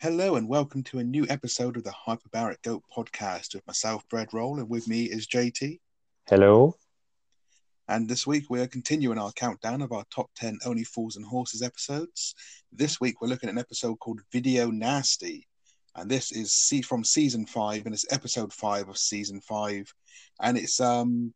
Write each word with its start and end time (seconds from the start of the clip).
Hello 0.00 0.36
and 0.36 0.48
welcome 0.48 0.84
to 0.84 1.00
a 1.00 1.04
new 1.04 1.26
episode 1.28 1.76
of 1.76 1.82
the 1.82 1.90
Hyperbaric 1.90 2.62
Goat 2.62 2.84
podcast 2.96 3.56
with 3.56 3.66
myself, 3.66 4.08
Bread 4.08 4.28
Roll, 4.32 4.60
and 4.60 4.70
with 4.70 4.86
me 4.86 5.06
is 5.06 5.26
JT. 5.26 5.80
Hello. 6.28 6.76
And 7.88 8.08
this 8.08 8.24
week 8.24 8.44
we 8.48 8.60
are 8.60 8.68
continuing 8.68 9.18
our 9.18 9.32
countdown 9.32 9.82
of 9.82 9.90
our 9.90 10.04
top 10.14 10.30
10 10.36 10.60
Only 10.64 10.84
Fools 10.84 11.16
and 11.16 11.26
Horses 11.26 11.62
episodes. 11.62 12.36
This 12.70 13.00
week 13.00 13.20
we're 13.20 13.26
looking 13.26 13.48
at 13.48 13.54
an 13.54 13.58
episode 13.58 13.98
called 13.98 14.20
Video 14.30 14.70
Nasty. 14.70 15.48
And 15.96 16.08
this 16.08 16.30
is 16.30 16.54
from 16.86 17.02
season 17.02 17.44
five, 17.44 17.84
and 17.84 17.92
it's 17.92 18.06
episode 18.12 18.52
five 18.52 18.88
of 18.88 18.96
season 18.96 19.40
five. 19.40 19.92
And 20.40 20.56
it's 20.56 20.78
um 20.80 21.34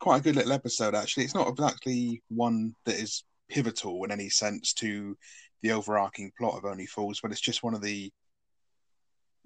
quite 0.00 0.18
a 0.18 0.22
good 0.22 0.36
little 0.36 0.52
episode 0.52 0.94
actually. 0.94 1.24
It's 1.24 1.34
not 1.34 1.48
exactly 1.48 2.22
one 2.28 2.74
that 2.84 2.96
is 2.96 3.24
pivotal 3.48 4.04
in 4.04 4.10
any 4.12 4.28
sense 4.28 4.74
to 4.74 5.16
the 5.62 5.72
overarching 5.72 6.32
plot 6.38 6.56
of 6.56 6.64
Only 6.64 6.86
Fools, 6.86 7.20
but 7.22 7.32
it's 7.32 7.40
just 7.40 7.62
one 7.62 7.74
of 7.74 7.82
the 7.82 8.12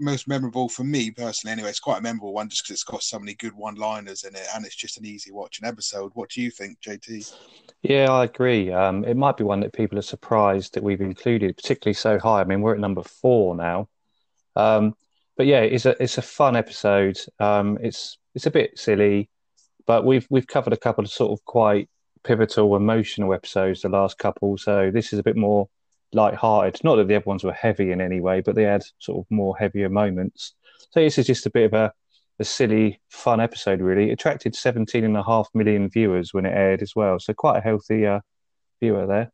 most 0.01 0.27
memorable 0.27 0.69
for 0.69 0.85
me 0.85 1.11
personally. 1.11 1.53
Anyway, 1.53 1.69
it's 1.69 1.81
quite 1.81 1.99
a 1.99 2.03
memorable 2.03 2.33
one 2.33 2.49
just 2.49 2.65
because 2.65 2.75
it's 2.75 2.85
got 2.85 3.03
so 3.03 3.19
many 3.19 3.35
good 3.35 3.53
one-liners 3.53 4.25
in 4.25 4.35
it, 4.35 4.47
and 4.55 4.65
it's 4.65 4.77
just 4.77 4.99
an 4.99 5.05
easy 5.05 5.31
watching 5.31 5.67
episode. 5.67 6.11
What 6.15 6.31
do 6.31 6.41
you 6.41 6.51
think, 6.51 6.81
JT? 6.81 7.35
Yeah, 7.83 8.11
I 8.11 8.25
agree. 8.25 8.73
Um, 8.73 9.05
it 9.05 9.17
might 9.17 9.37
be 9.37 9.45
one 9.45 9.61
that 9.61 9.73
people 9.73 9.99
are 9.99 10.03
surprised 10.03 10.75
that 10.75 10.83
we've 10.83 11.01
included, 11.01 11.57
particularly 11.57 11.95
so 11.95 12.19
high. 12.19 12.41
I 12.41 12.45
mean, 12.45 12.63
we're 12.63 12.75
at 12.75 12.81
number 12.81 13.03
four 13.03 13.55
now. 13.55 13.89
Um, 14.57 14.95
but 15.37 15.47
yeah, 15.47 15.61
it's 15.61 15.87
a 15.87 16.03
it's 16.03 16.19
a 16.19 16.23
fun 16.23 16.57
episode. 16.57 17.19
Um, 17.39 17.79
it's 17.81 18.19
it's 18.35 18.47
a 18.47 18.51
bit 18.51 18.79
silly, 18.79 19.31
but 19.87 20.05
we've 20.05 20.27
we've 20.31 20.47
covered 20.47 20.73
a 20.73 20.79
couple 20.79 21.05
of 21.05 21.11
sort 21.11 21.33
of 21.33 21.45
quite 21.45 21.89
pivotal 22.23 22.77
emotional 22.77 23.33
episodes 23.33 23.81
the 23.81 23.89
last 23.89 24.19
couple, 24.19 24.59
so 24.59 24.91
this 24.93 25.13
is 25.13 25.19
a 25.19 25.23
bit 25.23 25.37
more 25.37 25.69
light-hearted. 26.13 26.83
Not 26.83 26.97
that 26.97 27.09
the 27.09 27.17
other 27.17 27.25
ones 27.25 27.45
were 27.45 27.53
heavy 27.53 27.93
in 27.93 28.01
any 28.01 28.21
way, 28.21 28.41
but 28.41 28.55
they 28.55 28.65
had 28.65 28.83
sort 28.99 29.19
of 29.19 29.31
more 29.31 29.57
heavier 29.57 29.89
moments. 29.89 30.55
So 30.91 31.01
this 31.01 31.19
is 31.19 31.27
just 31.27 31.47
a 31.47 31.51
bit 31.51 31.67
of 31.67 31.75
a, 31.75 31.93
a 32.39 32.45
silly, 32.45 33.01
fun 33.09 33.41
episode. 33.41 33.81
Really, 33.81 34.11
it 34.11 34.15
attracted 34.15 34.55
seventeen 34.55 35.05
and 35.05 35.17
a 35.17 35.23
half 35.23 35.49
million 35.55 35.89
viewers 35.89 36.35
when 36.35 36.47
it 36.47 36.57
aired 36.57 36.83
as 36.83 36.97
well. 36.97 37.19
So 37.19 37.33
quite 37.35 37.59
a 37.59 37.63
healthy 37.63 38.07
uh, 38.07 38.21
viewer 38.81 39.07
there. 39.07 39.31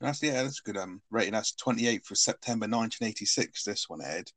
That's 0.00 0.22
yeah, 0.22 0.42
that's 0.42 0.60
a 0.60 0.62
good 0.62 0.76
um 0.76 1.02
rating. 1.10 1.32
That's 1.32 1.52
twenty 1.52 1.88
eighth 1.88 2.10
of 2.10 2.18
September 2.18 2.68
nineteen 2.68 3.08
eighty 3.08 3.24
six. 3.24 3.64
This 3.64 3.88
one 3.88 4.00
aired. 4.04 4.30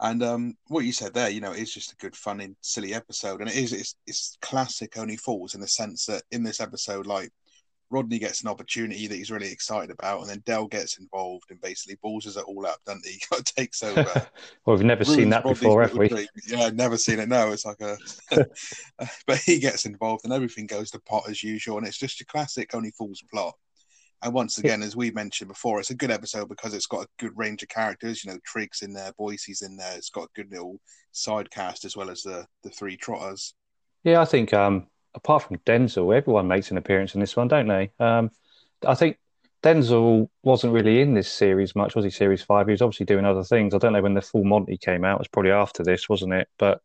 And 0.00 0.22
um, 0.22 0.56
what 0.68 0.84
you 0.84 0.92
said 0.92 1.12
there, 1.12 1.28
you 1.28 1.40
know, 1.40 1.50
is 1.50 1.74
just 1.74 1.92
a 1.92 1.96
good, 1.96 2.14
fun, 2.14 2.54
silly 2.60 2.94
episode, 2.94 3.40
and 3.40 3.50
it 3.50 3.56
is 3.56 3.72
it's, 3.72 3.96
it's 4.06 4.38
classic 4.40 4.96
Only 4.96 5.16
Fools 5.16 5.56
in 5.56 5.60
the 5.60 5.66
sense 5.66 6.06
that 6.06 6.22
in 6.30 6.44
this 6.44 6.60
episode, 6.60 7.04
like 7.04 7.32
Rodney 7.90 8.18
gets 8.18 8.42
an 8.42 8.48
opportunity 8.48 9.06
that 9.06 9.16
he's 9.16 9.30
really 9.30 9.50
excited 9.50 9.90
about, 9.90 10.20
and 10.20 10.28
then 10.28 10.42
Del 10.44 10.66
gets 10.66 10.98
involved 10.98 11.50
and 11.50 11.60
basically 11.60 11.98
balls 12.02 12.26
it 12.26 12.44
all 12.44 12.66
up, 12.66 12.78
doesn't 12.84 13.06
he? 13.06 13.20
takes 13.44 13.82
over. 13.82 14.04
well, 14.64 14.76
we've 14.76 14.84
never 14.84 15.04
seen 15.04 15.30
that 15.30 15.44
Rodney's 15.44 15.60
before, 15.60 15.82
have 15.82 15.96
we? 15.96 16.08
Dream. 16.08 16.26
Yeah, 16.46 16.70
never 16.70 16.98
seen 16.98 17.18
it. 17.18 17.28
No, 17.28 17.52
it's 17.52 17.64
like 17.64 17.80
a. 17.80 17.96
but 19.26 19.38
he 19.38 19.58
gets 19.58 19.86
involved, 19.86 20.24
and 20.24 20.32
everything 20.32 20.66
goes 20.66 20.90
to 20.90 21.00
pot 21.00 21.28
as 21.28 21.42
usual, 21.42 21.78
and 21.78 21.86
it's 21.86 21.98
just 21.98 22.20
a 22.20 22.26
classic 22.26 22.74
Only 22.74 22.90
Fools 22.90 23.22
plot. 23.30 23.54
And 24.22 24.34
once 24.34 24.58
again, 24.58 24.82
as 24.82 24.96
we 24.96 25.12
mentioned 25.12 25.48
before, 25.48 25.78
it's 25.78 25.90
a 25.90 25.94
good 25.94 26.10
episode 26.10 26.48
because 26.48 26.74
it's 26.74 26.86
got 26.86 27.04
a 27.04 27.08
good 27.18 27.32
range 27.36 27.62
of 27.62 27.68
characters. 27.68 28.24
You 28.24 28.32
know, 28.32 28.38
Triggs 28.44 28.82
in 28.82 28.92
there, 28.92 29.12
Boycie's 29.18 29.62
in 29.62 29.76
there. 29.76 29.96
It's 29.96 30.10
got 30.10 30.24
a 30.24 30.28
good 30.34 30.50
little 30.50 30.80
side 31.12 31.50
cast 31.50 31.84
as 31.84 31.96
well 31.96 32.10
as 32.10 32.22
the 32.22 32.44
the 32.64 32.70
three 32.70 32.96
trotters. 32.96 33.54
Yeah, 34.04 34.20
I 34.20 34.24
think 34.24 34.52
um, 34.52 34.88
apart 35.18 35.42
from 35.42 35.58
Denzel, 35.58 36.16
everyone 36.16 36.48
makes 36.48 36.70
an 36.70 36.78
appearance 36.78 37.14
in 37.14 37.20
this 37.20 37.36
one, 37.36 37.48
don't 37.48 37.68
they? 37.68 37.90
Um, 37.98 38.30
I 38.86 38.94
think 38.94 39.18
Denzel 39.62 40.28
wasn't 40.42 40.72
really 40.72 41.00
in 41.00 41.14
this 41.14 41.30
series 41.30 41.74
much, 41.74 41.94
was 41.94 42.04
he? 42.04 42.10
Series 42.10 42.42
five. 42.42 42.66
He 42.66 42.72
was 42.72 42.82
obviously 42.82 43.06
doing 43.06 43.24
other 43.24 43.44
things. 43.44 43.74
I 43.74 43.78
don't 43.78 43.92
know 43.92 44.02
when 44.02 44.14
the 44.14 44.22
Full 44.22 44.44
Monty 44.44 44.78
came 44.78 45.04
out. 45.04 45.16
It 45.16 45.20
was 45.20 45.28
probably 45.28 45.50
after 45.50 45.82
this, 45.82 46.08
wasn't 46.08 46.32
it? 46.32 46.48
But 46.58 46.80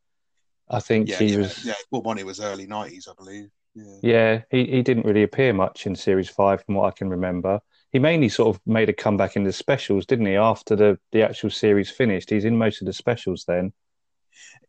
I 0.69 0.79
think 0.79 1.09
yeah, 1.09 1.17
he 1.17 1.27
yeah, 1.27 1.37
was. 1.37 1.65
Yeah, 1.65 1.73
Full 1.89 2.01
Monty 2.01 2.23
was 2.23 2.39
early 2.39 2.65
nineties, 2.65 3.07
I 3.07 3.13
believe. 3.15 3.49
Yeah. 3.75 3.97
yeah, 4.03 4.41
he, 4.51 4.65
he 4.65 4.81
didn't 4.83 5.05
really 5.05 5.23
appear 5.23 5.51
much 5.51 5.87
in 5.87 5.95
series 5.95 6.29
five, 6.29 6.63
from 6.63 6.75
what 6.75 6.87
I 6.87 6.91
can 6.91 7.09
remember. 7.09 7.59
He 7.91 7.99
mainly 7.99 8.29
sort 8.29 8.55
of 8.55 8.61
made 8.67 8.89
a 8.89 8.93
comeback 8.93 9.35
in 9.35 9.43
the 9.43 9.53
specials, 9.53 10.05
didn't 10.05 10.25
he? 10.25 10.35
After 10.35 10.75
the 10.75 10.99
the 11.11 11.23
actual 11.23 11.51
series 11.51 11.89
finished, 11.89 12.29
he's 12.29 12.45
in 12.45 12.57
most 12.57 12.81
of 12.81 12.87
the 12.87 12.93
specials. 12.93 13.45
Then 13.45 13.73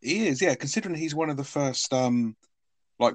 he 0.02 0.26
is, 0.28 0.42
yeah. 0.42 0.54
Considering 0.54 0.94
he's 0.94 1.14
one 1.14 1.30
of 1.30 1.38
the 1.38 1.44
first, 1.44 1.92
um, 1.92 2.36
like 2.98 3.14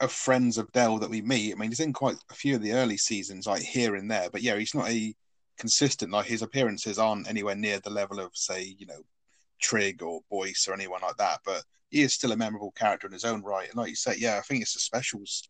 of 0.00 0.12
friends 0.12 0.58
of 0.58 0.70
Del 0.72 0.98
that 0.98 1.10
we 1.10 1.22
meet. 1.22 1.52
I 1.52 1.56
mean, 1.56 1.70
he's 1.70 1.80
in 1.80 1.92
quite 1.92 2.16
a 2.30 2.34
few 2.34 2.54
of 2.54 2.62
the 2.62 2.72
early 2.72 2.96
seasons, 2.96 3.46
like 3.46 3.62
here 3.62 3.96
and 3.96 4.10
there. 4.10 4.30
But 4.30 4.42
yeah, 4.42 4.56
he's 4.56 4.74
not 4.74 4.88
a 4.88 5.14
consistent. 5.58 6.12
Like 6.12 6.26
his 6.26 6.42
appearances 6.42 6.98
aren't 6.98 7.28
anywhere 7.28 7.56
near 7.56 7.80
the 7.80 7.90
level 7.90 8.20
of, 8.20 8.30
say, 8.34 8.62
you 8.78 8.86
know, 8.86 9.02
Trig 9.60 10.02
or 10.02 10.20
Boyce 10.30 10.66
or 10.68 10.74
anyone 10.74 11.00
like 11.02 11.16
that. 11.16 11.40
But 11.44 11.64
he 11.90 12.02
is 12.02 12.14
still 12.14 12.32
a 12.32 12.36
memorable 12.36 12.70
character 12.72 13.06
in 13.06 13.12
his 13.12 13.24
own 13.24 13.42
right. 13.42 13.68
And 13.68 13.76
like 13.76 13.90
you 13.90 13.96
say, 13.96 14.14
yeah, 14.18 14.38
I 14.38 14.42
think 14.42 14.62
it's 14.62 14.74
the 14.74 14.80
specials 14.80 15.48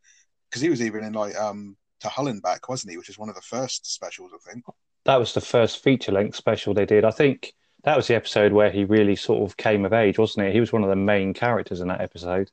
because 0.49 0.63
he 0.63 0.71
was 0.71 0.83
even 0.83 1.05
in 1.05 1.13
like 1.13 1.37
um 1.37 1.77
to 2.01 2.09
Hull 2.09 2.29
and 2.29 2.43
Back, 2.43 2.69
wasn't 2.69 2.93
he? 2.93 2.99
Which 2.99 3.09
is 3.09 3.19
one 3.19 3.29
of 3.29 3.35
the 3.35 3.43
first 3.43 3.93
specials, 3.93 4.31
I 4.35 4.51
think. 4.51 4.65
That 5.05 5.17
was 5.17 5.35
the 5.35 5.41
first 5.41 5.83
feature 5.83 6.13
length 6.13 6.37
special 6.37 6.75
they 6.75 6.87
did. 6.87 7.05
I 7.05 7.11
think 7.11 7.55
that 7.85 7.97
was 7.97 8.07
the 8.07 8.15
episode 8.15 8.53
where 8.53 8.71
he 8.71 8.85
really 8.85 9.17
sort 9.17 9.49
of 9.49 9.57
came 9.57 9.85
of 9.85 9.93
age, 9.93 10.19
wasn't 10.19 10.47
it? 10.47 10.53
He 10.53 10.61
was 10.61 10.73
one 10.73 10.85
of 10.85 10.91
the 10.91 10.97
main 10.97 11.35
characters 11.35 11.81
in 11.81 11.89
that 11.89 12.01
episode. 12.01 12.51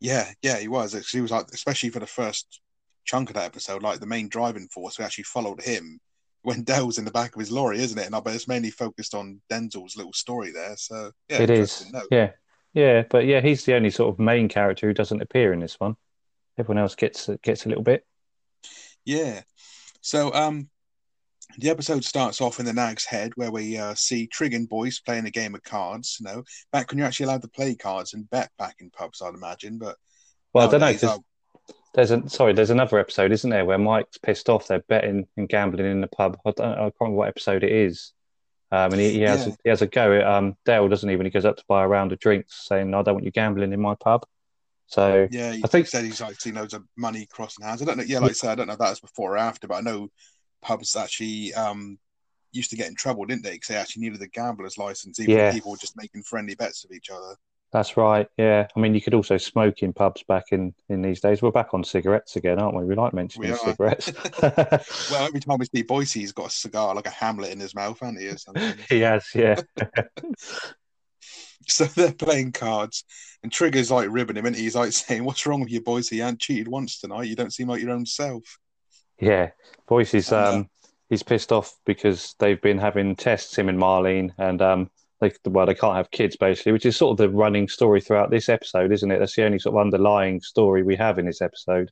Yeah, 0.00 0.30
yeah, 0.42 0.58
he 0.58 0.68
was. 0.68 0.94
He 1.10 1.20
was 1.20 1.30
like, 1.30 1.46
especially 1.52 1.90
for 1.90 2.00
the 2.00 2.06
first 2.06 2.60
chunk 3.04 3.30
of 3.30 3.34
that 3.34 3.46
episode, 3.46 3.82
like 3.82 4.00
the 4.00 4.06
main 4.06 4.28
driving 4.28 4.68
force. 4.68 4.98
We 4.98 5.04
actually 5.04 5.24
followed 5.24 5.62
him 5.62 5.98
when 6.42 6.62
Del's 6.62 6.98
in 6.98 7.04
the 7.04 7.10
back 7.10 7.34
of 7.34 7.40
his 7.40 7.50
lorry, 7.50 7.80
isn't 7.80 7.98
it? 7.98 8.06
And 8.06 8.14
I 8.14 8.20
bet 8.20 8.34
it's 8.34 8.48
mainly 8.48 8.70
focused 8.70 9.14
on 9.14 9.40
Denzel's 9.50 9.96
little 9.96 10.12
story 10.12 10.50
there. 10.52 10.76
So 10.76 11.10
yeah, 11.28 11.42
it 11.42 11.50
is. 11.50 11.92
Yeah, 12.10 12.30
yeah, 12.74 13.02
but 13.10 13.24
yeah, 13.26 13.40
he's 13.40 13.64
the 13.64 13.74
only 13.74 13.90
sort 13.90 14.14
of 14.14 14.18
main 14.18 14.48
character 14.48 14.86
who 14.86 14.94
doesn't 14.94 15.22
appear 15.22 15.52
in 15.52 15.60
this 15.60 15.80
one. 15.80 15.96
Everyone 16.58 16.82
else 16.82 16.94
gets 16.94 17.28
gets 17.42 17.66
a 17.66 17.68
little 17.68 17.84
bit. 17.84 18.04
Yeah. 19.04 19.42
So 20.00 20.32
um, 20.32 20.68
the 21.56 21.70
episode 21.70 22.04
starts 22.04 22.40
off 22.40 22.60
in 22.60 22.66
the 22.66 22.72
Nag's 22.72 23.04
Head, 23.04 23.32
where 23.36 23.50
we 23.50 23.78
uh, 23.78 23.94
see 23.94 24.26
Trig 24.26 24.54
and 24.54 24.68
Boyce 24.68 25.00
playing 25.00 25.26
a 25.26 25.30
game 25.30 25.54
of 25.54 25.62
cards. 25.62 26.18
You 26.20 26.26
know, 26.26 26.44
back 26.72 26.90
when 26.90 26.98
you're 26.98 27.06
actually 27.06 27.24
allowed 27.24 27.42
to 27.42 27.48
play 27.48 27.74
cards 27.74 28.14
and 28.14 28.28
bet 28.30 28.50
back 28.58 28.76
in 28.80 28.90
pubs, 28.90 29.22
I'd 29.22 29.34
imagine. 29.34 29.78
But 29.78 29.96
well, 30.52 30.68
I 30.68 30.70
don't 30.70 30.80
know. 30.80 31.18
There's 31.94 32.10
a 32.10 32.28
sorry, 32.28 32.52
there's 32.52 32.70
another 32.70 32.98
episode, 32.98 33.32
isn't 33.32 33.50
there, 33.50 33.64
where 33.64 33.78
Mike's 33.78 34.18
pissed 34.18 34.48
off. 34.48 34.66
They're 34.66 34.84
betting 34.88 35.26
and 35.36 35.48
gambling 35.48 35.90
in 35.90 36.00
the 36.00 36.06
pub. 36.06 36.38
I 36.44 36.52
don't. 36.52 36.66
I 36.66 36.74
can't 36.74 36.94
remember 37.00 37.16
what 37.16 37.28
episode 37.28 37.64
it 37.64 37.72
is. 37.72 38.12
Um, 38.70 38.92
and 38.92 39.00
he, 39.00 39.12
he 39.12 39.20
has 39.22 39.46
yeah. 39.46 39.54
he 39.64 39.70
has 39.70 39.82
a 39.82 39.86
go 39.86 40.12
at 40.12 40.26
um, 40.26 40.54
Dale, 40.66 40.88
doesn't 40.88 41.08
he? 41.08 41.16
When 41.16 41.24
he 41.26 41.30
goes 41.30 41.46
up 41.46 41.56
to 41.56 41.64
buy 41.66 41.82
a 41.82 41.88
round 41.88 42.12
of 42.12 42.18
drinks, 42.18 42.66
saying, 42.68 42.94
"I 42.94 43.02
don't 43.02 43.14
want 43.14 43.24
you 43.24 43.30
gambling 43.30 43.72
in 43.72 43.80
my 43.80 43.94
pub." 43.94 44.26
So 44.86 45.28
yeah, 45.30 45.56
I 45.64 45.66
think 45.68 45.86
said 45.86 46.04
he's 46.04 46.20
like 46.20 46.40
seen 46.40 46.54
loads 46.54 46.74
of 46.74 46.84
money 46.96 47.26
crossing 47.30 47.64
hands. 47.64 47.82
I 47.82 47.86
don't 47.86 47.96
know. 47.96 48.04
Yeah, 48.04 48.20
like 48.20 48.30
I 48.30 48.34
said, 48.34 48.50
I 48.50 48.54
don't 48.54 48.66
know 48.66 48.74
if 48.74 48.78
that 48.78 48.90
was 48.90 49.00
before 49.00 49.34
or 49.34 49.38
after, 49.38 49.66
but 49.66 49.76
I 49.76 49.80
know 49.80 50.08
pubs 50.62 50.96
actually 50.96 51.54
um, 51.54 51.98
used 52.52 52.70
to 52.70 52.76
get 52.76 52.88
in 52.88 52.94
trouble, 52.94 53.24
didn't 53.24 53.42
they? 53.42 53.52
Because 53.52 53.68
they 53.68 53.76
actually 53.76 54.02
needed 54.02 54.22
a 54.22 54.28
gambler's 54.28 54.78
license, 54.78 55.20
even 55.20 55.36
yeah. 55.36 55.52
people 55.52 55.70
were 55.70 55.76
just 55.76 55.96
making 55.96 56.22
friendly 56.22 56.54
bets 56.54 56.84
with 56.84 56.96
each 56.96 57.10
other. 57.10 57.36
That's 57.70 57.98
right. 57.98 58.26
Yeah, 58.38 58.66
I 58.74 58.80
mean, 58.80 58.94
you 58.94 59.00
could 59.00 59.12
also 59.12 59.36
smoke 59.36 59.82
in 59.82 59.92
pubs 59.92 60.22
back 60.22 60.44
in 60.52 60.74
in 60.88 61.02
these 61.02 61.20
days. 61.20 61.42
We're 61.42 61.50
back 61.50 61.74
on 61.74 61.84
cigarettes 61.84 62.36
again, 62.36 62.58
aren't 62.58 62.74
we? 62.74 62.84
We 62.84 62.94
like 62.94 63.12
mentioning 63.12 63.50
we 63.50 63.56
cigarettes. 63.58 64.10
well, 65.10 65.26
every 65.26 65.40
time 65.40 65.58
we 65.58 65.66
see 65.66 65.84
Boycie, 65.84 66.20
he's 66.20 66.32
got 66.32 66.46
a 66.46 66.50
cigar 66.50 66.94
like 66.94 67.06
a 67.06 67.10
Hamlet 67.10 67.52
in 67.52 67.60
his 67.60 67.74
mouth, 67.74 67.98
hasn't 68.00 68.20
he? 68.20 68.28
Or 68.28 68.38
something. 68.38 68.74
he 68.88 69.00
has, 69.00 69.26
yeah. 69.34 69.60
so 71.66 71.84
they're 71.84 72.14
playing 72.14 72.52
cards, 72.52 73.04
and 73.42 73.52
Trigger's 73.52 73.90
like 73.90 74.08
ribbing 74.10 74.36
him, 74.36 74.46
and 74.46 74.56
he's 74.56 74.74
like 74.74 74.92
saying, 74.92 75.24
"What's 75.24 75.44
wrong 75.44 75.60
with 75.60 75.70
you, 75.70 75.82
Boycie? 75.82 76.12
You 76.12 76.22
haven't 76.22 76.40
cheated 76.40 76.68
once 76.68 76.98
tonight. 76.98 77.28
You 77.28 77.36
don't 77.36 77.52
seem 77.52 77.68
like 77.68 77.82
your 77.82 77.90
own 77.90 78.06
self." 78.06 78.58
Yeah, 79.20 79.50
Boycie's 79.88 80.32
um, 80.32 80.68
he's 81.08 81.22
pissed 81.22 81.52
off 81.52 81.74
because 81.84 82.34
they've 82.38 82.60
been 82.60 82.78
having 82.78 83.16
tests 83.16 83.56
him 83.56 83.68
and 83.68 83.78
Marlene, 83.78 84.32
and 84.38 84.62
um, 84.62 84.90
they 85.20 85.32
well 85.46 85.66
they 85.66 85.74
can't 85.74 85.96
have 85.96 86.10
kids 86.10 86.36
basically, 86.36 86.72
which 86.72 86.86
is 86.86 86.96
sort 86.96 87.12
of 87.12 87.16
the 87.18 87.28
running 87.36 87.68
story 87.68 88.00
throughout 88.00 88.30
this 88.30 88.48
episode, 88.48 88.92
isn't 88.92 89.10
it? 89.10 89.18
That's 89.18 89.34
the 89.34 89.44
only 89.44 89.58
sort 89.58 89.74
of 89.74 89.80
underlying 89.80 90.40
story 90.40 90.82
we 90.82 90.96
have 90.96 91.18
in 91.18 91.26
this 91.26 91.42
episode. 91.42 91.90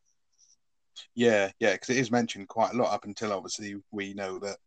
Yeah, 1.15 1.51
yeah, 1.59 1.73
because 1.73 1.91
it 1.91 1.99
is 1.99 2.11
mentioned 2.11 2.49
quite 2.49 2.73
a 2.73 2.77
lot 2.77 2.93
up 2.93 3.05
until 3.05 3.33
obviously 3.33 3.77
we 3.91 4.15
know 4.15 4.39
that 4.39 4.59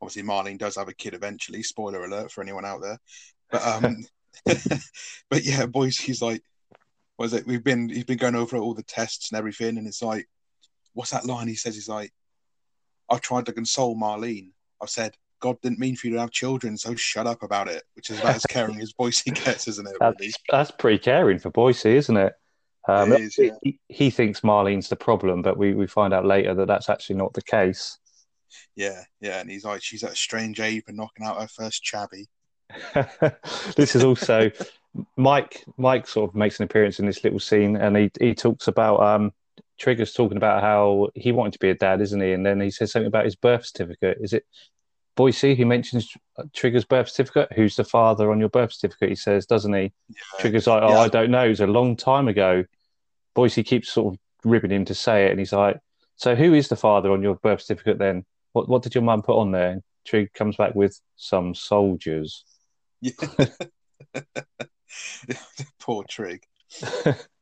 obviously 0.00 0.22
Marlene 0.22 0.58
does 0.58 0.76
have 0.76 0.88
a 0.88 0.94
kid 0.94 1.14
eventually. 1.14 1.62
Spoiler 1.62 2.04
alert 2.04 2.32
for 2.32 2.42
anyone 2.42 2.64
out 2.64 2.82
there, 2.82 2.98
but 3.50 3.66
um, 3.66 4.04
but 4.44 5.44
yeah, 5.44 5.66
boys, 5.66 5.98
he's 5.98 6.22
like, 6.22 6.42
was 7.18 7.34
it? 7.34 7.46
We've 7.46 7.64
been 7.64 7.88
he's 7.88 8.04
been 8.04 8.18
going 8.18 8.34
over 8.34 8.56
all 8.56 8.74
the 8.74 8.82
tests 8.82 9.30
and 9.30 9.38
everything, 9.38 9.78
and 9.78 9.86
it's 9.86 10.02
like, 10.02 10.26
what's 10.94 11.10
that 11.10 11.26
line 11.26 11.48
he 11.48 11.54
says? 11.54 11.74
He's 11.74 11.88
like, 11.88 12.12
I've 13.08 13.20
tried 13.20 13.46
to 13.46 13.52
console 13.52 13.96
Marlene. 13.96 14.50
I've 14.80 14.90
said, 14.90 15.14
God 15.40 15.60
didn't 15.62 15.78
mean 15.78 15.96
for 15.96 16.06
you 16.06 16.14
to 16.14 16.20
have 16.20 16.30
children, 16.30 16.76
so 16.76 16.94
shut 16.94 17.26
up 17.26 17.42
about 17.42 17.68
it, 17.68 17.82
which 17.94 18.10
is 18.10 18.20
about 18.20 18.36
as 18.36 18.46
caring 18.46 18.80
as 18.80 18.92
Boycie 18.92 19.34
gets, 19.44 19.66
isn't 19.68 19.86
it? 19.86 19.96
Really? 20.00 20.14
That's, 20.18 20.36
that's 20.50 20.70
pretty 20.70 20.98
caring 20.98 21.38
for 21.38 21.50
Boycie, 21.50 21.94
isn't 21.94 22.16
it? 22.16 22.34
Um, 22.88 23.12
it 23.12 23.20
is, 23.20 23.38
yeah. 23.38 23.50
he, 23.62 23.78
he, 23.88 24.10
thinks 24.10 24.40
Marlene's 24.40 24.88
the 24.88 24.96
problem, 24.96 25.42
but 25.42 25.56
we, 25.56 25.74
we 25.74 25.86
find 25.86 26.14
out 26.14 26.24
later 26.24 26.54
that 26.54 26.68
that's 26.68 26.88
actually 26.88 27.16
not 27.16 27.32
the 27.34 27.42
case. 27.42 27.98
Yeah, 28.74 29.02
yeah, 29.20 29.40
and 29.40 29.50
he's 29.50 29.64
like, 29.64 29.82
she's 29.82 30.02
at 30.02 30.12
a 30.12 30.16
strange 30.16 30.60
age 30.60 30.84
and 30.88 30.96
knocking 30.96 31.26
out 31.26 31.40
her 31.40 31.48
first 31.48 31.84
chabby. 31.84 32.26
this 33.76 33.94
is 33.94 34.04
also 34.04 34.50
Mike. 35.16 35.64
Mike 35.76 36.06
sort 36.06 36.30
of 36.30 36.34
makes 36.34 36.58
an 36.58 36.64
appearance 36.64 36.98
in 36.98 37.06
this 37.06 37.24
little 37.24 37.40
scene, 37.40 37.76
and 37.76 37.96
he 37.96 38.10
he 38.20 38.34
talks 38.34 38.68
about 38.68 39.02
um, 39.02 39.32
Trigger's 39.80 40.12
talking 40.12 40.36
about 40.36 40.62
how 40.62 41.08
he 41.14 41.32
wanted 41.32 41.54
to 41.54 41.58
be 41.58 41.70
a 41.70 41.74
dad, 41.74 42.00
isn't 42.02 42.20
he? 42.20 42.32
And 42.32 42.44
then 42.44 42.60
he 42.60 42.70
says 42.70 42.92
something 42.92 43.06
about 43.06 43.24
his 43.24 43.34
birth 43.34 43.64
certificate. 43.64 44.18
Is 44.20 44.34
it 44.34 44.44
Boycie 45.16 45.56
who 45.56 45.64
mentions 45.64 46.12
uh, 46.36 46.44
Trigger's 46.52 46.84
birth 46.84 47.08
certificate? 47.08 47.52
Who's 47.54 47.76
the 47.76 47.84
father 47.84 48.30
on 48.30 48.38
your 48.38 48.50
birth 48.50 48.74
certificate? 48.74 49.08
He 49.08 49.14
says, 49.14 49.46
doesn't 49.46 49.72
he? 49.72 49.92
Yeah. 50.08 50.20
Trigger's 50.38 50.66
like, 50.66 50.82
oh, 50.82 50.90
yeah. 50.90 50.98
I 50.98 51.08
don't 51.08 51.30
know. 51.30 51.46
It 51.46 51.48
was 51.48 51.60
a 51.60 51.66
long 51.66 51.96
time 51.96 52.28
ago. 52.28 52.64
Boycie 53.34 53.64
keeps 53.64 53.90
sort 53.90 54.14
of 54.14 54.20
ribbing 54.44 54.70
him 54.70 54.84
to 54.84 54.94
say 54.94 55.26
it, 55.26 55.30
and 55.30 55.38
he's 55.38 55.52
like, 55.52 55.78
so 56.16 56.34
who 56.34 56.52
is 56.52 56.68
the 56.68 56.76
father 56.76 57.10
on 57.12 57.22
your 57.22 57.36
birth 57.36 57.62
certificate 57.62 57.98
then? 57.98 58.26
What 58.52 58.68
what 58.68 58.82
did 58.82 58.94
your 58.94 59.02
mum 59.02 59.22
put 59.22 59.38
on 59.38 59.52
there? 59.52 59.70
And 59.70 59.82
Trig 60.04 60.32
comes 60.34 60.56
back 60.56 60.74
with 60.74 61.00
some 61.16 61.54
soldiers. 61.54 62.44
Yeah. 63.00 63.12
Poor 65.80 66.04
Trig. 66.04 66.42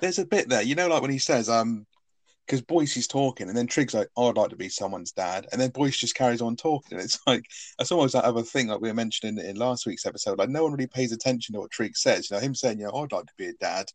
There's 0.00 0.18
a 0.18 0.26
bit 0.26 0.48
there, 0.48 0.62
you 0.62 0.74
know, 0.74 0.88
like 0.88 1.02
when 1.02 1.10
he 1.10 1.18
says, 1.18 1.48
um, 1.48 1.86
because 2.46 2.62
Boycie's 2.62 3.08
talking, 3.08 3.48
and 3.48 3.56
then 3.56 3.66
Trig's 3.66 3.94
like, 3.94 4.08
oh, 4.16 4.28
"I'd 4.28 4.36
like 4.36 4.50
to 4.50 4.56
be 4.56 4.68
someone's 4.68 5.12
dad," 5.12 5.46
and 5.50 5.60
then 5.60 5.70
Boyce 5.70 5.96
just 5.96 6.14
carries 6.14 6.40
on 6.40 6.56
talking. 6.56 6.96
And 6.96 7.04
it's 7.04 7.18
like 7.26 7.44
it's 7.78 7.92
almost 7.92 8.14
that 8.14 8.24
other 8.24 8.42
thing 8.42 8.68
like 8.68 8.80
we 8.80 8.88
were 8.88 8.94
mentioning 8.94 9.44
in 9.44 9.56
last 9.56 9.86
week's 9.86 10.06
episode. 10.06 10.38
Like 10.38 10.48
no 10.48 10.62
one 10.62 10.72
really 10.72 10.86
pays 10.86 11.12
attention 11.12 11.54
to 11.54 11.60
what 11.60 11.70
Trig 11.70 11.96
says. 11.96 12.30
You 12.30 12.36
know, 12.36 12.40
him 12.40 12.54
saying, 12.54 12.78
"You 12.78 12.86
know, 12.86 12.92
I'd 12.92 13.12
like 13.12 13.26
to 13.26 13.32
be 13.36 13.46
a 13.46 13.52
dad." 13.54 13.86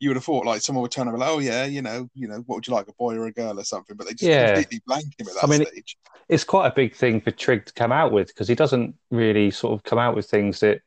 You 0.00 0.10
would 0.10 0.16
have 0.16 0.24
thought 0.24 0.46
like 0.46 0.60
someone 0.60 0.82
would 0.82 0.92
turn 0.92 1.08
around, 1.08 1.18
like, 1.18 1.30
"Oh 1.30 1.38
yeah, 1.38 1.64
you 1.64 1.82
know, 1.82 2.08
you 2.14 2.28
know, 2.28 2.38
what 2.46 2.56
would 2.56 2.66
you 2.66 2.72
like, 2.74 2.86
a 2.86 2.92
boy 2.92 3.16
or 3.16 3.26
a 3.26 3.32
girl 3.32 3.58
or 3.58 3.64
something?" 3.64 3.96
But 3.96 4.06
they 4.06 4.12
just 4.12 4.24
yeah. 4.24 4.46
completely 4.46 4.80
blank 4.86 5.06
him 5.18 5.26
at 5.26 5.34
that 5.34 5.44
I 5.44 5.46
mean, 5.46 5.66
stage. 5.66 5.96
It's 6.28 6.44
quite 6.44 6.68
a 6.68 6.74
big 6.74 6.94
thing 6.94 7.20
for 7.20 7.30
Trig 7.30 7.66
to 7.66 7.72
come 7.72 7.90
out 7.90 8.12
with 8.12 8.28
because 8.28 8.46
he 8.48 8.54
doesn't 8.54 8.94
really 9.10 9.50
sort 9.50 9.72
of 9.72 9.82
come 9.82 9.98
out 9.98 10.14
with 10.14 10.30
things 10.30 10.60
that 10.60 10.82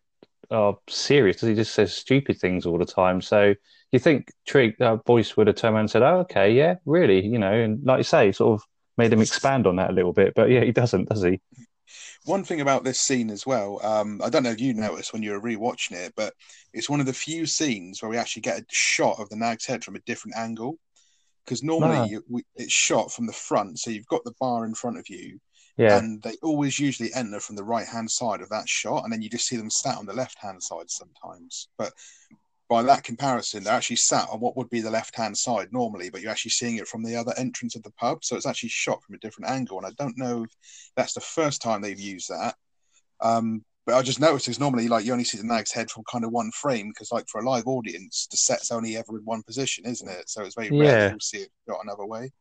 are 0.52 0.78
serious. 0.88 1.38
Does 1.38 1.50
he 1.50 1.56
just 1.56 1.74
says 1.74 1.94
stupid 1.94 2.40
things 2.40 2.66
all 2.66 2.78
the 2.78 2.86
time. 2.86 3.22
So 3.22 3.56
you 3.92 4.00
think 4.00 4.32
Trig 4.46 4.82
uh, 4.82 4.98
Boyce 4.98 5.36
would 5.36 5.48
have 5.48 5.56
turned 5.56 5.76
around 5.76 5.82
and 5.82 5.92
said, 5.92 6.04
"Oh, 6.04 6.20
okay, 6.20 6.54
yeah, 6.54 6.76
really," 6.86 7.26
you 7.26 7.40
know, 7.40 7.52
and 7.52 7.84
like 7.86 8.00
you 8.00 8.04
say, 8.04 8.32
sort 8.32 8.60
of 8.60 8.68
made 8.98 9.12
him 9.12 9.22
expand 9.22 9.68
on 9.68 9.78
that 9.78 9.90
a 9.90 9.94
little 9.94 10.14
bit. 10.14 10.34
But 10.36 10.50
yeah, 10.50 10.64
he 10.64 10.72
doesn't, 10.72 11.10
does 11.10 11.24
he? 11.24 11.42
One 12.26 12.44
thing 12.44 12.62
about 12.62 12.84
this 12.84 13.02
scene 13.02 13.32
as 13.32 13.46
well, 13.46 13.84
um, 13.84 14.22
I 14.24 14.30
don't 14.30 14.44
know 14.44 14.52
if 14.52 14.62
you 14.62 14.74
noticed 14.74 15.12
when 15.12 15.24
you 15.24 15.32
were 15.32 15.42
rewatching 15.42 15.94
it, 15.94 16.14
but 16.16 16.34
it's 16.72 16.90
one 16.90 17.00
of 17.00 17.08
the 17.08 17.14
few 17.14 17.46
scenes 17.46 18.02
where 18.02 18.10
we 18.10 18.18
actually 18.18 18.44
get 18.44 18.60
a 18.60 18.66
shot 18.70 19.20
of 19.20 19.28
the 19.30 19.36
Nag's 19.36 19.66
head 19.66 19.84
from 19.84 19.96
a 19.96 20.02
different 20.02 20.38
angle. 20.38 20.78
Because 21.44 21.64
normally 21.64 21.98
ah. 21.98 22.06
you, 22.06 22.24
we, 22.30 22.44
it's 22.56 22.72
shot 22.72 23.12
from 23.12 23.26
the 23.26 23.34
front, 23.34 23.80
so 23.80 23.90
you've 23.90 24.06
got 24.06 24.24
the 24.24 24.36
bar 24.40 24.64
in 24.64 24.76
front 24.76 25.00
of 25.00 25.10
you, 25.10 25.40
yeah. 25.78 25.98
And 25.98 26.22
they 26.22 26.36
always 26.44 26.80
usually 26.80 27.14
enter 27.14 27.40
from 27.40 27.56
the 27.56 27.64
right 27.64 27.88
hand 27.88 28.12
side 28.12 28.42
of 28.42 28.50
that 28.50 28.68
shot, 28.68 29.04
and 29.04 29.12
then 29.12 29.22
you 29.22 29.30
just 29.30 29.48
see 29.48 29.56
them 29.56 29.70
sat 29.70 29.98
on 29.98 30.06
the 30.06 30.14
left 30.14 30.38
hand 30.38 30.62
side 30.62 30.90
sometimes. 30.90 31.70
But 31.78 31.94
by 32.72 32.82
that 32.82 33.04
comparison, 33.04 33.66
they're 33.66 33.74
actually 33.74 33.98
sat 33.98 34.30
on 34.32 34.40
what 34.40 34.56
would 34.56 34.70
be 34.70 34.80
the 34.80 34.90
left 34.90 35.14
hand 35.14 35.38
side 35.38 35.68
normally, 35.74 36.10
but 36.10 36.22
you're 36.22 36.32
actually 36.32 36.52
seeing 36.52 36.78
it 36.78 36.88
from 36.88 37.04
the 37.04 37.18
other 37.18 37.34
entrance 37.36 37.76
of 37.76 37.84
the 37.84 37.92
pub. 37.92 38.24
So 38.24 38.38
it's 38.38 38.46
actually 38.46 38.70
shot 38.70 39.04
from 39.04 39.14
a 39.14 39.18
different 39.18 39.52
angle. 39.52 39.78
And 39.78 39.86
I 39.86 39.92
don't 40.02 40.18
know 40.18 40.46
if 40.46 40.52
that's 40.96 41.14
the 41.14 41.20
first 41.20 41.62
time 41.62 41.82
they've 41.82 42.00
used 42.00 42.30
that. 42.30 42.56
Um, 43.20 43.66
but 43.86 43.96
I 43.96 44.02
just 44.02 44.22
noticed 44.22 44.46
because 44.46 44.62
normally, 44.62 44.88
like, 44.88 45.04
you 45.04 45.12
only 45.12 45.26
see 45.26 45.38
the 45.38 45.44
nag's 45.44 45.74
head 45.74 45.92
from 45.92 46.06
kind 46.10 46.24
of 46.24 46.32
one 46.32 46.50
frame 46.52 46.88
because, 46.88 47.12
like, 47.12 47.28
for 47.28 47.42
a 47.42 47.44
live 47.44 47.68
audience, 47.68 48.30
the 48.32 48.38
set's 48.38 48.72
only 48.72 48.96
ever 48.96 49.18
in 49.18 49.26
one 49.26 49.44
position, 49.44 49.84
isn't 49.86 50.08
it? 50.08 50.30
So 50.30 50.44
it's 50.44 50.56
very 50.56 50.70
rare 50.72 51.10
yeah. 51.10 51.10
to 51.10 51.20
see 51.20 51.40
it 51.40 51.50
shot 51.68 51.84
another 51.84 52.06
way. 52.06 52.32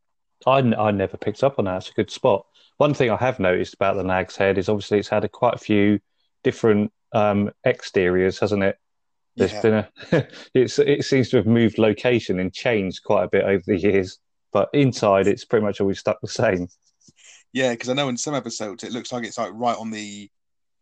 I, 0.47 0.59
I 0.59 0.93
never 0.93 1.17
picked 1.17 1.43
up 1.43 1.59
on 1.59 1.65
that. 1.65 1.79
It's 1.79 1.91
a 1.91 1.95
good 1.95 2.11
spot. 2.13 2.47
One 2.77 2.95
thing 2.95 3.11
I 3.11 3.17
have 3.17 3.41
noticed 3.41 3.75
about 3.75 3.97
the 3.97 4.05
Nag's 4.05 4.37
Head 4.37 4.59
is 4.59 4.69
obviously 4.69 5.01
it's 5.01 5.09
had 5.09 5.25
a, 5.25 5.29
quite 5.29 5.55
a 5.55 5.59
few 5.59 5.99
different 6.45 6.93
um, 7.13 7.51
exteriors, 7.67 8.39
hasn't 8.39 8.63
it? 8.63 8.79
There's 9.41 9.53
yeah. 9.53 9.61
been 9.63 9.75
a, 9.75 10.29
it's 10.55 10.79
it 10.79 11.05
seems 11.05 11.31
to 11.31 11.39
have 11.39 11.47
moved 11.47 11.79
location 11.79 12.39
and 12.39 12.53
changed 12.53 13.03
quite 13.05 13.25
a 13.25 13.29
bit 13.29 13.45
over 13.45 13.63
the 13.67 13.79
years, 13.79 14.19
but 14.53 14.69
inside 14.75 15.27
it's 15.27 15.47
pretty 15.47 15.65
much 15.65 15.81
always 15.81 15.99
stuck 15.99 16.21
the 16.21 16.29
same. 16.29 16.69
Yeah, 17.53 17.73
because 17.73 17.89
I 17.89 17.95
know 17.95 18.11
in 18.11 18.19
some 18.19 18.35
episodes 18.35 18.85
it 18.85 18.93
looks 18.93 19.13
like 19.13 19.25
it's 19.25 19.39
like 19.39 19.51
right 19.55 19.77
on 19.77 19.91
the 19.91 20.29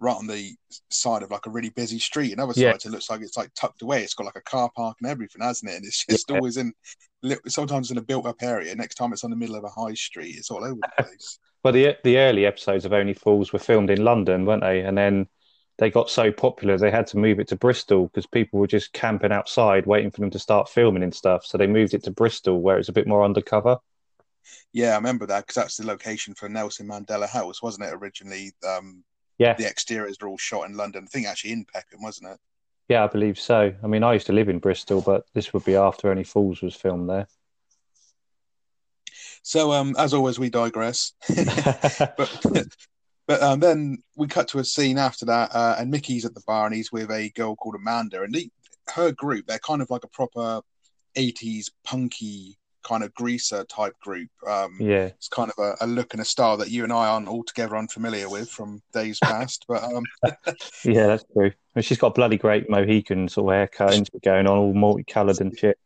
right 0.01 0.17
on 0.17 0.27
the 0.27 0.55
side 0.91 1.23
of 1.23 1.31
like 1.31 1.47
a 1.47 1.51
really 1.51 1.71
busy 1.71 2.01
street. 2.01 2.33
In 2.33 2.41
other 2.41 2.53
yeah. 2.57 2.73
sides, 2.73 2.87
it 2.87 2.91
looks 2.91 3.09
like 3.09 3.21
it's 3.21 3.37
like 3.37 3.55
tucked 3.55 3.83
away. 3.83 4.03
It's 4.03 4.15
got 4.15 4.27
like 4.27 4.37
a 4.37 4.43
car 4.43 4.71
park 4.75 4.97
and 5.01 5.09
everything, 5.09 5.43
hasn't 5.43 5.71
it? 5.71 5.77
And 5.77 5.85
it's 5.85 6.05
just 6.05 6.29
yeah. 6.29 6.37
always 6.37 6.57
in 6.57 6.73
sometimes 7.47 7.93
in 7.93 7.99
a 7.99 8.03
built 8.03 8.27
up 8.27 8.43
area. 8.43 8.75
Next 8.75 8.97
time 8.97 9.13
it's 9.13 9.25
on 9.25 9.31
the 9.31 9.37
middle 9.37 9.57
of 9.57 9.65
a 9.65 9.69
high 9.69 9.95
street. 9.95 10.37
It's 10.37 10.51
all 10.51 10.65
over 10.65 10.81
the 10.81 10.91
place. 11.05 11.39
well, 11.63 11.73
the 11.73 11.97
the 12.03 12.19
early 12.19 12.45
episodes 12.45 12.85
of 12.85 12.93
Only 12.93 13.15
Fools 13.15 13.53
were 13.53 13.59
filmed 13.61 13.91
in 13.91 14.05
London, 14.05 14.47
weren't 14.47 14.63
they? 14.63 14.81
And 14.81 14.99
then 14.99 15.29
they 15.79 15.91
got 15.91 16.11
so 16.11 16.33
popular 16.33 16.77
they 16.77 16.91
had 16.91 17.07
to 17.07 17.17
move 17.17 17.39
it 17.39 17.49
to 17.49 17.57
Bristol 17.57 18.09
because 18.09 18.27
people 18.27 18.59
were 18.59 18.67
just 18.67 18.93
camping 18.93 19.33
outside 19.33 19.87
waiting 19.87 20.11
for 20.11 20.21
them 20.21 20.31
to 20.31 20.39
start 20.39 20.69
filming 20.69 21.03
and 21.03 21.15
stuff. 21.15 21.47
So 21.47 21.57
they 21.57 21.67
moved 21.67 21.95
it 21.95 22.05
to 22.05 22.11
Bristol 22.11 22.61
where 22.61 22.79
it's 22.79 22.89
a 22.89 22.93
bit 22.93 23.07
more 23.07 23.25
undercover. 23.25 23.79
Yeah, 24.73 24.93
I 24.93 24.97
remember 24.97 25.27
that 25.27 25.47
because 25.47 25.55
that's 25.55 25.77
the 25.77 25.87
location 25.87 26.35
for 26.35 26.49
Nelson 26.49 26.89
Mandela 26.89 27.29
House, 27.29 27.63
wasn't 27.63 27.87
it? 27.87 27.95
Originally, 27.95 28.53
um, 28.67 29.05
yeah. 29.39 29.55
The 29.55 29.67
exteriors 29.67 30.17
are 30.21 30.29
all 30.29 30.37
shot 30.37 30.69
in 30.69 30.77
London. 30.77 31.05
I 31.05 31.07
think 31.07 31.27
actually 31.27 31.53
in 31.53 31.65
Peckham, 31.65 32.03
wasn't 32.03 32.33
it? 32.33 32.39
Yeah, 32.89 33.05
I 33.05 33.07
believe 33.07 33.39
so. 33.39 33.73
I 33.83 33.87
mean, 33.87 34.03
I 34.03 34.15
used 34.15 34.27
to 34.27 34.33
live 34.33 34.49
in 34.49 34.59
Bristol, 34.59 35.01
but 35.01 35.27
this 35.35 35.53
would 35.53 35.65
be 35.65 35.77
after 35.77 36.11
Only 36.11 36.25
Fools 36.25 36.61
was 36.61 36.75
filmed 36.75 37.09
there. 37.09 37.29
So, 39.43 39.73
um, 39.73 39.95
as 39.97 40.13
always, 40.13 40.39
we 40.39 40.51
digress. 40.51 41.13
but 42.17 42.67
but 43.29 43.43
um, 43.43 43.61
then 43.61 44.03
we 44.17 44.27
cut 44.27 44.49
to 44.49 44.59
a 44.59 44.65
scene 44.65 44.99
after 44.99 45.27
that, 45.27 45.55
uh, 45.55 45.77
and 45.79 45.91
Mickey's 45.91 46.25
at 46.25 46.35
the 46.35 46.43
bar, 46.47 46.67
and 46.67 46.75
he's 46.75 46.91
with 46.91 47.11
a 47.11 47.29
girl 47.31 47.55
called 47.55 47.77
Amanda, 47.77 48.23
and 48.23 48.35
he, 48.35 48.51
her 48.95 49.13
group, 49.13 49.47
they're 49.47 49.59
kind 49.59 49.83
of 49.83 49.91
like 49.91 50.03
a 50.03 50.09
proper 50.09 50.63
'80s 51.17 51.71
punky 51.85 52.59
kind 52.83 53.05
of 53.05 53.13
greaser 53.13 53.65
type 53.65 53.93
group. 54.01 54.31
Um, 54.47 54.79
yeah, 54.81 55.07
it's 55.07 55.29
kind 55.29 55.53
of 55.57 55.63
a, 55.63 55.85
a, 55.85 55.87
look 55.87 56.15
and 56.15 56.23
a 56.23 56.25
style 56.25 56.57
that 56.57 56.71
you 56.71 56.85
and 56.85 56.93
I 56.93 57.07
aren't 57.09 57.29
altogether 57.29 57.77
unfamiliar 57.77 58.31
with 58.31 58.49
from 58.49 58.81
days 58.95 59.19
past. 59.23 59.67
but 59.69 59.85
um... 59.85 60.05
yeah, 60.85 61.07
that's 61.09 61.25
true. 61.35 61.49
I 61.49 61.75
mean, 61.75 61.83
she's 61.83 61.99
got 61.99 62.15
bloody 62.15 62.39
great 62.39 62.71
Mohican 62.71 63.29
sort 63.29 63.53
of 63.53 63.57
haircut 63.59 64.09
going 64.25 64.47
on, 64.47 64.57
all 64.57 64.73
multicolored 64.73 65.41
and 65.43 65.57
shit. 65.57 65.79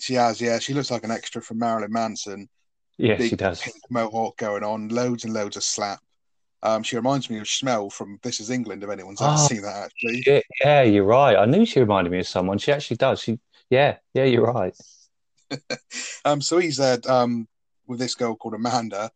She 0.00 0.14
has, 0.14 0.40
yeah. 0.40 0.58
She 0.58 0.74
looks 0.74 0.90
like 0.90 1.04
an 1.04 1.12
extra 1.12 1.40
from 1.40 1.60
Marilyn 1.60 1.92
Manson. 1.92 2.48
Yeah, 2.98 3.16
Big 3.16 3.30
she 3.30 3.36
does. 3.36 3.60
Pink 3.60 3.76
mohawk 3.90 4.36
going 4.36 4.64
on, 4.64 4.88
loads 4.88 5.24
and 5.24 5.32
loads 5.32 5.56
of 5.56 5.62
slap. 5.62 6.00
Um, 6.64 6.82
she 6.82 6.96
reminds 6.96 7.28
me 7.28 7.38
of 7.38 7.46
Smell 7.46 7.90
from 7.90 8.18
This 8.22 8.40
Is 8.40 8.50
England. 8.50 8.82
If 8.82 8.90
anyone's 8.90 9.20
ever 9.20 9.34
oh, 9.36 9.46
seen 9.46 9.62
that, 9.62 9.84
actually. 9.84 10.22
Shit. 10.22 10.44
Yeah, 10.62 10.82
you're 10.82 11.04
right. 11.04 11.36
I 11.36 11.44
knew 11.44 11.66
she 11.66 11.78
reminded 11.78 12.10
me 12.10 12.20
of 12.20 12.26
someone. 12.26 12.56
She 12.56 12.72
actually 12.72 12.96
does. 12.96 13.20
She, 13.20 13.38
yeah, 13.68 13.98
yeah, 14.14 14.24
you're 14.24 14.50
right. 14.50 14.74
um, 16.24 16.40
so 16.40 16.56
he's 16.56 16.78
there 16.78 16.98
um, 17.06 17.46
with 17.86 17.98
this 17.98 18.14
girl 18.14 18.34
called 18.34 18.54
Amanda, 18.54 19.10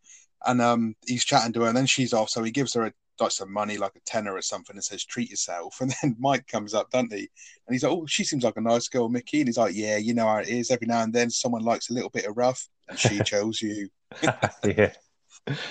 and 0.47 0.61
um, 0.61 0.95
he's 1.07 1.25
chatting 1.25 1.55
to 1.55 1.63
her, 1.63 1.69
and 1.69 1.77
then 1.77 1.87
she's 1.87 2.13
off. 2.13 2.29
So 2.29 2.43
he 2.43 2.51
gives 2.51 2.75
her 2.75 2.85
a, 2.85 2.93
like 3.19 3.31
some 3.31 3.51
money, 3.51 3.79
like 3.79 3.97
a 3.97 4.01
tenner 4.05 4.35
or 4.35 4.43
something, 4.43 4.77
and 4.77 4.85
says, 4.85 5.05
"Treat 5.05 5.31
yourself." 5.31 5.79
And 5.81 5.95
then 6.03 6.17
Mike 6.19 6.47
comes 6.49 6.75
up, 6.75 6.91
doesn't 6.91 7.15
he? 7.15 7.31
And 7.67 7.75
he's 7.75 7.83
like, 7.83 7.93
"Oh, 7.93 8.05
she 8.05 8.25
seems 8.25 8.45
like 8.45 8.59
a 8.59 8.61
nice 8.61 8.89
girl, 8.89 9.09
Mickey." 9.09 9.41
And 9.41 9.49
he's 9.49 9.59
like, 9.59 9.75
"Yeah, 9.75 9.97
you 9.97 10.13
know 10.13 10.27
how 10.27 10.37
it 10.37 10.49
is. 10.49 10.71
Every 10.71 10.87
now 10.87 11.03
and 11.03 11.15
then, 11.15 11.31
someone 11.31 11.65
likes 11.65 11.89
a 11.89 11.95
little 11.95 12.11
bit 12.11 12.27
of 12.27 12.37
rough, 12.37 12.69
and 12.89 12.99
she 12.99 13.19
chose 13.25 13.63
you." 13.63 13.89
yeah. 14.23 14.93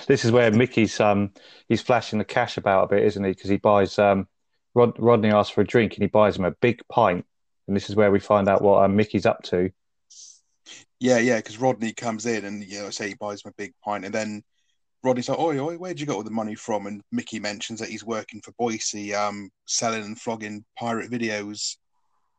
This 0.06 0.24
is 0.24 0.32
where 0.32 0.50
Mickey's 0.50 0.98
um 1.00 1.32
he's 1.68 1.82
flashing 1.82 2.18
the 2.18 2.24
cash 2.24 2.56
about 2.56 2.84
a 2.84 2.96
bit, 2.96 3.04
isn't 3.04 3.24
he? 3.24 3.30
Because 3.30 3.50
he 3.50 3.56
buys 3.56 3.98
um 3.98 4.28
Rod- 4.74 4.98
Rodney 4.98 5.30
asks 5.30 5.52
for 5.52 5.62
a 5.62 5.66
drink 5.66 5.94
and 5.94 6.02
he 6.02 6.08
buys 6.08 6.36
him 6.36 6.44
a 6.44 6.52
big 6.52 6.80
pint, 6.88 7.24
and 7.66 7.76
this 7.76 7.90
is 7.90 7.96
where 7.96 8.10
we 8.10 8.20
find 8.20 8.48
out 8.48 8.62
what 8.62 8.84
um, 8.84 8.96
Mickey's 8.96 9.26
up 9.26 9.42
to. 9.44 9.70
Yeah, 11.00 11.18
yeah, 11.18 11.36
because 11.36 11.58
Rodney 11.58 11.92
comes 11.92 12.26
in 12.26 12.44
and 12.44 12.64
you 12.64 12.80
know, 12.80 12.90
say 12.90 13.08
he 13.08 13.14
buys 13.14 13.44
him 13.44 13.50
a 13.50 13.54
big 13.62 13.72
pint, 13.84 14.04
and 14.04 14.14
then 14.14 14.42
Rodney's 15.02 15.28
like, 15.28 15.38
"Oi, 15.38 15.58
oi, 15.58 15.76
where'd 15.76 16.00
you 16.00 16.06
get 16.06 16.14
all 16.14 16.22
the 16.22 16.30
money 16.30 16.54
from?" 16.54 16.86
And 16.86 17.02
Mickey 17.12 17.38
mentions 17.38 17.80
that 17.80 17.88
he's 17.88 18.04
working 18.04 18.40
for 18.40 18.52
Boycie, 18.52 19.14
um, 19.14 19.50
selling 19.66 20.04
and 20.04 20.20
flogging 20.20 20.64
pirate 20.76 21.10
videos, 21.10 21.76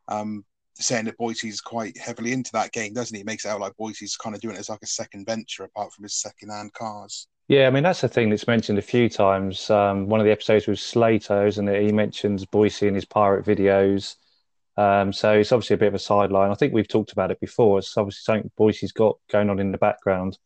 um, 0.08 0.44
saying 0.74 1.06
that 1.06 1.18
Boycie's 1.18 1.60
quite 1.60 1.96
heavily 1.98 2.32
into 2.32 2.52
that 2.52 2.72
game, 2.72 2.92
doesn't 2.92 3.16
he? 3.16 3.22
makes 3.22 3.44
it 3.44 3.48
out 3.48 3.60
like 3.60 3.76
Boycie's 3.80 4.16
kind 4.16 4.34
of 4.34 4.42
doing 4.42 4.56
it 4.56 4.60
as 4.60 4.68
like 4.68 4.82
a 4.82 4.86
second 4.86 5.26
venture 5.26 5.64
apart 5.64 5.92
from 5.92 6.04
his 6.04 6.20
second-hand 6.20 6.72
cars. 6.74 7.28
Yeah, 7.50 7.66
I 7.66 7.70
mean 7.70 7.82
that's 7.82 8.00
the 8.00 8.06
thing 8.06 8.30
that's 8.30 8.46
mentioned 8.46 8.78
a 8.78 8.82
few 8.82 9.08
times. 9.08 9.70
Um, 9.70 10.06
one 10.06 10.20
of 10.20 10.24
the 10.24 10.30
episodes 10.30 10.68
was 10.68 10.80
Slater, 10.80 11.48
isn't? 11.48 11.66
He 11.66 11.90
mentions 11.90 12.46
Boycie 12.46 12.86
in 12.86 12.94
his 12.94 13.04
pirate 13.04 13.44
videos. 13.44 14.14
Um, 14.76 15.12
so 15.12 15.32
it's 15.32 15.50
obviously 15.50 15.74
a 15.74 15.78
bit 15.78 15.88
of 15.88 15.94
a 15.94 15.98
sideline. 15.98 16.52
I 16.52 16.54
think 16.54 16.72
we've 16.72 16.86
talked 16.86 17.10
about 17.10 17.32
it 17.32 17.40
before. 17.40 17.80
It's 17.80 17.96
obviously 17.98 18.20
something 18.22 18.52
Boycie's 18.56 18.92
got 18.92 19.18
going 19.32 19.50
on 19.50 19.58
in 19.58 19.72
the 19.72 19.78
background. 19.78 20.38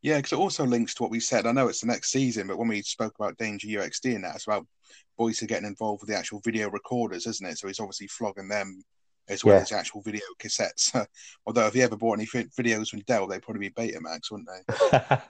Yeah, 0.00 0.16
because 0.16 0.32
it 0.32 0.38
also 0.38 0.64
links 0.64 0.94
to 0.94 1.02
what 1.02 1.12
we 1.12 1.20
said. 1.20 1.44
I 1.44 1.52
know 1.52 1.68
it's 1.68 1.82
the 1.82 1.88
next 1.88 2.10
season, 2.10 2.46
but 2.46 2.56
when 2.56 2.68
we 2.68 2.80
spoke 2.80 3.16
about 3.20 3.36
Danger 3.36 3.68
UXD 3.68 4.14
and 4.14 4.24
that, 4.24 4.36
it's 4.36 4.46
about 4.46 4.66
Boycie 5.18 5.46
getting 5.46 5.68
involved 5.68 6.00
with 6.00 6.08
the 6.08 6.16
actual 6.16 6.40
video 6.42 6.70
recorders, 6.70 7.26
isn't 7.26 7.46
it? 7.46 7.58
So 7.58 7.66
he's 7.66 7.78
obviously 7.78 8.06
flogging 8.06 8.48
them 8.48 8.82
as 9.30 9.44
well 9.44 9.56
Yeah. 9.56 9.62
as 9.62 9.68
the 9.70 9.76
actual 9.76 10.02
video 10.02 10.22
cassettes. 10.38 10.94
Although 11.46 11.66
if 11.66 11.74
you 11.74 11.82
ever 11.82 11.96
bought 11.96 12.18
any 12.18 12.26
videos 12.26 12.88
from 12.88 13.00
Del, 13.00 13.26
they'd 13.26 13.42
probably 13.42 13.68
be 13.68 13.74
Betamax, 13.74 14.30
wouldn't 14.30 14.48
they? 14.68 15.20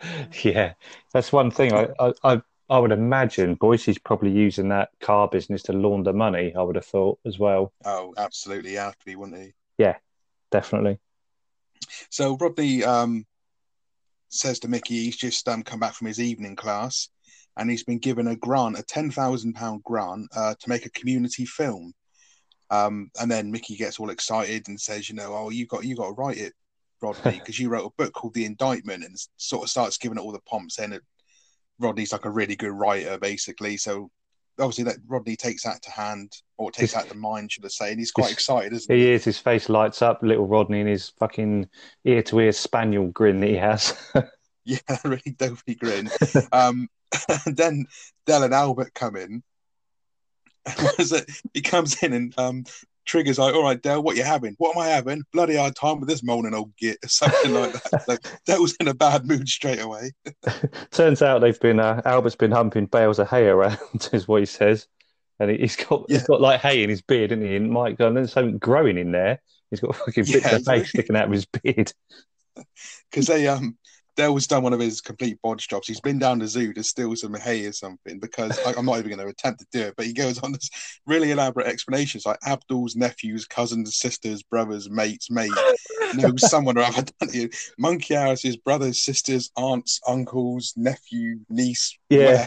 yeah, 0.50 0.72
that's 1.12 1.32
one 1.32 1.50
thing. 1.50 1.72
I, 1.72 1.88
I, 2.00 2.12
I, 2.24 2.42
I 2.68 2.78
would 2.78 2.92
imagine 2.92 3.56
Boycie's 3.56 3.98
probably 3.98 4.30
using 4.30 4.68
that 4.70 4.88
car 5.00 5.28
business 5.28 5.62
to 5.64 5.72
launder 5.72 6.12
money. 6.12 6.54
I 6.56 6.62
would 6.62 6.76
have 6.76 6.86
thought 6.86 7.18
as 7.26 7.38
well. 7.38 7.72
Oh, 7.84 8.14
absolutely, 8.16 8.74
have 8.74 8.96
to 8.98 9.04
be, 9.04 9.16
wouldn't 9.16 9.40
he? 9.42 9.52
Yeah, 9.78 9.96
definitely. 10.50 10.98
So 12.10 12.36
Rodney 12.36 12.84
um, 12.84 13.26
says 14.28 14.60
to 14.60 14.68
Mickey 14.68 15.04
he's 15.04 15.16
just 15.16 15.48
um, 15.48 15.62
come 15.62 15.80
back 15.80 15.94
from 15.94 16.06
his 16.06 16.20
evening 16.20 16.56
class 16.56 17.08
and 17.56 17.68
he's 17.68 17.82
been 17.82 17.98
given 17.98 18.28
a 18.28 18.36
grant, 18.36 18.78
a 18.78 18.82
ten 18.82 19.10
thousand 19.10 19.54
pound 19.54 19.82
grant, 19.82 20.28
uh, 20.34 20.54
to 20.58 20.68
make 20.68 20.86
a 20.86 20.90
community 20.90 21.44
film. 21.44 21.92
Um, 22.70 23.10
and 23.20 23.30
then 23.30 23.50
Mickey 23.50 23.76
gets 23.76 23.98
all 23.98 24.10
excited 24.10 24.68
and 24.68 24.80
says, 24.80 25.08
"You 25.08 25.16
know, 25.16 25.34
oh, 25.34 25.50
you 25.50 25.66
got 25.66 25.84
you 25.84 25.96
got 25.96 26.06
to 26.06 26.12
write 26.12 26.38
it, 26.38 26.52
Rodney, 27.02 27.32
because 27.38 27.58
you 27.58 27.68
wrote 27.68 27.86
a 27.86 28.02
book 28.02 28.12
called 28.12 28.34
The 28.34 28.44
Indictment," 28.44 29.04
and 29.04 29.16
sort 29.36 29.64
of 29.64 29.70
starts 29.70 29.98
giving 29.98 30.18
it 30.18 30.20
all 30.20 30.32
the 30.32 30.40
pomp, 30.40 30.70
saying 30.70 30.90
that 30.90 31.02
Rodney's 31.78 32.12
like 32.12 32.24
a 32.24 32.30
really 32.30 32.56
good 32.56 32.72
writer, 32.72 33.18
basically. 33.18 33.76
So 33.76 34.10
obviously 34.58 34.84
that 34.84 34.98
Rodney 35.08 35.36
takes 35.36 35.62
that 35.64 35.82
to 35.82 35.90
hand 35.90 36.32
or 36.58 36.70
takes 36.70 36.92
that 36.92 37.08
to 37.08 37.16
mind, 37.16 37.50
should 37.50 37.64
I 37.64 37.68
say? 37.68 37.90
And 37.90 37.98
he's 37.98 38.10
quite 38.10 38.32
excited, 38.32 38.72
isn't 38.72 38.94
he? 38.94 39.02
He 39.02 39.10
is. 39.12 39.24
His 39.24 39.38
face 39.38 39.68
lights 39.68 40.02
up. 40.02 40.22
Little 40.22 40.46
Rodney 40.46 40.80
and 40.80 40.88
his 40.88 41.08
fucking 41.18 41.68
ear 42.04 42.22
to 42.24 42.40
ear 42.40 42.52
spaniel 42.52 43.06
grin 43.06 43.40
that 43.40 43.48
he 43.48 43.56
has. 43.56 43.96
Yeah, 44.64 44.78
really 45.04 45.34
dopey 45.36 45.74
grin. 45.74 46.10
um, 46.52 46.88
and 47.46 47.56
then 47.56 47.86
Del 48.26 48.42
and 48.42 48.54
Albert 48.54 48.92
come 48.94 49.16
in. 49.16 49.42
What 50.80 50.98
is 51.00 51.12
it? 51.12 51.28
He 51.54 51.60
comes 51.62 52.02
in 52.02 52.12
and 52.12 52.34
um, 52.38 52.64
Trigger's 53.06 53.38
like, 53.38 53.54
"All 53.54 53.62
right, 53.62 53.80
Del, 53.80 54.02
what 54.02 54.16
you 54.16 54.22
having? 54.24 54.54
What 54.58 54.76
am 54.76 54.82
I 54.82 54.88
having? 54.88 55.22
Bloody 55.32 55.56
hard 55.56 55.74
time 55.74 56.00
with 56.00 56.08
this 56.08 56.22
moaning 56.22 56.54
old 56.54 56.76
git," 56.76 56.98
or 57.02 57.08
something 57.08 57.52
like 57.54 57.72
that. 57.72 58.02
So 58.06 58.16
Del's 58.46 58.74
in 58.78 58.88
a 58.88 58.94
bad 58.94 59.26
mood 59.26 59.48
straight 59.48 59.80
away. 59.80 60.12
Turns 60.90 61.22
out 61.22 61.40
they've 61.40 61.58
been 61.58 61.80
uh, 61.80 62.02
Albert's 62.04 62.36
been 62.36 62.50
humping 62.52 62.86
bales 62.86 63.18
of 63.18 63.28
hay 63.30 63.46
around, 63.46 63.78
is 64.12 64.28
what 64.28 64.40
he 64.40 64.46
says, 64.46 64.86
and 65.38 65.50
he- 65.50 65.58
he's 65.58 65.76
got 65.76 66.04
Yeah. 66.08 66.18
he's 66.18 66.26
got 66.26 66.40
like 66.40 66.60
hay 66.60 66.82
in 66.82 66.90
his 66.90 67.02
beard, 67.02 67.32
isn't 67.32 67.44
he? 67.44 67.56
And 67.56 67.70
Mike, 67.70 67.98
and 68.00 68.16
there's 68.16 68.32
something 68.32 68.58
growing 68.58 68.98
in 68.98 69.12
there. 69.12 69.40
He's 69.70 69.80
got 69.80 69.96
fucking 69.96 70.24
bits 70.24 70.44
Yeah, 70.44 70.56
of 70.56 70.66
hay 70.66 70.84
sticking 70.84 71.16
out 71.16 71.26
of 71.26 71.32
his 71.32 71.46
beard. 71.46 71.92
because 73.10 73.26
they 73.26 73.46
um 73.48 73.76
Del's 74.20 74.46
done 74.46 74.62
one 74.62 74.74
of 74.74 74.80
his 74.80 75.00
complete 75.00 75.38
bodge 75.42 75.66
jobs. 75.66 75.88
He's 75.88 75.98
been 75.98 76.18
down 76.18 76.40
the 76.40 76.46
zoo 76.46 76.74
to 76.74 76.84
steal 76.84 77.16
some 77.16 77.32
hay 77.32 77.64
or 77.64 77.72
something 77.72 78.18
because 78.18 78.58
I, 78.66 78.74
I'm 78.76 78.84
not 78.84 78.98
even 78.98 79.12
going 79.12 79.26
to 79.26 79.32
attempt 79.32 79.60
to 79.60 79.66
do 79.72 79.86
it. 79.86 79.94
But 79.96 80.04
he 80.04 80.12
goes 80.12 80.38
on 80.40 80.52
this 80.52 80.68
really 81.06 81.30
elaborate 81.30 81.68
explanations 81.68 82.26
like 82.26 82.38
Abdul's 82.44 82.96
nephews, 82.96 83.46
cousins, 83.46 83.96
sisters, 83.96 84.42
brothers, 84.42 84.90
mates, 84.90 85.30
mate 85.30 85.50
knows 86.14 86.46
someone 86.50 86.76
or 86.76 86.82
other. 86.82 87.04
Monkey 87.78 88.12
Harris's 88.12 88.58
brothers, 88.58 89.00
sisters, 89.00 89.50
aunts, 89.56 89.98
uncles, 90.06 90.74
nephew, 90.76 91.38
niece. 91.48 91.96
Yeah. 92.10 92.46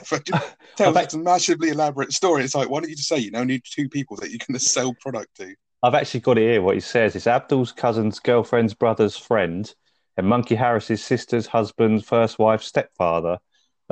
tells 0.77 0.93
bet- 0.93 1.13
a 1.15 1.17
massively 1.17 1.69
elaborate 1.69 2.11
story. 2.11 2.43
It's 2.43 2.53
like 2.53 2.69
why 2.69 2.81
don't 2.81 2.89
you 2.91 2.95
just 2.95 3.09
say 3.09 3.17
you 3.17 3.31
know 3.31 3.43
need 3.43 3.63
two 3.65 3.89
people 3.89 4.15
that 4.17 4.29
you're 4.29 4.45
going 4.47 4.59
to 4.59 4.63
sell 4.63 4.93
product 5.01 5.37
to? 5.37 5.55
I've 5.81 5.95
actually 5.95 6.19
got 6.19 6.37
it 6.37 6.51
here. 6.51 6.61
What 6.61 6.75
he 6.75 6.81
says 6.81 7.15
is 7.15 7.25
Abdul's 7.25 7.71
cousin's 7.71 8.19
girlfriend's 8.19 8.75
brother's 8.75 9.17
friend, 9.17 9.73
and 10.17 10.27
Monkey 10.27 10.55
Harris's 10.55 11.03
sister's 11.03 11.47
husband's 11.47 12.03
first 12.03 12.39
wife's 12.39 12.67
stepfather. 12.67 13.37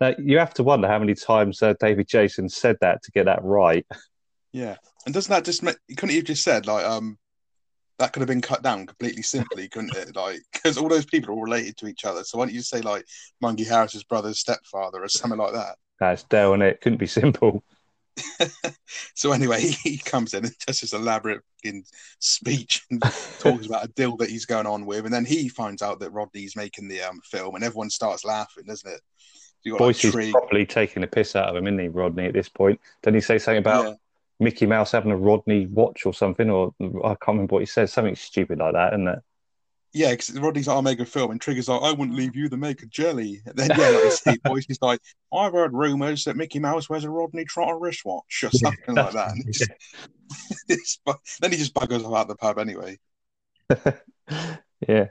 now, 0.00 0.14
you 0.18 0.38
have 0.38 0.54
to 0.54 0.62
wonder 0.62 0.88
how 0.88 0.98
many 0.98 1.14
times 1.14 1.62
uh, 1.62 1.74
David 1.80 2.08
Jason 2.08 2.48
said 2.48 2.76
that 2.80 3.02
to 3.02 3.10
get 3.10 3.26
that 3.26 3.42
right. 3.42 3.86
Yeah, 4.52 4.76
and 5.04 5.14
doesn't 5.14 5.30
that 5.30 5.44
just 5.44 5.62
make? 5.62 5.76
Couldn't 5.96 6.10
you 6.10 6.20
have 6.20 6.26
just 6.26 6.42
said 6.44 6.66
like 6.66 6.84
um, 6.84 7.18
that 7.98 8.12
could 8.12 8.20
have 8.20 8.28
been 8.28 8.40
cut 8.40 8.62
down 8.62 8.86
completely 8.86 9.22
simply, 9.22 9.68
couldn't 9.68 9.96
it? 9.96 10.14
Like 10.14 10.40
because 10.52 10.78
all 10.78 10.88
those 10.88 11.06
people 11.06 11.30
are 11.30 11.34
all 11.34 11.42
related 11.42 11.76
to 11.78 11.88
each 11.88 12.04
other. 12.04 12.24
So 12.24 12.38
why 12.38 12.46
don't 12.46 12.54
you 12.54 12.62
say 12.62 12.80
like 12.80 13.04
Monkey 13.40 13.64
Harris's 13.64 14.04
brother's 14.04 14.38
stepfather 14.38 15.02
or 15.02 15.08
something 15.08 15.38
like 15.38 15.52
that? 15.52 15.76
That's 16.00 16.22
Dale, 16.24 16.54
and 16.54 16.62
it 16.62 16.80
couldn't 16.80 16.98
be 16.98 17.06
simple. 17.06 17.64
So 19.14 19.32
anyway, 19.32 19.60
he, 19.60 19.90
he 19.90 19.98
comes 19.98 20.34
in 20.34 20.44
and 20.44 20.54
does 20.66 20.80
this 20.80 20.92
elaborate 20.92 21.42
speech 22.20 22.84
and 22.90 23.02
talks 23.40 23.66
about 23.66 23.84
a 23.84 23.88
deal 23.88 24.16
that 24.18 24.30
he's 24.30 24.44
going 24.44 24.66
on 24.66 24.86
with, 24.86 25.04
and 25.04 25.14
then 25.14 25.24
he 25.24 25.48
finds 25.48 25.82
out 25.82 26.00
that 26.00 26.12
Rodney's 26.12 26.54
making 26.54 26.88
the 26.88 27.00
um 27.02 27.20
film, 27.24 27.54
and 27.54 27.64
everyone 27.64 27.90
starts 27.90 28.24
laughing, 28.24 28.64
doesn't 28.66 28.90
it? 28.90 29.00
You 29.64 29.72
got 29.72 29.80
like, 29.80 29.88
Boyce 29.96 30.04
is 30.04 30.30
properly 30.32 30.66
taking 30.66 31.02
a 31.02 31.06
piss 31.06 31.34
out 31.34 31.48
of 31.48 31.56
him, 31.56 31.66
isn't 31.66 31.78
he, 31.78 31.88
Rodney, 31.88 32.26
at 32.26 32.34
this 32.34 32.48
point? 32.48 32.80
Didn't 33.02 33.16
he 33.16 33.20
say 33.20 33.38
something 33.38 33.58
about 33.58 33.86
yeah, 33.86 33.94
Mickey 34.38 34.66
Mouse 34.66 34.92
having 34.92 35.10
a 35.10 35.16
Rodney 35.16 35.66
watch 35.66 36.06
or 36.06 36.14
something? 36.14 36.50
Or 36.50 36.74
I 36.80 37.14
can't 37.14 37.28
remember 37.28 37.54
what 37.54 37.62
he 37.62 37.66
said. 37.66 37.90
Something 37.90 38.14
stupid 38.14 38.58
like 38.58 38.74
that, 38.74 38.92
isn't 38.92 39.08
it? 39.08 39.18
Yeah, 39.96 40.10
because 40.10 40.38
Rodney's 40.38 40.66
like, 40.66 40.74
I'll 40.74 40.82
make 40.82 41.00
a 41.00 41.06
film, 41.06 41.30
and 41.30 41.40
Trigger's 41.40 41.68
like, 41.68 41.80
I 41.80 41.90
wouldn't 41.90 42.18
leave 42.18 42.36
you 42.36 42.50
to 42.50 42.56
make 42.58 42.82
a 42.82 42.86
jelly. 42.86 43.40
And 43.46 43.56
then, 43.56 43.70
yeah, 43.78 43.88
like 43.88 44.12
see, 44.12 44.36
Boyce 44.44 44.66
is 44.68 44.78
like, 44.82 45.00
I've 45.32 45.54
heard 45.54 45.72
rumours 45.72 46.24
that 46.24 46.36
Mickey 46.36 46.58
Mouse 46.58 46.90
wears 46.90 47.04
a 47.04 47.10
Rodney 47.10 47.46
Trotter 47.46 47.78
wristwatch 47.78 48.44
or 48.44 48.50
something 48.52 48.94
like 48.94 49.12
that. 49.12 49.30
And 49.36 49.48
it's 49.48 49.58
just, 49.58 49.70
it's, 50.68 51.38
then 51.40 51.52
he 51.52 51.56
just 51.56 51.72
buggers 51.72 52.04
off 52.04 52.14
out 52.14 52.28
the 52.28 52.36
pub 52.36 52.58
anyway. 52.58 52.98
yeah. 54.86 55.06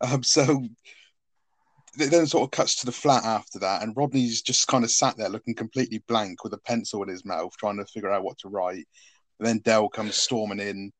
Um, 0.00 0.22
so 0.22 0.64
it 1.98 2.10
then 2.10 2.26
sort 2.26 2.44
of 2.44 2.50
cuts 2.52 2.76
to 2.76 2.86
the 2.86 2.92
flat 2.92 3.24
after 3.24 3.58
that, 3.58 3.82
and 3.82 3.94
Rodney's 3.94 4.40
just 4.40 4.68
kind 4.68 4.84
of 4.84 4.90
sat 4.90 5.18
there 5.18 5.28
looking 5.28 5.54
completely 5.54 6.02
blank 6.08 6.44
with 6.44 6.54
a 6.54 6.58
pencil 6.58 7.02
in 7.02 7.10
his 7.10 7.26
mouth, 7.26 7.54
trying 7.58 7.76
to 7.76 7.84
figure 7.84 8.10
out 8.10 8.24
what 8.24 8.38
to 8.38 8.48
write. 8.48 8.86
And 9.38 9.46
then 9.46 9.58
Del 9.58 9.90
comes 9.90 10.14
storming 10.14 10.60
in 10.60 10.92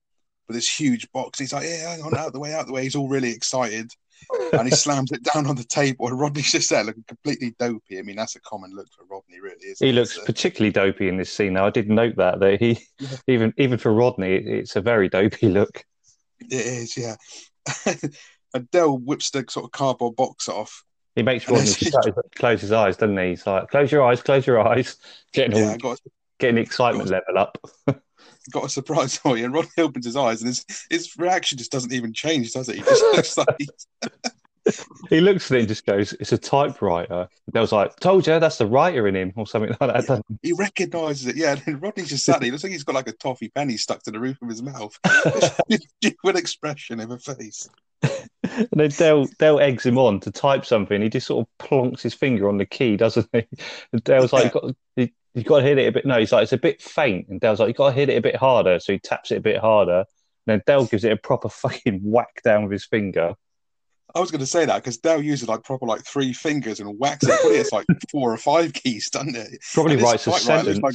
with 0.50 0.56
this 0.56 0.68
huge 0.80 1.10
box. 1.12 1.38
He's 1.38 1.52
like, 1.52 1.64
Yeah, 1.64 1.90
hang 1.90 2.02
on, 2.02 2.16
out 2.16 2.32
the 2.32 2.40
way, 2.40 2.52
out 2.52 2.66
the 2.66 2.72
way. 2.72 2.82
He's 2.82 2.96
all 2.96 3.08
really 3.08 3.30
excited. 3.30 3.90
and 4.52 4.68
he 4.68 4.74
slams 4.74 5.10
it 5.12 5.22
down 5.22 5.46
on 5.46 5.56
the 5.56 5.64
table, 5.64 6.06
and 6.06 6.18
Rodney's 6.20 6.52
just 6.52 6.68
there 6.68 6.84
looking 6.84 7.04
completely 7.08 7.54
dopey. 7.58 7.98
I 7.98 8.02
mean, 8.02 8.16
that's 8.16 8.36
a 8.36 8.40
common 8.40 8.70
look 8.74 8.86
for 8.94 9.04
Rodney, 9.06 9.40
really. 9.40 9.56
Isn't 9.64 9.84
He 9.84 9.90
it? 9.90 9.94
looks 9.94 10.14
So- 10.14 10.24
particularly 10.24 10.70
dopey 10.72 11.08
in 11.08 11.16
this 11.16 11.32
scene. 11.32 11.54
Now, 11.54 11.66
I 11.66 11.70
did 11.70 11.88
note 11.88 12.16
that 12.16 12.38
that 12.40 12.60
he, 12.60 12.86
Yeah. 12.98 13.08
even 13.28 13.54
even 13.56 13.78
for 13.78 13.92
Rodney, 13.94 14.34
it's 14.34 14.76
a 14.76 14.80
very 14.82 15.08
dopey 15.08 15.48
look. 15.48 15.84
it 16.40 16.52
is, 16.52 16.96
yeah. 16.98 17.16
and 18.54 18.70
Del 18.70 18.98
whips 18.98 19.30
the 19.30 19.44
sort 19.48 19.64
of 19.64 19.70
cardboard 19.72 20.16
box 20.16 20.48
off. 20.48 20.84
He 21.16 21.22
makes 21.22 21.48
Rodney 21.48 21.70
it's- 21.70 22.14
close 22.36 22.60
his 22.60 22.72
eyes, 22.72 22.96
doesn't 22.98 23.16
he? 23.16 23.30
He's 23.30 23.46
like, 23.46 23.68
"Close 23.68 23.90
your 23.90 24.04
eyes, 24.04 24.22
close 24.22 24.46
your 24.46 24.60
eyes," 24.60 24.96
getting 25.32 25.54
all, 25.54 25.60
Yeah, 25.60 25.72
I 25.72 25.76
got 25.78 25.98
getting 26.38 26.56
the 26.56 26.62
excitement 26.62 27.08
level 27.08 27.38
up. 27.38 27.58
Got 28.50 28.64
a 28.64 28.68
surprise 28.68 29.16
for 29.18 29.36
you. 29.36 29.44
And 29.44 29.54
Rodney 29.54 29.70
opens 29.78 30.06
his 30.06 30.16
eyes, 30.16 30.40
and 30.42 30.48
his 30.48 30.64
his 30.90 31.16
reaction 31.16 31.58
just 31.58 31.72
doesn't 31.72 31.92
even 31.92 32.12
change, 32.12 32.52
does 32.52 32.68
it? 32.68 32.76
He 32.76 32.82
just 32.82 33.02
looks 33.14 33.36
like 33.36 33.46
He 35.08 35.20
looks 35.20 35.50
at 35.50 35.56
it 35.56 35.60
and 35.60 35.68
just 35.68 35.86
goes, 35.86 36.12
"It's 36.14 36.32
a 36.32 36.38
typewriter." 36.38 37.28
Dale's 37.52 37.72
like, 37.72 37.96
"Told 37.96 38.26
you, 38.26 38.38
that's 38.38 38.58
the 38.58 38.66
writer 38.66 39.08
in 39.08 39.16
him," 39.16 39.32
or 39.36 39.46
something 39.46 39.70
like 39.80 39.92
that. 39.92 40.06
doesn't 40.06 40.24
he 40.42 40.52
recognises 40.52 41.26
it. 41.26 41.36
Yeah, 41.36 41.56
and 41.66 41.82
Rodney's 41.82 42.10
just 42.10 42.24
sat 42.24 42.40
there. 42.40 42.46
He 42.46 42.50
looks 42.50 42.62
like 42.62 42.72
he's 42.72 42.84
got 42.84 42.94
like 42.94 43.08
a 43.08 43.12
toffee 43.12 43.48
penny 43.48 43.76
stuck 43.76 44.02
to 44.04 44.10
the 44.10 44.20
roof 44.20 44.36
of 44.42 44.48
his 44.48 44.62
mouth. 44.62 44.96
Genuine 46.02 46.36
expression 46.36 47.00
in 47.00 47.10
a 47.10 47.18
face. 47.18 47.68
And 48.02 48.68
then 48.72 48.90
Dale, 48.90 49.26
Dale 49.38 49.60
eggs 49.60 49.86
him 49.86 49.98
on 49.98 50.20
to 50.20 50.30
type 50.30 50.64
something. 50.66 51.00
He 51.00 51.08
just 51.08 51.26
sort 51.26 51.46
of 51.46 51.66
plonks 51.68 52.00
his 52.02 52.14
finger 52.14 52.48
on 52.48 52.58
the 52.58 52.66
key, 52.66 52.96
doesn't 52.96 53.28
he? 53.32 53.46
And 53.92 54.02
Dale's 54.04 54.32
like, 54.32 54.52
Yeah. 54.54 54.60
"You 54.96 55.06
got, 55.06 55.10
you, 55.34 55.40
you've 55.40 55.46
got 55.46 55.60
to 55.60 55.64
hit 55.66 55.78
it 55.78 55.88
a 55.88 55.92
bit. 55.92 56.06
No, 56.06 56.18
he's 56.18 56.32
like, 56.32 56.44
it's 56.44 56.52
a 56.52 56.58
bit 56.58 56.80
faint. 56.82 57.28
And 57.28 57.40
Dale's 57.40 57.60
like, 57.60 57.68
you've 57.68 57.76
got 57.76 57.90
to 57.90 57.94
hit 57.96 58.08
it 58.08 58.16
a 58.16 58.20
bit 58.22 58.36
harder. 58.36 58.78
So 58.80 58.92
he 58.92 58.98
taps 58.98 59.30
it 59.30 59.36
a 59.36 59.40
bit 59.40 59.58
harder. 59.60 59.98
And 60.00 60.06
then 60.46 60.62
Dale 60.66 60.86
gives 60.86 61.04
it 61.04 61.12
a 61.12 61.16
proper 61.16 61.48
fucking 61.50 62.00
whack 62.02 62.40
down 62.44 62.62
with 62.64 62.72
his 62.72 62.84
finger. 62.86 63.34
I 64.14 64.18
was 64.18 64.30
going 64.32 64.40
to 64.40 64.46
say 64.46 64.64
that 64.64 64.76
because 64.76 64.96
Del 64.98 65.22
uses 65.22 65.48
like 65.48 65.62
proper 65.62 65.86
like 65.86 66.04
three 66.04 66.32
fingers 66.32 66.80
and 66.80 66.98
whacks 66.98 67.24
it. 67.24 67.38
Probably 67.40 67.58
it's 67.58 67.72
like 67.72 67.86
four 68.10 68.32
or 68.32 68.36
five 68.36 68.72
keys, 68.72 69.08
doesn't 69.10 69.36
it? 69.36 69.60
Probably 69.72 69.94
And 69.94 70.02
writes 70.02 70.26
a 70.26 70.32
sentence. 70.32 70.80
like- 70.82 70.94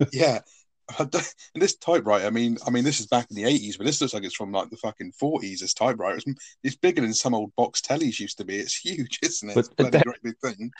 Yeah. 0.12 0.40
I 0.98 1.04
don't- 1.04 1.34
And 1.54 1.62
this 1.62 1.76
typewriter, 1.76 2.26
I 2.26 2.30
mean, 2.30 2.58
I 2.66 2.70
mean, 2.70 2.84
this 2.84 3.00
is 3.00 3.06
back 3.06 3.26
in 3.30 3.36
the 3.36 3.44
eighties, 3.44 3.76
but 3.76 3.86
this 3.86 4.00
looks 4.00 4.12
like 4.14 4.24
it's 4.24 4.34
from 4.34 4.52
like 4.52 4.70
the 4.70 4.76
fucking 4.76 5.12
forties. 5.12 5.60
This 5.60 5.74
typewriter, 5.74 6.16
it's, 6.18 6.26
it's 6.62 6.76
bigger 6.76 7.00
than 7.00 7.14
some 7.14 7.34
old 7.34 7.54
box 7.56 7.80
tellies 7.80 8.20
used 8.20 8.38
to 8.38 8.44
be. 8.44 8.56
It's 8.56 8.76
huge, 8.76 9.18
isn't 9.22 9.48
it? 9.50 9.54
But 9.54 9.60
It's 9.60 9.68
a 9.70 9.74
bloody 9.76 9.98
great 10.00 10.22
big 10.22 10.38
thing. 10.38 10.70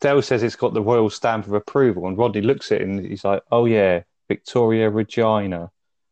Dale 0.00 0.22
says 0.22 0.42
it's 0.42 0.56
got 0.56 0.74
the 0.74 0.82
royal 0.82 1.08
stamp 1.10 1.46
of 1.46 1.54
approval. 1.54 2.06
And 2.08 2.18
Rodney 2.18 2.42
looks 2.42 2.70
at 2.72 2.80
it 2.80 2.88
and 2.88 3.00
he's 3.04 3.24
like, 3.24 3.42
oh, 3.50 3.64
yeah, 3.64 4.02
Victoria 4.28 4.90
Regina. 4.90 5.70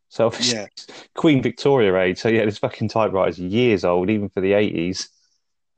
So 0.09 0.31
Yeah, 0.41 0.67
Queen 1.15 1.41
Victoria 1.41 1.95
age. 1.99 2.19
So 2.19 2.29
yeah, 2.29 2.45
this 2.45 2.59
fucking 2.59 2.89
typewriter's 2.89 3.39
years 3.39 3.83
old, 3.83 4.09
even 4.11 4.29
for 4.29 4.41
the 4.41 4.51
80s. 4.51 5.07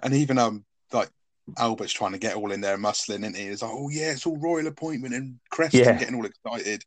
and 0.03 0.13
even 0.13 0.37
um, 0.37 0.65
like 0.91 1.09
Albert's 1.57 1.93
trying 1.93 2.11
to 2.11 2.17
get 2.17 2.35
all 2.35 2.51
in 2.51 2.59
there, 2.59 2.77
muscling, 2.77 3.19
isn't 3.21 3.35
he? 3.37 3.43
It's 3.43 3.61
like, 3.61 3.71
oh 3.73 3.87
yeah, 3.89 4.11
it's 4.11 4.25
all 4.25 4.37
royal 4.37 4.67
appointment, 4.67 5.13
and 5.13 5.39
Creston 5.51 5.79
Yeah. 5.81 5.97
getting 5.97 6.15
all 6.15 6.25
excited. 6.25 6.83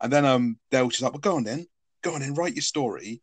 And 0.00 0.12
then 0.12 0.24
um, 0.24 0.58
Del's 0.70 0.92
just 0.92 1.02
like, 1.02 1.12
well, 1.12 1.20
go 1.20 1.36
on 1.36 1.44
then, 1.44 1.66
go 2.02 2.14
on 2.14 2.20
then, 2.20 2.34
write 2.34 2.54
your 2.54 2.62
story. 2.62 3.22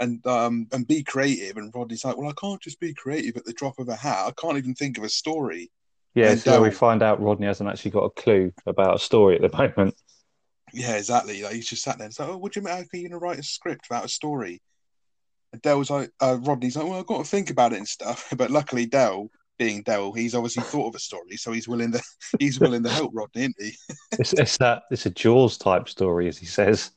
And 0.00 0.24
um 0.28 0.68
and 0.70 0.86
be 0.86 1.02
creative, 1.02 1.56
and 1.56 1.74
Rodney's 1.74 2.04
like, 2.04 2.16
well, 2.16 2.30
I 2.30 2.40
can't 2.40 2.62
just 2.62 2.78
be 2.78 2.94
creative 2.94 3.36
at 3.36 3.44
the 3.44 3.52
drop 3.52 3.80
of 3.80 3.88
a 3.88 3.96
hat. 3.96 4.28
I 4.28 4.32
can't 4.40 4.56
even 4.56 4.76
think 4.76 4.96
of 4.96 5.02
a 5.02 5.08
story. 5.08 5.72
Yeah, 6.14 6.30
And 6.30 6.40
so 6.40 6.62
we 6.62 6.70
find 6.70 7.02
out 7.02 7.20
Rodney 7.20 7.46
hasn't 7.46 7.68
actually 7.68 7.90
got 7.90 8.04
a 8.04 8.10
clue 8.10 8.52
about 8.66 8.94
a 8.94 8.98
story 8.98 9.34
at 9.34 9.42
the 9.42 9.56
moment. 9.58 9.96
Yeah, 10.72 10.96
exactly. 10.96 11.42
Like 11.42 11.54
he's 11.54 11.68
just 11.68 11.82
sat 11.82 11.98
there 11.98 12.06
and 12.06 12.18
like, 12.18 12.28
"Oh, 12.28 12.36
what 12.38 12.52
do 12.52 12.60
you 12.60 12.66
mean? 12.66 12.74
How 12.76 12.80
are 12.80 12.96
you 12.96 13.08
to 13.08 13.18
write 13.18 13.38
a 13.38 13.42
script 13.42 13.86
about 13.86 14.04
a 14.04 14.08
story?" 14.08 14.60
And 15.52 15.78
was 15.78 15.90
like, 15.90 16.10
uh, 16.20 16.38
"Rodney's 16.40 16.76
like, 16.76 16.86
well, 16.86 16.98
I've 16.98 17.06
got 17.06 17.18
to 17.18 17.30
think 17.30 17.50
about 17.50 17.72
it 17.72 17.78
and 17.78 17.88
stuff." 17.88 18.32
But 18.36 18.50
luckily, 18.50 18.86
Del, 18.86 19.30
being 19.58 19.82
Del, 19.82 20.12
he's 20.12 20.34
obviously 20.34 20.62
thought 20.66 20.88
of 20.88 20.94
a 20.94 20.98
story, 20.98 21.36
so 21.36 21.52
he's 21.52 21.68
willing 21.68 21.92
to 21.92 22.02
he's 22.38 22.60
willing 22.60 22.82
to 22.84 22.90
help 22.90 23.10
Rodney, 23.14 23.42
isn't 23.42 23.56
he? 23.58 23.72
it's, 24.12 24.32
it's 24.32 24.56
that 24.58 24.84
it's 24.90 25.06
a 25.06 25.10
Jaws 25.10 25.58
type 25.58 25.88
story, 25.88 26.28
as 26.28 26.38
he 26.38 26.46
says. 26.46 26.92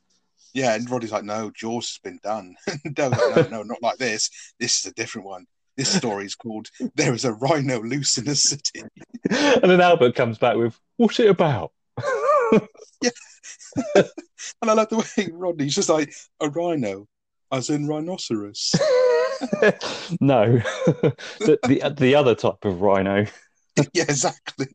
Yeah, 0.53 0.75
and 0.75 0.89
Rodney's 0.89 1.11
like, 1.11 1.23
"No, 1.23 1.49
Jaws 1.49 1.87
has 1.89 1.99
been 2.03 2.19
done." 2.23 2.55
Del's 2.93 3.17
like, 3.17 3.51
"No, 3.51 3.57
no, 3.57 3.63
not 3.63 3.81
like 3.81 3.97
this. 3.97 4.29
This 4.59 4.79
is 4.79 4.85
a 4.85 4.93
different 4.93 5.27
one." 5.27 5.45
This 5.77 5.93
story 5.93 6.25
is 6.25 6.35
called 6.35 6.67
"There 6.95 7.13
is 7.13 7.25
a 7.25 7.33
Rhino 7.33 7.81
Loose 7.81 8.17
in 8.17 8.25
the 8.25 8.35
City." 8.35 8.83
and 9.29 9.71
then 9.71 9.81
Albert 9.81 10.15
comes 10.15 10.37
back 10.37 10.57
with, 10.57 10.77
"What's 10.97 11.19
it 11.19 11.29
about?" 11.29 11.71
yeah, 13.01 13.09
and 13.95 14.69
I 14.69 14.73
like 14.73 14.89
the 14.89 14.97
way 14.97 15.29
Rodney's 15.31 15.75
just 15.75 15.89
like 15.89 16.13
a 16.41 16.49
rhino, 16.49 17.07
as 17.51 17.69
in 17.69 17.87
rhinoceros. 17.87 18.75
no, 20.21 20.57
the, 21.39 21.60
the 21.67 21.95
the 21.98 22.15
other 22.15 22.36
type 22.36 22.63
of 22.63 22.81
rhino. 22.81 23.25
yeah, 23.93 24.03
exactly. 24.03 24.67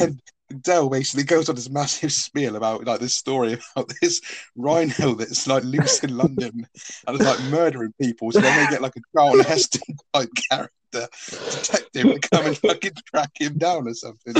and 0.00 0.20
Del 0.62 0.88
basically 0.88 1.24
goes 1.24 1.48
on 1.48 1.56
this 1.56 1.68
massive 1.68 2.12
spiel 2.12 2.56
about 2.56 2.86
like 2.86 3.00
this 3.00 3.16
story 3.16 3.58
about 3.76 3.92
this 4.00 4.20
rhino 4.54 5.14
that's 5.14 5.46
like 5.46 5.64
loose 5.64 6.02
in 6.04 6.16
London 6.16 6.66
and 7.06 7.16
it's 7.16 7.24
like 7.24 7.50
murdering 7.50 7.92
people. 8.00 8.30
So 8.30 8.40
then 8.40 8.64
they 8.64 8.70
get 8.70 8.82
like 8.82 8.94
a 8.96 9.00
Charlton 9.14 9.44
Heston 9.44 9.96
type 10.14 10.30
character 10.50 10.72
detective 10.92 12.20
to 12.20 12.28
come 12.30 12.46
and 12.46 12.58
fucking 12.58 12.92
track 13.06 13.30
him 13.34 13.58
down 13.58 13.88
or 13.88 13.94
something. 13.94 14.34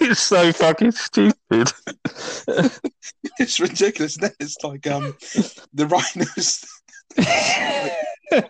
it's 0.00 0.20
so 0.20 0.52
fucking 0.52 0.92
stupid. 0.92 1.72
it's 3.38 3.58
ridiculous. 3.58 4.16
Then 4.16 4.32
it's 4.38 4.62
like 4.62 4.86
um 4.86 5.16
the 5.72 5.86
rhinos. 5.86 6.64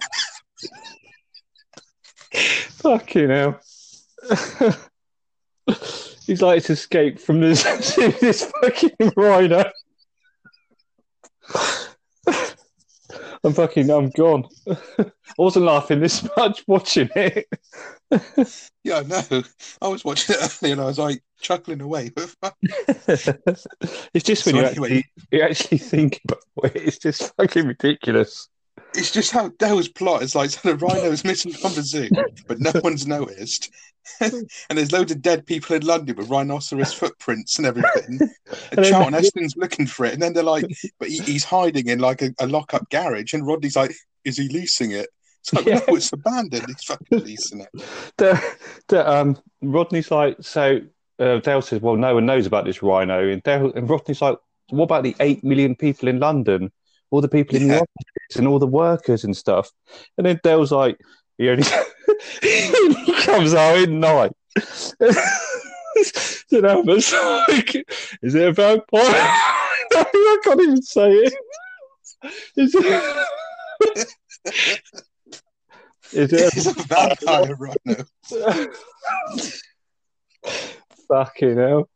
fucking 2.83 3.28
now. 3.28 3.59
He's 6.26 6.42
like 6.42 6.59
it's 6.59 6.71
escaped 6.71 7.21
from 7.21 7.40
this 7.40 7.62
this 8.21 8.45
fucking 8.61 9.12
rhino. 9.16 9.64
I'm 13.45 13.55
fucking, 13.55 13.91
I'm 13.91 14.11
gone. 14.11 14.45
I 14.99 15.11
wasn't 15.37 15.65
laughing 15.65 16.01
this 16.01 16.27
much 16.37 16.63
watching 16.67 17.09
it. 17.17 17.49
yeah, 18.85 19.01
no. 19.01 19.43
I 19.81 19.89
was 19.89 20.05
watching 20.05 20.37
it 20.37 20.59
earlier 20.63 20.75
and 20.75 20.81
I 20.81 20.87
was 20.87 20.99
like 20.99 21.23
chuckling 21.41 21.81
away. 21.81 22.13
it's 22.17 22.37
just 24.25 24.47
when 24.47 24.55
so 24.55 24.61
you, 24.61 24.67
anyway, 24.67 24.99
actually, 24.99 25.05
you 25.33 25.43
actually 25.43 25.79
think 25.79 26.21
about 26.25 26.43
it, 26.65 26.83
it's 26.83 26.99
just 26.99 27.35
fucking 27.37 27.67
ridiculous 27.67 28.49
it's 28.95 29.11
just 29.11 29.33
how 29.33 29.49
Del's 29.59 29.89
plot 29.89 30.23
is 30.23 30.35
like 30.35 30.51
so 30.51 30.73
the 30.73 30.77
rhino 30.77 31.11
is 31.11 31.25
missing 31.25 31.53
from 31.53 31.75
the 31.75 31.83
zoo, 31.83 32.09
but 32.47 32.61
no 32.61 32.73
one's 32.83 33.07
noticed. 33.07 33.71
and 34.21 34.49
there's 34.71 34.92
loads 34.92 35.12
of 35.12 35.23
dead 35.23 35.47
people 35.47 35.76
in 35.76 35.85
London 35.85 36.16
with 36.16 36.30
rhinoceros 36.30 36.92
footprints 36.92 37.59
and 37.59 37.66
everything. 37.66 38.21
And 38.73 38.85
Charlton 38.87 39.14
Heston's 39.14 39.56
looking 39.56 39.87
for 39.87 40.06
it, 40.06 40.14
and 40.14 40.23
then 40.23 40.32
they're 40.32 40.42
like, 40.42 40.64
but 40.99 41.09
he, 41.09 41.18
he's 41.21 41.44
hiding 41.44 41.88
in 41.88 41.99
like 41.99 42.23
a, 42.23 42.30
a 42.38 42.47
lock-up 42.47 42.88
garage, 42.90 43.32
and 43.32 43.47
Rodney's 43.47 43.76
like, 43.76 43.94
is 44.25 44.37
he 44.37 44.49
leasing 44.49 44.92
it? 44.92 45.09
It's 45.40 45.52
like, 45.52 45.66
yeah. 45.66 45.80
no, 45.87 45.97
it's 45.97 46.12
abandoned. 46.12 46.66
He's 46.66 46.85
fucking 46.85 47.18
leasing 47.18 47.61
it. 47.61 47.68
The, 48.16 48.56
the, 48.88 49.09
um, 49.09 49.38
Rodney's 49.61 50.11
like, 50.11 50.37
so 50.40 50.80
uh, 51.18 51.38
Dale 51.38 51.62
says, 51.62 51.80
well, 51.80 51.97
no 51.97 52.14
one 52.14 52.26
knows 52.26 52.47
about 52.47 52.64
this 52.64 52.82
rhino, 52.82 53.28
and 53.28 53.42
Dale 53.42 53.73
and 53.75 53.88
Rodney's 53.88 54.23
like, 54.23 54.38
what 54.71 54.85
about 54.85 55.02
the 55.02 55.16
eight 55.21 55.44
million 55.44 55.75
people 55.75 56.09
in 56.09 56.18
London? 56.18 56.73
all 57.12 57.21
the 57.21 57.28
people 57.28 57.56
in 57.56 57.68
the 57.68 57.76
office 57.76 58.37
and 58.37 58.49
all 58.49 58.59
the 58.59 58.66
workers 58.66 59.23
and 59.23 59.37
stuff. 59.37 59.71
And 60.16 60.26
then 60.26 60.40
Dale's 60.42 60.73
like, 60.73 60.99
he 61.38 61.49
only 61.50 61.62
he 62.43 63.15
comes 63.23 63.54
out 63.54 63.78
in 63.78 64.00
night. 64.00 64.32
then 66.50 66.65
Albert's 66.65 67.13
like, 67.13 67.75
is 68.23 68.35
it 68.35 68.49
a 68.49 68.52
vampire? 68.52 69.02
I 69.95 70.39
can't 70.45 70.61
even 70.61 70.82
say 70.82 71.11
it. 71.13 71.35
Is 72.56 72.75
it, 72.75 73.26
is 76.13 76.32
it 76.32 76.52
it's 76.56 76.67
a 76.67 76.73
vampire 76.73 77.56
rhino? 77.56 78.04
Fucking 81.08 81.56
hell. 81.56 81.89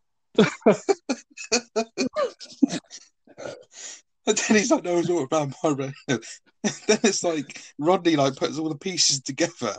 And 4.29 4.37
then 4.37 4.57
he's 4.57 4.73
like, 4.73 4.83
no, 4.83 4.99
it's 4.99 5.09
all 5.09 5.27
vampire 5.27 5.75
radio. 5.75 5.93
then 6.09 6.99
it's 7.05 7.23
like 7.23 7.63
Rodney 7.79 8.17
like 8.17 8.35
puts 8.35 8.59
all 8.59 8.69
the 8.69 8.77
pieces 8.77 9.21
together, 9.21 9.77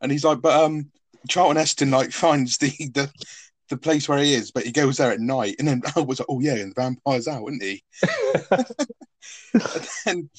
and 0.00 0.12
he's 0.12 0.24
like, 0.24 0.40
but 0.40 0.62
um, 0.62 0.92
Charlton 1.28 1.56
Heston 1.56 1.90
like 1.90 2.12
finds 2.12 2.58
the 2.58 2.70
the 2.94 3.10
the 3.68 3.76
place 3.76 4.08
where 4.08 4.18
he 4.18 4.34
is, 4.34 4.52
but 4.52 4.64
he 4.64 4.70
goes 4.70 4.98
there 4.98 5.10
at 5.10 5.18
night, 5.18 5.56
and 5.58 5.66
then 5.66 5.82
Albert's 5.96 6.20
like, 6.20 6.28
oh 6.28 6.40
yeah, 6.40 6.54
and 6.54 6.70
the 6.70 6.80
vampire's 6.80 7.26
out, 7.26 7.48
isn't 7.48 7.62
he? 7.62 7.82
and 9.54 9.88
then 10.04 10.30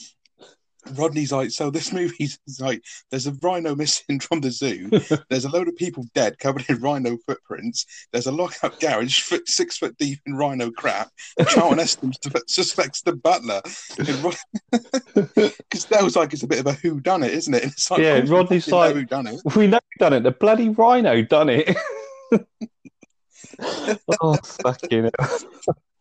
Rodney's 0.95 1.31
like, 1.31 1.51
so 1.51 1.69
this 1.69 1.91
movie's 1.93 2.39
like, 2.59 2.83
there's 3.11 3.27
a 3.27 3.33
rhino 3.41 3.75
missing 3.75 4.19
from 4.21 4.41
the 4.41 4.51
zoo. 4.51 4.89
There's 5.29 5.45
a 5.45 5.49
load 5.49 5.67
of 5.67 5.75
people 5.75 6.05
dead 6.13 6.39
covered 6.39 6.65
in 6.69 6.79
rhino 6.79 7.17
footprints. 7.25 7.85
There's 8.11 8.27
a 8.27 8.31
lock-up 8.31 8.79
garage 8.79 9.19
foot, 9.19 9.47
six 9.47 9.77
foot 9.77 9.97
deep 9.97 10.19
in 10.25 10.35
rhino 10.35 10.71
crap. 10.71 11.09
Charlton 11.49 11.79
Heston 11.79 12.13
suspects 12.47 13.01
the 13.01 13.13
butler. 13.13 13.61
Because 13.97 15.85
that 15.85 16.03
was 16.03 16.15
like, 16.15 16.33
it's 16.33 16.43
a 16.43 16.47
bit 16.47 16.59
of 16.59 16.67
a 16.67 16.73
who 16.73 16.99
done 16.99 17.23
it, 17.23 17.31
isn't 17.31 17.53
it? 17.53 17.63
It's 17.63 17.89
like, 17.91 18.01
yeah, 18.01 18.23
Rodney's 18.25 18.67
like, 18.67 18.95
who 18.95 19.05
done 19.05 19.27
it? 19.27 19.41
We 19.55 19.67
know 19.67 19.79
who 19.93 19.99
done 19.99 20.13
it. 20.13 20.23
The 20.23 20.31
bloody 20.31 20.69
rhino 20.69 21.21
done 21.21 21.49
it. 21.49 21.75
oh, 24.21 24.35
fucking. 24.35 25.11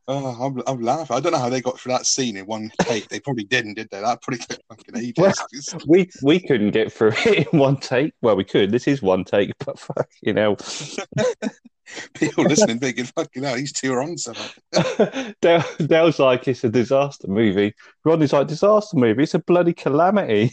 Oh, 0.09 0.27
I'm, 0.41 0.63
I'm 0.69 0.83
laughing. 0.83 1.17
I 1.17 1.21
don't 1.21 1.33
know 1.33 1.39
how 1.39 1.49
they 1.49 1.61
got 1.61 1.81
through 1.81 1.93
that 1.93 2.07
scene 2.07 2.37
in 2.37 2.47
one 2.47 2.71
take. 2.83 3.09
They 3.09 3.19
probably 3.19 3.43
didn't, 3.45 3.75
did 3.75 3.89
they? 3.91 4.01
That 4.01 4.23
probably 4.23 4.39
took 4.39 4.61
fucking 4.69 4.97
ages. 4.97 5.15
Well, 5.19 5.35
we 5.89 6.09
we 6.23 6.39
couldn't 6.39 6.71
get 6.71 6.93
through 6.93 7.13
it 7.27 7.49
in 7.53 7.59
one 7.59 7.77
take. 7.77 8.13
Well, 8.23 8.37
we 8.37 8.45
could. 8.45 8.71
This 8.71 8.87
is 8.87 9.03
one 9.03 9.25
take, 9.25 9.53
but 9.65 9.79
fucking 9.79 10.37
hell. 10.37 10.57
People 12.15 12.45
listening 12.45 12.79
thinking, 12.79 13.05
fucking 13.05 13.43
hell, 13.43 13.57
these 13.57 13.73
two 13.73 13.93
are 13.93 14.03
on 14.03 14.17
something. 14.19 15.35
Dale, 15.41 15.65
Dale's 15.79 16.19
like, 16.19 16.47
it's 16.49 16.65
a 16.65 16.69
disaster 16.69 17.29
movie. 17.29 17.75
Rodney's 18.05 18.33
like, 18.33 18.49
disaster 18.49 18.97
movie? 18.97 19.23
It's 19.23 19.35
a 19.35 19.39
bloody 19.39 19.73
calamity. 19.73 20.51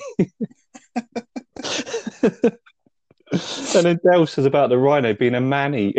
and 3.35 3.85
then 3.85 3.99
Dale 4.03 4.27
says 4.27 4.45
about 4.45 4.69
the 4.69 4.77
rhino 4.77 5.15
being 5.15 5.33
a 5.33 5.41
manny. 5.41 5.95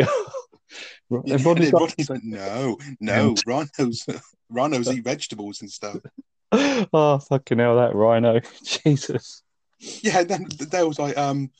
Yeah, 1.25 1.37
Rodney's, 1.43 1.71
like, 1.71 1.81
Rodney's 1.81 2.09
like, 2.09 2.23
no, 2.23 2.77
no, 2.99 3.35
rhinos, 3.45 4.05
rhinos 4.49 4.91
eat 4.91 5.03
vegetables 5.03 5.61
and 5.61 5.69
stuff. 5.69 5.97
oh 6.51 7.19
fucking 7.19 7.59
hell, 7.59 7.75
that 7.77 7.93
rhino, 7.93 8.39
Jesus. 8.63 9.43
Yeah, 9.79 10.23
then 10.23 10.47
there 10.71 10.87
was 10.87 10.97
like, 10.97 11.15
um, 11.17 11.51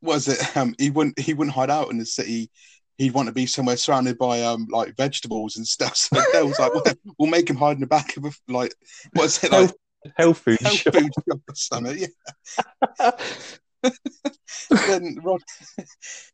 what 0.00 0.14
was 0.14 0.28
it? 0.28 0.56
Um, 0.56 0.74
he 0.78 0.90
wouldn't, 0.90 1.18
he 1.18 1.32
wouldn't 1.32 1.54
hide 1.54 1.70
out 1.70 1.90
in 1.90 1.98
the 1.98 2.04
city. 2.04 2.50
He'd 2.98 3.14
want 3.14 3.28
to 3.28 3.32
be 3.32 3.46
somewhere 3.46 3.78
surrounded 3.78 4.18
by 4.18 4.42
um, 4.42 4.66
like 4.70 4.94
vegetables 4.96 5.56
and 5.56 5.66
stuff. 5.66 5.96
So 5.96 6.20
Dale 6.32 6.48
was 6.48 6.58
like, 6.58 6.74
well, 6.74 6.84
we'll 7.18 7.30
make 7.30 7.48
him 7.48 7.56
hide 7.56 7.76
in 7.76 7.80
the 7.80 7.86
back 7.86 8.14
of 8.18 8.26
a 8.26 8.32
like, 8.48 8.74
what 9.14 9.24
is 9.24 9.42
it 9.42 9.52
like? 9.52 9.72
Health 10.16 10.38
food 10.38 10.60
health 10.60 10.76
shop. 10.76 10.94
food 10.94 11.12
shop 11.28 11.40
or 11.48 11.54
something. 11.54 11.98
Yeah. 12.98 13.10
then 14.86 15.18
Rod, 15.22 15.40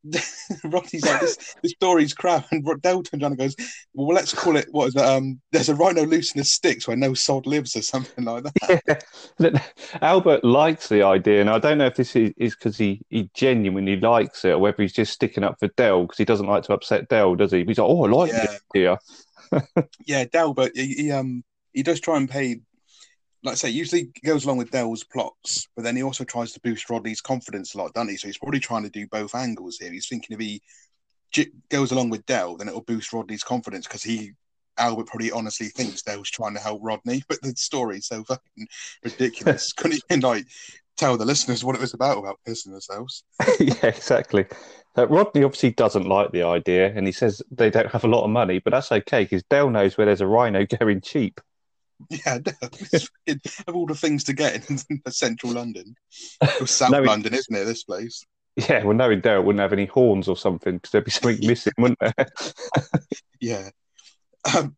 Rodney's 0.64 1.04
like, 1.04 1.20
this, 1.20 1.54
this 1.62 1.72
story's 1.72 2.14
crap. 2.14 2.46
And 2.50 2.66
around 2.66 3.08
and 3.12 3.38
goes, 3.38 3.56
well, 3.94 4.14
let's 4.14 4.34
call 4.34 4.56
it, 4.56 4.66
what 4.70 4.88
is 4.88 4.96
it? 4.96 5.02
Um, 5.02 5.40
there's 5.52 5.68
a 5.68 5.74
rhino 5.74 6.04
loose 6.04 6.32
in 6.32 6.38
the 6.38 6.44
sticks 6.44 6.86
where 6.86 6.96
no 6.96 7.14
sod 7.14 7.46
lives 7.46 7.76
or 7.76 7.82
something 7.82 8.24
like 8.24 8.44
that. 8.44 9.04
Yeah. 9.38 9.60
Albert 10.00 10.44
likes 10.44 10.88
the 10.88 11.02
idea. 11.02 11.40
And 11.40 11.50
I 11.50 11.58
don't 11.58 11.78
know 11.78 11.86
if 11.86 11.96
this 11.96 12.16
is 12.16 12.32
because 12.36 12.78
he, 12.78 13.02
he 13.10 13.30
genuinely 13.34 13.98
likes 13.98 14.44
it 14.44 14.52
or 14.52 14.58
whether 14.58 14.82
he's 14.82 14.92
just 14.92 15.12
sticking 15.12 15.44
up 15.44 15.58
for 15.58 15.68
Del 15.76 16.02
because 16.02 16.18
he 16.18 16.24
doesn't 16.24 16.46
like 16.46 16.62
to 16.64 16.72
upset 16.72 17.08
Del, 17.08 17.34
does 17.34 17.52
he? 17.52 17.64
He's 17.64 17.78
like, 17.78 17.88
oh, 17.88 18.04
I 18.04 18.08
like 18.08 18.32
yeah. 18.32 18.44
it 18.44 18.60
here. 18.72 19.64
yeah, 20.06 20.24
Del, 20.24 20.54
but 20.54 20.72
he, 20.74 20.94
he, 20.94 21.12
um, 21.12 21.44
he 21.72 21.82
does 21.82 22.00
try 22.00 22.16
and 22.16 22.28
pay 22.28 22.60
like 23.46 23.52
I 23.52 23.56
say, 23.56 23.70
usually 23.70 24.10
goes 24.24 24.44
along 24.44 24.58
with 24.58 24.70
Del's 24.70 25.04
plots, 25.04 25.68
but 25.76 25.82
then 25.82 25.96
he 25.96 26.02
also 26.02 26.24
tries 26.24 26.52
to 26.52 26.60
boost 26.60 26.90
Rodney's 26.90 27.20
confidence 27.20 27.74
a 27.74 27.78
lot, 27.78 27.94
doesn't 27.94 28.08
he? 28.08 28.16
So 28.16 28.28
he's 28.28 28.38
probably 28.38 28.60
trying 28.60 28.82
to 28.82 28.90
do 28.90 29.06
both 29.06 29.34
angles 29.34 29.78
here. 29.78 29.92
He's 29.92 30.08
thinking 30.08 30.34
if 30.34 30.40
he 30.40 30.60
j- 31.32 31.50
goes 31.70 31.92
along 31.92 32.10
with 32.10 32.26
Del, 32.26 32.56
then 32.56 32.68
it'll 32.68 32.82
boost 32.82 33.12
Rodney's 33.12 33.44
confidence 33.44 33.86
because 33.86 34.02
he, 34.02 34.32
Albert 34.78 35.06
probably 35.06 35.30
honestly 35.30 35.68
thinks 35.68 36.02
Del's 36.02 36.28
trying 36.28 36.54
to 36.54 36.60
help 36.60 36.80
Rodney, 36.82 37.22
but 37.28 37.40
the 37.40 37.54
story's 37.56 38.06
so 38.06 38.24
fucking 38.24 38.66
ridiculous. 39.04 39.72
Couldn't 39.76 40.02
even 40.10 40.20
like 40.20 40.46
tell 40.96 41.16
the 41.16 41.24
listeners 41.24 41.64
what 41.64 41.76
it 41.76 41.80
was 41.80 41.94
about 41.94 42.20
without 42.20 42.40
pissing 42.46 42.72
themselves. 42.72 43.22
yeah, 43.60 43.86
exactly. 43.86 44.46
Uh, 44.98 45.06
Rodney 45.06 45.44
obviously 45.44 45.70
doesn't 45.70 46.08
like 46.08 46.32
the 46.32 46.42
idea, 46.42 46.92
and 46.94 47.06
he 47.06 47.12
says 47.12 47.42
they 47.50 47.70
don't 47.70 47.92
have 47.92 48.04
a 48.04 48.08
lot 48.08 48.24
of 48.24 48.30
money, 48.30 48.58
but 48.58 48.72
that's 48.72 48.90
okay 48.90 49.24
because 49.24 49.42
Del 49.44 49.70
knows 49.70 49.96
where 49.96 50.06
there's 50.06 50.20
a 50.20 50.26
rhino 50.26 50.66
going 50.80 51.00
cheap. 51.00 51.40
Yeah, 52.10 52.38
of 53.66 53.74
all 53.74 53.86
the 53.86 53.94
things 53.94 54.24
to 54.24 54.32
get 54.32 54.68
in 54.70 54.78
central 55.10 55.52
London, 55.52 55.94
or 56.60 56.66
South 56.66 56.90
No, 56.90 57.02
it- 57.02 57.06
London, 57.06 57.34
isn't 57.34 57.54
it? 57.54 57.64
This 57.64 57.84
place. 57.84 58.24
Yeah, 58.56 58.84
well, 58.84 58.96
knowing 58.96 59.20
Del 59.20 59.42
wouldn't 59.42 59.60
have 59.60 59.74
any 59.74 59.84
horns 59.84 60.28
or 60.28 60.36
something 60.36 60.76
because 60.76 60.90
there'd 60.90 61.04
be 61.04 61.10
something 61.10 61.46
missing, 61.46 61.74
wouldn't 61.76 61.98
there? 62.00 62.14
Yeah. 63.38 63.68
Um, 64.54 64.74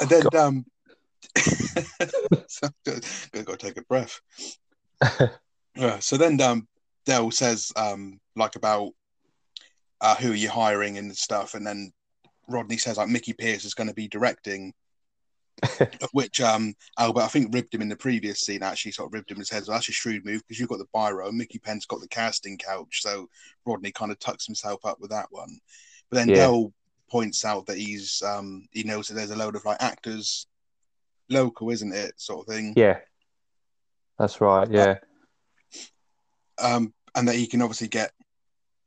and 0.00 0.08
then, 0.08 0.22
um, 0.34 0.64
so, 2.48 2.68
gotta 2.86 3.42
go 3.44 3.54
take 3.54 3.76
a 3.76 3.82
breath. 3.82 4.18
Yeah, 5.74 5.98
so 5.98 6.16
then, 6.16 6.40
um, 6.40 6.66
Del 7.04 7.30
says, 7.30 7.70
um, 7.76 8.18
like 8.36 8.56
about 8.56 8.92
uh, 10.00 10.14
who 10.16 10.32
are 10.32 10.34
you 10.34 10.48
hiring 10.50 10.98
and 10.98 11.14
stuff, 11.16 11.54
and 11.54 11.66
then 11.66 11.92
Rodney 12.48 12.76
says 12.78 12.96
like 12.96 13.08
Mickey 13.08 13.32
Pearce 13.32 13.64
is 13.64 13.74
going 13.74 13.88
to 13.88 13.94
be 13.94 14.08
directing, 14.08 14.72
which 16.12 16.40
um 16.40 16.74
Albert 16.98 17.22
I 17.22 17.28
think 17.28 17.54
ribbed 17.54 17.74
him 17.74 17.82
in 17.82 17.88
the 17.88 17.96
previous 17.96 18.40
scene. 18.40 18.62
Actually, 18.62 18.92
sort 18.92 19.08
of 19.08 19.14
ribbed 19.14 19.30
him 19.30 19.36
and 19.36 19.46
says, 19.46 19.68
"Well, 19.68 19.76
that's 19.76 19.88
a 19.88 19.92
shrewd 19.92 20.24
move 20.24 20.42
because 20.42 20.58
you've 20.58 20.68
got 20.68 20.78
the 20.78 20.86
biro, 20.94 21.28
and 21.28 21.38
Mickey 21.38 21.58
Penn's 21.58 21.86
got 21.86 22.00
the 22.00 22.08
casting 22.08 22.58
couch." 22.58 23.00
So 23.02 23.28
Rodney 23.64 23.92
kind 23.92 24.10
of 24.10 24.18
tucks 24.18 24.46
himself 24.46 24.84
up 24.84 24.98
with 25.00 25.10
that 25.10 25.26
one. 25.30 25.58
But 26.10 26.16
then 26.16 26.28
Yeah. 26.30 26.36
Del 26.36 26.72
points 27.10 27.44
out 27.44 27.66
that 27.66 27.76
he's 27.76 28.22
um 28.22 28.66
he 28.72 28.82
knows 28.82 29.08
that 29.08 29.14
there's 29.14 29.30
a 29.30 29.36
load 29.36 29.54
of 29.54 29.64
like 29.64 29.82
actors 29.82 30.46
local, 31.28 31.70
isn't 31.70 31.92
it, 31.92 32.12
sort 32.16 32.40
of 32.40 32.54
thing. 32.54 32.74
yeah, 32.76 32.98
that's 34.18 34.40
right. 34.40 34.70
Yeah, 34.70 34.96
um, 36.58 36.92
and 37.14 37.28
that 37.28 37.34
he 37.34 37.46
can 37.46 37.62
obviously 37.62 37.88
get 37.88 38.12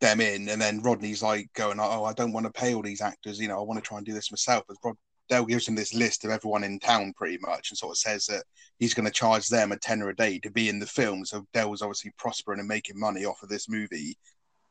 them 0.01 0.21
in. 0.21 0.49
And 0.49 0.61
then 0.61 0.81
Rodney's 0.81 1.23
like 1.23 1.49
going, 1.53 1.79
"Oh, 1.79 2.03
I 2.03 2.13
don't 2.13 2.33
want 2.33 2.45
to 2.45 2.51
pay 2.51 2.73
all 2.73 2.81
these 2.81 3.01
actors. 3.01 3.39
You 3.39 3.47
know, 3.47 3.59
I 3.59 3.63
want 3.63 3.83
to 3.83 3.87
try 3.87 3.97
and 3.97 4.05
do 4.05 4.13
this 4.13 4.31
myself." 4.31 4.63
As 4.69 4.77
Rod 4.83 4.95
Dale 5.29 5.45
gives 5.45 5.67
him 5.67 5.75
this 5.75 5.93
list 5.93 6.23
of 6.25 6.31
everyone 6.31 6.63
in 6.63 6.79
town, 6.79 7.13
pretty 7.15 7.37
much, 7.41 7.71
and 7.71 7.77
sort 7.77 7.91
of 7.93 7.97
says 7.97 8.25
that 8.27 8.43
he's 8.79 8.93
going 8.93 9.05
to 9.05 9.11
charge 9.11 9.47
them 9.47 9.71
a 9.71 9.77
tenner 9.77 10.09
a 10.09 10.15
day 10.15 10.39
to 10.39 10.51
be 10.51 10.69
in 10.69 10.79
the 10.79 10.85
film. 10.85 11.25
So 11.25 11.45
Dale 11.53 11.69
was 11.69 11.81
obviously 11.81 12.11
prospering 12.17 12.59
and 12.59 12.67
making 12.67 12.99
money 12.99 13.25
off 13.25 13.41
of 13.43 13.49
this 13.49 13.67
movie. 13.69 14.17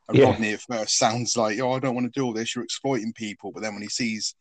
And 0.08 0.18
Yeah. 0.18 0.26
Rodney 0.26 0.52
at 0.52 0.60
first 0.62 0.98
sounds 0.98 1.36
like, 1.36 1.58
"Oh, 1.60 1.72
I 1.72 1.78
don't 1.80 1.94
want 1.94 2.12
to 2.12 2.20
do 2.20 2.24
all 2.26 2.32
this. 2.32 2.54
You're 2.54 2.64
exploiting 2.64 3.12
people." 3.14 3.52
But 3.52 3.62
then 3.62 3.74
when 3.74 3.82
he 3.82 3.88
sees 3.88 4.34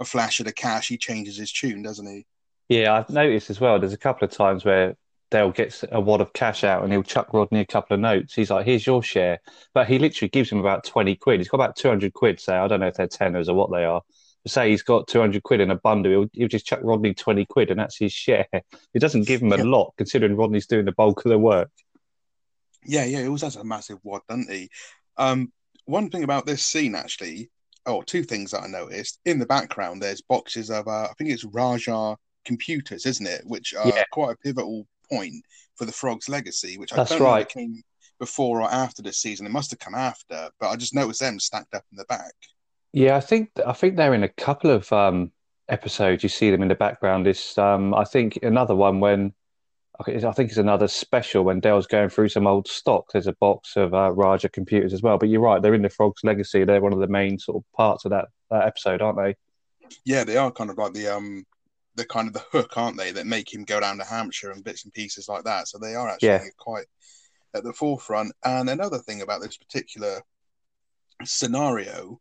a 0.00 0.04
flash 0.04 0.40
of 0.40 0.46
the 0.46 0.52
cash, 0.52 0.88
he 0.88 0.96
changes 0.98 1.36
his 1.36 1.52
tune, 1.52 1.82
doesn't 1.82 2.06
he? 2.06 2.26
yeah. 2.68 2.94
I've 2.94 3.10
noticed 3.10 3.50
as 3.50 3.60
well. 3.60 3.78
There's 3.78 3.92
a 3.92 3.98
couple 3.98 4.26
of 4.26 4.32
times 4.32 4.64
where 4.64 4.94
Dale 5.30 5.50
gets 5.50 5.84
a 5.92 6.00
wad 6.00 6.20
of 6.20 6.32
cash 6.32 6.64
out 6.64 6.82
and 6.82 6.92
he'll 6.92 7.02
chuck 7.02 7.32
Rodney 7.34 7.60
a 7.60 7.66
couple 7.66 7.94
of 7.94 8.00
notes. 8.00 8.34
He's 8.34 8.50
like, 8.50 8.64
"Here's 8.66 8.86
your 8.86 9.02
share," 9.02 9.40
but 9.74 9.86
he 9.88 9.98
literally 9.98 10.30
gives 10.30 10.50
him 10.50 10.58
about 10.58 10.84
twenty 10.84 11.16
quid. 11.16 11.40
He's 11.40 11.48
got 11.48 11.58
about 11.58 11.76
two 11.76 11.88
hundred 11.88 12.14
quid. 12.14 12.40
Say, 12.40 12.54
I 12.56 12.66
don't 12.68 12.80
know 12.80 12.86
if 12.86 12.94
they're 12.94 13.08
tenors 13.08 13.48
or 13.48 13.54
what 13.56 13.70
they 13.70 13.84
are. 13.84 14.02
Say 14.46 14.70
he's 14.70 14.82
got 14.82 15.08
two 15.08 15.20
hundred 15.20 15.42
quid 15.42 15.60
in 15.60 15.70
a 15.70 15.76
bundle. 15.76 16.12
He'll, 16.12 16.26
he'll 16.32 16.48
just 16.48 16.66
chuck 16.66 16.80
Rodney 16.82 17.12
twenty 17.12 17.44
quid, 17.44 17.70
and 17.70 17.78
that's 17.78 17.98
his 17.98 18.12
share. 18.12 18.46
It 18.52 19.00
doesn't 19.00 19.26
give 19.26 19.42
him 19.42 19.52
a 19.52 19.58
Yeah. 19.58 19.64
lot, 19.64 19.94
considering 19.98 20.36
Rodney's 20.36 20.66
doing 20.66 20.86
the 20.86 20.92
bulk 20.92 21.24
of 21.24 21.30
the 21.30 21.38
work. 21.38 21.70
Yeah, 22.86 23.04
yeah, 23.04 23.20
he 23.20 23.26
always 23.26 23.42
has 23.42 23.56
a 23.56 23.64
massive 23.64 23.98
wad, 24.04 24.22
doesn't 24.28 24.50
he? 24.50 24.70
Um, 25.18 25.52
one 25.84 26.08
thing 26.08 26.22
about 26.24 26.46
this 26.46 26.64
scene, 26.64 26.94
actually, 26.94 27.50
or 27.84 27.96
oh, 27.96 28.02
two 28.02 28.22
things 28.22 28.52
that 28.52 28.62
I 28.62 28.68
noticed. 28.68 29.20
In 29.24 29.38
the 29.38 29.46
background, 29.46 30.00
there's 30.00 30.22
boxes 30.22 30.70
of, 30.70 30.86
uh, 30.86 31.08
I 31.10 31.12
think 31.18 31.30
it's 31.30 31.44
Raja 31.44 32.16
computers, 32.44 33.04
isn't 33.04 33.26
it? 33.26 33.42
Which 33.44 33.74
are 33.74 33.88
Yeah. 33.88 34.04
quite 34.12 34.32
a 34.32 34.36
pivotal 34.36 34.86
point 35.10 35.44
for 35.76 35.84
the 35.84 35.92
Frog's 35.92 36.28
legacy, 36.28 36.78
which 36.78 36.92
I 36.92 37.04
don't 37.04 37.20
know 37.20 37.34
if 37.34 37.42
it 37.42 37.48
came 37.48 37.82
before 38.18 38.62
or 38.62 38.70
after 38.70 39.02
this 39.02 39.18
season. 39.18 39.46
It 39.46 39.52
must 39.52 39.70
have 39.70 39.80
come 39.80 39.94
after, 39.94 40.50
but 40.58 40.70
I 40.70 40.76
just 40.76 40.94
noticed 40.94 41.20
them 41.20 41.38
stacked 41.40 41.74
up 41.74 41.84
in 41.90 41.96
the 41.96 42.04
back. 42.04 42.34
Yeah, 42.98 43.16
I 43.16 43.20
think 43.20 43.50
I 43.64 43.74
think 43.74 43.94
they're 43.94 44.12
in 44.12 44.24
a 44.24 44.28
couple 44.28 44.72
of 44.72 44.92
um, 44.92 45.30
episodes. 45.68 46.24
You 46.24 46.28
see 46.28 46.50
them 46.50 46.62
in 46.62 46.68
the 46.68 46.74
background. 46.74 47.28
It's 47.28 47.56
um, 47.56 47.94
I 47.94 48.02
think 48.02 48.40
another 48.42 48.74
one 48.74 48.98
when 48.98 49.32
I 50.00 50.32
think 50.32 50.48
it's 50.48 50.56
another 50.56 50.88
special 50.88 51.44
when 51.44 51.60
Dale's 51.60 51.86
going 51.86 52.08
through 52.08 52.30
some 52.30 52.48
old 52.48 52.66
stock. 52.66 53.04
There's 53.12 53.28
a 53.28 53.34
box 53.34 53.76
of 53.76 53.94
uh, 53.94 54.10
Raja 54.10 54.48
computers 54.48 54.92
as 54.92 55.00
well. 55.00 55.16
But 55.16 55.28
you're 55.28 55.40
right, 55.40 55.62
they're 55.62 55.74
in 55.74 55.82
the 55.82 55.88
Frog's 55.88 56.24
Legacy. 56.24 56.64
They're 56.64 56.80
one 56.80 56.92
of 56.92 56.98
the 56.98 57.06
main 57.06 57.38
sort 57.38 57.58
of 57.58 57.72
parts 57.76 58.04
of 58.04 58.10
that, 58.10 58.30
that 58.50 58.66
episode, 58.66 59.00
aren't 59.00 59.18
they? 59.18 59.36
Yeah, 60.04 60.24
they 60.24 60.36
are 60.36 60.50
kind 60.50 60.68
of 60.68 60.76
like 60.76 60.92
the 60.92 61.06
um, 61.06 61.46
the 61.94 62.04
kind 62.04 62.26
of 62.26 62.34
the 62.34 62.44
hook, 62.50 62.76
aren't 62.76 62.96
they? 62.96 63.12
That 63.12 63.28
make 63.28 63.54
him 63.54 63.62
go 63.62 63.78
down 63.78 63.98
to 63.98 64.04
Hampshire 64.04 64.50
and 64.50 64.64
bits 64.64 64.82
and 64.82 64.92
pieces 64.92 65.28
like 65.28 65.44
that. 65.44 65.68
So 65.68 65.78
they 65.78 65.94
are 65.94 66.08
actually 66.08 66.28
Yeah. 66.30 66.44
quite 66.56 66.86
at 67.54 67.62
the 67.62 67.72
forefront. 67.72 68.32
And 68.44 68.68
another 68.68 68.98
thing 68.98 69.22
about 69.22 69.40
this 69.40 69.56
particular 69.56 70.20
scenario, 71.24 72.20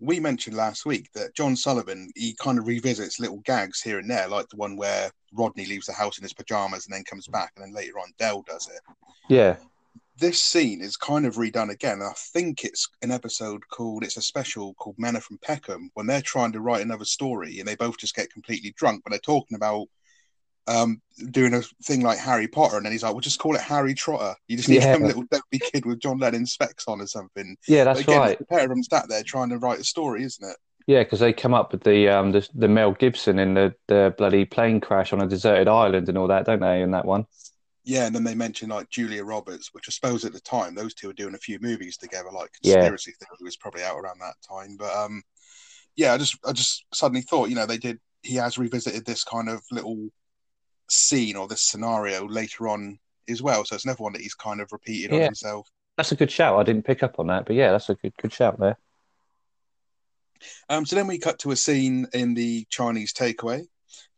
we 0.00 0.20
mentioned 0.20 0.56
last 0.56 0.86
week 0.86 1.10
that 1.14 1.34
John 1.34 1.56
Sullivan 1.56 2.10
he 2.14 2.34
kind 2.34 2.58
of 2.58 2.66
revisits 2.66 3.18
little 3.18 3.38
gags 3.38 3.80
here 3.80 3.98
and 3.98 4.10
there, 4.10 4.28
like 4.28 4.48
the 4.48 4.56
one 4.56 4.76
where 4.76 5.10
Rodney 5.32 5.66
leaves 5.66 5.86
the 5.86 5.92
house 5.92 6.18
in 6.18 6.22
his 6.22 6.32
pajamas 6.32 6.86
and 6.86 6.94
then 6.94 7.04
comes 7.04 7.26
back, 7.26 7.52
and 7.56 7.64
then 7.64 7.74
later 7.74 7.98
on 7.98 8.12
Del 8.18 8.42
does 8.42 8.68
it. 8.68 8.80
Yeah, 9.28 9.56
This 10.16 10.42
scene 10.42 10.80
is 10.80 10.96
kind 10.96 11.26
of 11.26 11.36
redone 11.36 11.70
again. 11.70 12.00
I 12.02 12.12
think 12.16 12.64
it's 12.64 12.88
an 13.02 13.10
episode 13.10 13.62
called 13.68 14.02
it's 14.04 14.16
a 14.16 14.22
special 14.22 14.74
called 14.74 14.96
Manna 14.98 15.20
from 15.20 15.38
Peckham 15.38 15.90
when 15.94 16.06
they're 16.06 16.22
trying 16.22 16.52
to 16.52 16.60
write 16.60 16.82
another 16.82 17.04
story 17.04 17.58
and 17.58 17.68
they 17.68 17.76
both 17.76 17.98
just 17.98 18.16
get 18.16 18.32
completely 18.32 18.72
drunk, 18.76 19.02
but 19.04 19.10
they're 19.10 19.20
talking 19.20 19.56
about 19.56 19.86
um 20.68 21.00
doing 21.30 21.54
a 21.54 21.62
thing 21.84 22.02
like 22.02 22.18
Harry 22.18 22.46
Potter, 22.46 22.76
and 22.76 22.84
then 22.86 22.92
he's 22.92 23.02
like, 23.02 23.12
"We'll 23.12 23.20
just 23.20 23.38
call 23.40 23.54
it 23.56 23.60
Harry 23.60 23.94
Trotter." 23.94 24.34
You 24.46 24.56
just 24.56 24.68
need 24.68 24.76
Yeah. 24.82 24.92
some 24.94 25.02
little 25.02 25.24
dopey 25.30 25.58
kid 25.58 25.84
with 25.86 26.00
John 26.00 26.18
Lennon 26.18 26.46
specs 26.46 26.84
on 26.86 27.00
or 27.00 27.06
something. 27.06 27.56
yeah, 27.66 27.84
that's 27.84 28.00
Again, 28.00 28.18
right. 28.18 28.38
the 28.38 28.44
pair 28.44 28.62
of 28.64 28.68
them 28.68 28.82
sat 28.82 29.08
there 29.08 29.22
trying 29.22 29.48
to 29.50 29.58
write 29.58 29.80
a 29.80 29.84
story, 29.84 30.22
isn't 30.24 30.48
it? 30.48 30.56
Yeah, 30.86 31.02
because 31.02 31.20
they 31.20 31.32
come 31.32 31.52
up 31.54 31.72
with 31.72 31.82
the 31.82 32.08
um 32.08 32.32
the, 32.32 32.48
the 32.54 32.68
Mel 32.68 32.92
Gibson 32.92 33.38
in 33.38 33.54
the 33.54 33.74
the 33.88 34.14
bloody 34.16 34.44
plane 34.44 34.80
crash 34.80 35.12
on 35.12 35.20
a 35.20 35.26
deserted 35.26 35.68
island 35.68 36.08
and 36.08 36.16
all 36.16 36.28
that, 36.28 36.46
don't 36.46 36.60
they? 36.60 36.82
In 36.82 36.92
that 36.92 37.04
one. 37.04 37.26
Yeah, 37.84 38.04
and 38.06 38.14
then 38.14 38.24
they 38.24 38.34
mentioned 38.34 38.70
like 38.70 38.90
Julia 38.90 39.24
Roberts, 39.24 39.70
which 39.72 39.84
I 39.88 39.92
suppose 39.92 40.24
at 40.26 40.34
the 40.34 40.40
time 40.40 40.74
those 40.74 40.92
two 40.94 41.06
were 41.06 41.14
doing 41.14 41.34
a 41.34 41.38
few 41.38 41.58
movies 41.60 41.96
together, 41.96 42.28
like 42.30 42.50
Yeah. 42.62 42.74
Conspiracy 42.74 43.12
Theory 43.12 43.38
was 43.40 43.56
probably 43.56 43.82
out 43.82 43.96
around 43.98 44.18
that 44.20 44.34
time. 44.46 44.76
But 44.78 44.94
um, 44.94 45.22
yeah, 45.96 46.12
I 46.12 46.18
just 46.18 46.36
I 46.46 46.52
just 46.52 46.84
suddenly 46.92 47.22
thought, 47.22 47.48
you 47.48 47.54
know, 47.56 47.66
they 47.66 47.78
did. 47.78 47.98
He 48.22 48.34
has 48.36 48.58
revisited 48.58 49.04
this 49.06 49.24
kind 49.24 49.48
of 49.48 49.62
little 49.70 50.08
scene 50.88 51.36
or 51.36 51.46
this 51.48 51.62
scenario 51.62 52.26
later 52.26 52.68
on 52.68 52.98
as 53.28 53.42
well, 53.42 53.64
so 53.64 53.74
it's 53.74 53.84
another 53.84 54.02
one 54.02 54.12
that 54.14 54.22
he's 54.22 54.34
kind 54.34 54.60
of 54.60 54.72
repeated 54.72 55.12
on 55.12 55.18
himself. 55.26 55.68
That's 55.96 56.12
a 56.12 56.16
good 56.16 56.30
shout. 56.30 56.58
I 56.58 56.62
didn't 56.62 56.84
pick 56.86 57.02
up 57.02 57.18
on 57.18 57.26
that, 57.26 57.44
but 57.46 57.56
yeah, 57.56 57.72
that's 57.72 57.88
a 57.90 57.94
good 57.94 58.12
good 58.20 58.32
shout 58.32 58.58
there. 58.58 58.78
Um, 60.68 60.86
so 60.86 60.96
then 60.96 61.06
we 61.06 61.18
cut 61.18 61.38
to 61.40 61.50
a 61.50 61.56
scene 61.56 62.06
in 62.12 62.34
the 62.34 62.64
Chinese 62.70 63.12
takeaway 63.12 63.66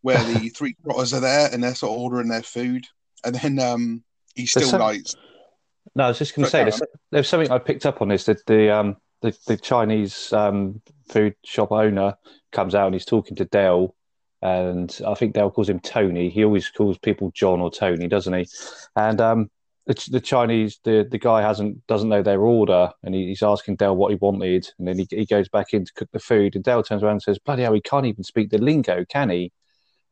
where 0.02 0.22
the 0.22 0.48
three 0.56 0.76
trotters 0.84 1.14
are 1.14 1.20
there 1.20 1.48
and 1.52 1.62
they're 1.62 1.74
sort 1.74 1.92
of 1.92 1.98
ordering 1.98 2.28
their 2.28 2.42
food, 2.42 2.86
and 3.24 3.34
then 3.34 3.58
um, 3.58 4.04
There's 4.36 4.50
still 4.50 4.68
some- 4.68 4.80
like, 4.80 5.02
No, 5.94 6.04
I 6.04 6.08
was 6.08 6.18
just 6.18 6.34
going 6.34 6.44
to 6.44 6.50
say 6.50 6.62
there's, 6.64 6.82
there's 7.10 7.28
something 7.28 7.50
I 7.50 7.58
picked 7.58 7.86
up 7.86 8.02
on 8.02 8.08
this 8.08 8.24
that 8.24 8.44
the 8.46 8.70
um 8.74 8.96
the, 9.22 9.36
the 9.46 9.56
Chinese 9.56 10.32
um 10.32 10.80
food 11.08 11.34
shop 11.44 11.72
owner 11.72 12.14
comes 12.52 12.74
out 12.74 12.86
and 12.86 12.94
he's 12.94 13.04
talking 13.04 13.36
to 13.36 13.44
Del, 13.44 13.94
and 14.42 15.00
I 15.06 15.14
think 15.14 15.34
Del 15.34 15.50
calls 15.50 15.68
him 15.68 15.80
Tony. 15.80 16.30
He 16.30 16.44
always 16.44 16.68
calls 16.70 16.98
people 16.98 17.30
John 17.34 17.60
or 17.60 17.70
Tony, 17.70 18.08
doesn't 18.08 18.32
he? 18.32 18.46
And 18.96 19.20
um 19.20 19.50
the, 19.86 20.08
the 20.10 20.20
Chinese 20.20 20.78
the, 20.84 21.06
the 21.10 21.18
guy 21.18 21.42
hasn't 21.42 21.86
doesn't 21.86 22.08
know 22.08 22.22
their 22.22 22.40
order, 22.40 22.90
and 23.02 23.14
he, 23.14 23.26
he's 23.26 23.42
asking 23.42 23.76
Del 23.76 23.96
what 23.96 24.10
he 24.10 24.16
wanted, 24.16 24.68
and 24.78 24.86
then 24.86 24.98
he 24.98 25.06
he 25.10 25.26
goes 25.26 25.48
back 25.48 25.72
in 25.72 25.84
to 25.84 25.92
cook 25.94 26.08
the 26.12 26.18
food, 26.18 26.54
and 26.54 26.64
Del 26.64 26.82
turns 26.82 27.02
around 27.02 27.12
and 27.12 27.22
says, 27.22 27.38
"Bloody 27.38 27.62
hell, 27.62 27.72
he 27.74 27.80
can't 27.80 28.06
even 28.06 28.24
speak 28.24 28.50
the 28.50 28.58
lingo, 28.58 29.04
can 29.06 29.30
he?" 29.30 29.52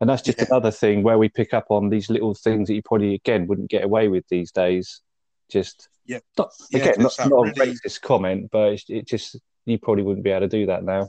And 0.00 0.08
that's 0.08 0.22
just 0.22 0.38
Yeah. 0.38 0.46
another 0.50 0.70
thing 0.70 1.02
where 1.02 1.18
we 1.18 1.28
pick 1.28 1.52
up 1.52 1.66
on 1.70 1.88
these 1.88 2.08
little 2.08 2.34
things 2.34 2.68
that 2.68 2.74
you 2.74 2.82
probably 2.82 3.14
again 3.14 3.46
wouldn't 3.46 3.70
get 3.70 3.84
away 3.84 4.08
with 4.08 4.26
these 4.28 4.52
days. 4.52 5.00
Just 5.50 5.88
Yeah. 6.06 6.20
not, 6.36 6.52
Yeah, 6.70 6.80
again, 6.80 6.94
not, 6.98 7.16
not 7.18 7.48
a 7.48 7.52
racist 7.52 8.00
comment, 8.02 8.50
but 8.50 8.72
it's, 8.72 8.84
it 8.88 9.06
just 9.06 9.36
you 9.64 9.78
probably 9.78 10.02
wouldn't 10.02 10.24
be 10.24 10.30
able 10.30 10.40
to 10.40 10.48
do 10.48 10.66
that 10.66 10.84
now. 10.84 11.08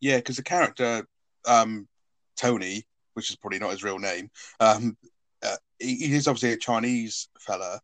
Yeah, 0.00 0.16
because 0.16 0.36
the 0.36 0.42
character 0.42 1.06
um, 1.46 1.88
Tony, 2.36 2.84
which 3.14 3.30
is 3.30 3.36
probably 3.36 3.58
not 3.58 3.70
his 3.72 3.82
real 3.84 3.98
name, 3.98 4.30
um, 4.60 4.96
uh, 5.42 5.56
he, 5.78 5.96
he 5.96 6.14
is 6.14 6.28
obviously 6.28 6.52
a 6.52 6.56
Chinese 6.56 7.28
fella, 7.40 7.80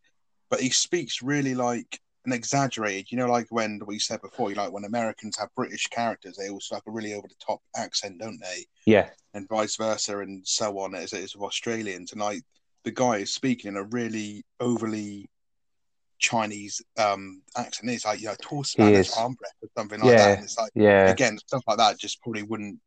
but 0.51 0.61
he 0.61 0.71
speaks 0.71 1.23
really 1.23 1.55
like 1.55 2.01
an 2.25 2.33
exaggerated. 2.33 3.11
You 3.11 3.19
know, 3.19 3.29
like 3.29 3.47
when 3.51 3.81
we 3.87 3.99
said 3.99 4.21
before, 4.23 4.51
you 4.51 4.57
like 4.57 4.73
when 4.73 4.85
Americans 4.85 5.37
have 5.38 5.49
British 5.57 5.87
characters, 5.88 6.37
they 6.37 6.51
also 6.51 6.75
have 6.77 6.85
a 6.87 6.91
really 6.91 7.15
over 7.15 7.27
the 7.29 7.35
top 7.45 7.61
accent, 7.77 8.19
don't 8.19 8.41
they? 8.41 8.67
Yeah, 8.87 9.11
And 9.35 9.49
vice 9.49 9.77
versa, 9.77 10.19
and 10.19 10.47
so 10.47 10.79
on 10.79 10.95
as 10.95 11.12
it 11.12 11.21
is 11.25 11.35
with 11.35 11.45
Australians. 11.45 12.12
And 12.12 12.21
like 12.21 12.43
the 12.85 12.91
guy 12.93 13.17
is 13.19 13.35
speaking 13.35 13.71
in 13.71 13.77
a 13.77 13.85
really 13.85 14.45
overly 14.61 15.29
Chinese 16.19 16.81
um 16.99 17.43
accent. 17.57 17.91
It's 17.91 18.05
like, 18.05 18.21
you 18.21 18.29
know, 18.29 18.37
tall 18.41 18.62
Spanish 18.65 19.09
is. 19.09 19.17
arm 19.17 19.35
breath 19.35 19.53
or 19.62 19.69
something 19.77 20.01
like 20.01 20.12
Yeah. 20.12 20.19
that. 20.19 20.35
And 20.37 20.45
it's 20.45 20.59
like 20.59 20.71
yeah. 20.75 21.11
again, 21.11 21.37
stuff 21.38 21.65
like 21.67 21.79
that 21.79 21.99
just 21.99 22.21
probably 22.23 22.45
wouldn't 22.45 22.79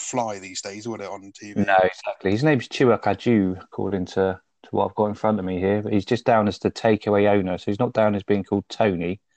fly 0.00 0.38
these 0.38 0.60
days, 0.62 0.88
would 0.88 1.00
it, 1.00 1.08
on 1.08 1.32
TV? 1.32 1.56
No, 1.56 1.76
exactly. 1.82 2.30
His 2.30 2.44
name's 2.44 2.68
Chua 2.68 3.00
Kaju, 3.00 3.62
according 3.62 4.06
to, 4.06 4.40
to 4.62 4.68
what 4.70 4.86
I've 4.86 4.94
got 4.94 5.06
in 5.06 5.14
front 5.14 5.38
of 5.38 5.44
me 5.44 5.58
here. 5.60 5.82
But 5.82 5.92
he's 5.92 6.04
just 6.04 6.24
down 6.24 6.48
as 6.48 6.58
the 6.58 6.70
takeaway 6.70 7.30
owner, 7.30 7.58
so 7.58 7.70
he's 7.70 7.78
not 7.78 7.92
down 7.92 8.14
as 8.14 8.22
being 8.22 8.44
called 8.44 8.64
Tony. 8.68 9.20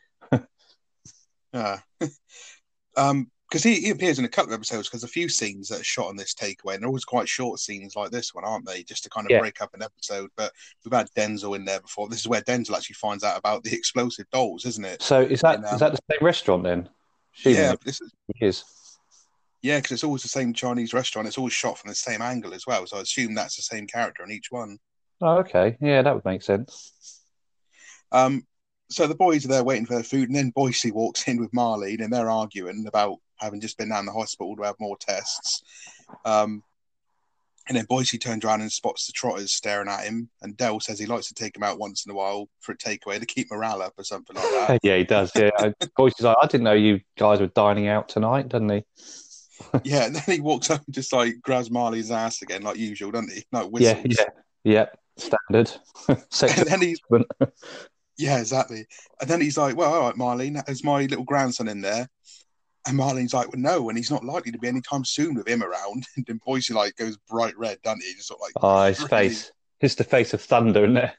Yeah. 1.53 1.77
um, 2.97 3.29
because 3.53 3.61
he, 3.63 3.75
he 3.75 3.91
appears 3.91 4.17
in 4.17 4.25
a 4.25 4.29
couple 4.29 4.51
of 4.51 4.57
episodes 4.57 4.89
because 4.89 5.03
a 5.03 5.07
few 5.07 5.29
scenes 5.29 5.67
that 5.67 5.81
are 5.81 5.83
shot 5.83 6.07
on 6.07 6.15
this 6.15 6.33
takeaway, 6.33 6.73
and 6.73 6.81
they're 6.81 6.87
always 6.87 7.05
quite 7.05 7.29
short 7.29 7.59
scenes 7.59 7.95
like 7.95 8.09
this 8.09 8.33
one, 8.33 8.43
aren't 8.43 8.65
they? 8.65 8.81
Just 8.81 9.03
to 9.03 9.11
kind 9.11 9.27
of 9.27 9.29
Yeah. 9.31 9.41
break 9.41 9.61
up 9.61 9.75
an 9.75 9.83
episode. 9.83 10.31
But 10.35 10.51
we've 10.83 10.91
had 10.91 11.07
Denzel 11.15 11.55
in 11.55 11.63
there 11.63 11.79
before. 11.79 12.09
This 12.09 12.21
is 12.21 12.27
where 12.27 12.41
Denzel 12.41 12.75
actually 12.75 12.95
finds 12.95 13.23
out 13.23 13.37
about 13.37 13.63
the 13.63 13.71
explosive 13.75 14.27
dolls, 14.31 14.65
isn't 14.65 14.83
it? 14.83 15.03
So 15.03 15.21
is 15.21 15.41
that 15.41 15.57
And, 15.57 15.65
is 15.65 15.73
um, 15.73 15.77
that 15.77 15.91
the 15.91 15.99
same 16.11 16.25
restaurant 16.25 16.63
then? 16.63 16.89
Assuming 17.37 17.59
yeah, 17.59 17.75
this 17.85 18.01
is, 18.01 18.11
is. 18.41 18.63
Yeah, 19.63 19.77
because 19.77 19.93
it's 19.93 20.03
always 20.03 20.21
the 20.21 20.27
same 20.27 20.53
Chinese 20.53 20.93
restaurant. 20.93 21.27
It's 21.27 21.37
always 21.37 21.53
shot 21.53 21.77
from 21.77 21.89
the 21.89 21.95
same 21.95 22.21
angle 22.21 22.53
as 22.53 22.67
well. 22.67 22.85
So 22.85 22.97
I 22.97 23.01
assume 23.01 23.33
that's 23.33 23.55
the 23.55 23.61
same 23.61 23.87
character 23.87 24.21
in 24.23 24.31
each 24.31 24.51
one. 24.51 24.77
Oh, 25.21 25.37
okay. 25.37 25.77
Yeah, 25.79 26.01
that 26.01 26.13
would 26.13 26.25
make 26.25 26.43
sense. 26.43 26.91
Um, 28.11 28.45
so 28.89 29.07
the 29.07 29.15
boys 29.15 29.45
are 29.45 29.47
there 29.47 29.63
waiting 29.63 29.85
for 29.85 29.93
their 29.93 30.03
food, 30.03 30.27
and 30.27 30.35
then 30.35 30.51
Boycie 30.51 30.91
walks 30.93 31.27
in 31.29 31.39
with 31.39 31.51
Marlene, 31.53 32.03
and 32.03 32.11
they're 32.11 32.29
arguing 32.29 32.85
about 32.87 33.19
having 33.37 33.61
just 33.61 33.77
been 33.77 33.89
down 33.89 34.05
the 34.05 34.11
hospital 34.11 34.55
to 34.57 34.63
have 34.63 34.75
more 34.79 34.97
tests. 34.97 35.63
Um, 36.25 36.61
and 37.69 37.77
then 37.77 37.85
Boycie 37.85 38.19
turns 38.19 38.43
around 38.43 38.59
and 38.59 38.71
spots 38.71 39.07
the 39.07 39.13
trotters 39.13 39.53
staring 39.53 39.87
at 39.87 40.03
him, 40.03 40.29
and 40.41 40.57
Del 40.57 40.81
says 40.81 40.99
he 40.99 41.05
likes 41.05 41.29
to 41.29 41.33
take 41.33 41.53
them 41.53 41.63
out 41.63 41.79
once 41.79 42.05
in 42.05 42.11
a 42.11 42.15
while 42.15 42.49
for 42.59 42.73
a 42.73 42.77
takeaway 42.77 43.17
to 43.17 43.25
keep 43.25 43.49
morale 43.49 43.81
up 43.81 43.93
or 43.97 44.03
something 44.03 44.35
like 44.35 44.43
that. 44.43 44.79
yeah, 44.83 44.97
he 44.97 45.05
does. 45.05 45.31
Yeah, 45.33 45.49
is 45.57 46.19
like, 46.19 46.37
I 46.41 46.47
didn't 46.47 46.65
know 46.65 46.73
you 46.73 46.99
guys 47.17 47.39
were 47.39 47.47
dining 47.47 47.87
out 47.87 48.09
tonight, 48.09 48.49
doesn't 48.49 48.69
he? 48.69 48.83
Yeah, 49.83 50.05
and 50.05 50.15
then 50.15 50.23
he 50.27 50.41
walks 50.41 50.69
up 50.69 50.83
and 50.85 50.93
just 50.93 51.13
like 51.13 51.35
grabs 51.41 51.69
Marley's 51.71 52.11
ass 52.11 52.41
again, 52.41 52.63
like 52.63 52.77
usual, 52.77 53.11
doesn't 53.11 53.31
he? 53.31 53.43
Like 53.51 53.65
Yeah, 53.77 53.95
whistles. 54.01 54.17
yeah, 54.19 54.25
yeah. 54.63 54.85
Standard. 55.17 55.71
Sex 56.31 56.57
And 56.57 56.67
then 56.67 56.81
he's. 56.81 56.99
Yeah, 58.17 58.39
exactly. 58.39 58.85
And 59.19 59.27
then 59.29 59.41
he's 59.41 59.57
like, 59.57 59.75
"Well, 59.75 59.91
all 59.91 60.01
right, 60.01 60.15
Marlene, 60.15 60.67
is 60.69 60.83
my 60.83 61.01
little 61.01 61.23
grandson 61.23 61.67
in 61.67 61.81
there?" 61.81 62.07
And 62.87 62.97
Marlene's 62.99 63.33
like, 63.33 63.51
"Well, 63.51 63.59
no, 63.59 63.89
and 63.89 63.97
he's 63.97 64.11
not 64.11 64.23
likely 64.23 64.51
to 64.51 64.59
be 64.59 64.67
anytime 64.67 65.03
soon 65.03 65.33
with 65.33 65.47
him 65.47 65.63
around." 65.63 66.05
And 66.15 66.25
then 66.27 66.39
Boycie 66.47 66.75
like 66.75 66.95
goes 66.95 67.17
bright 67.27 67.57
red, 67.57 67.79
doesn't 67.83 68.03
he? 68.03 68.13
Just 68.13 68.27
sort 68.27 68.39
of 68.39 68.41
like, 68.43 68.53
Oh, 68.63 68.85
his 68.87 68.99
really- 68.99 69.09
face. 69.09 69.51
It's 69.81 69.95
the 69.95 70.03
face 70.03 70.33
of 70.35 70.41
thunder, 70.41 70.83
isn't 70.83 70.97
it? 70.97 71.11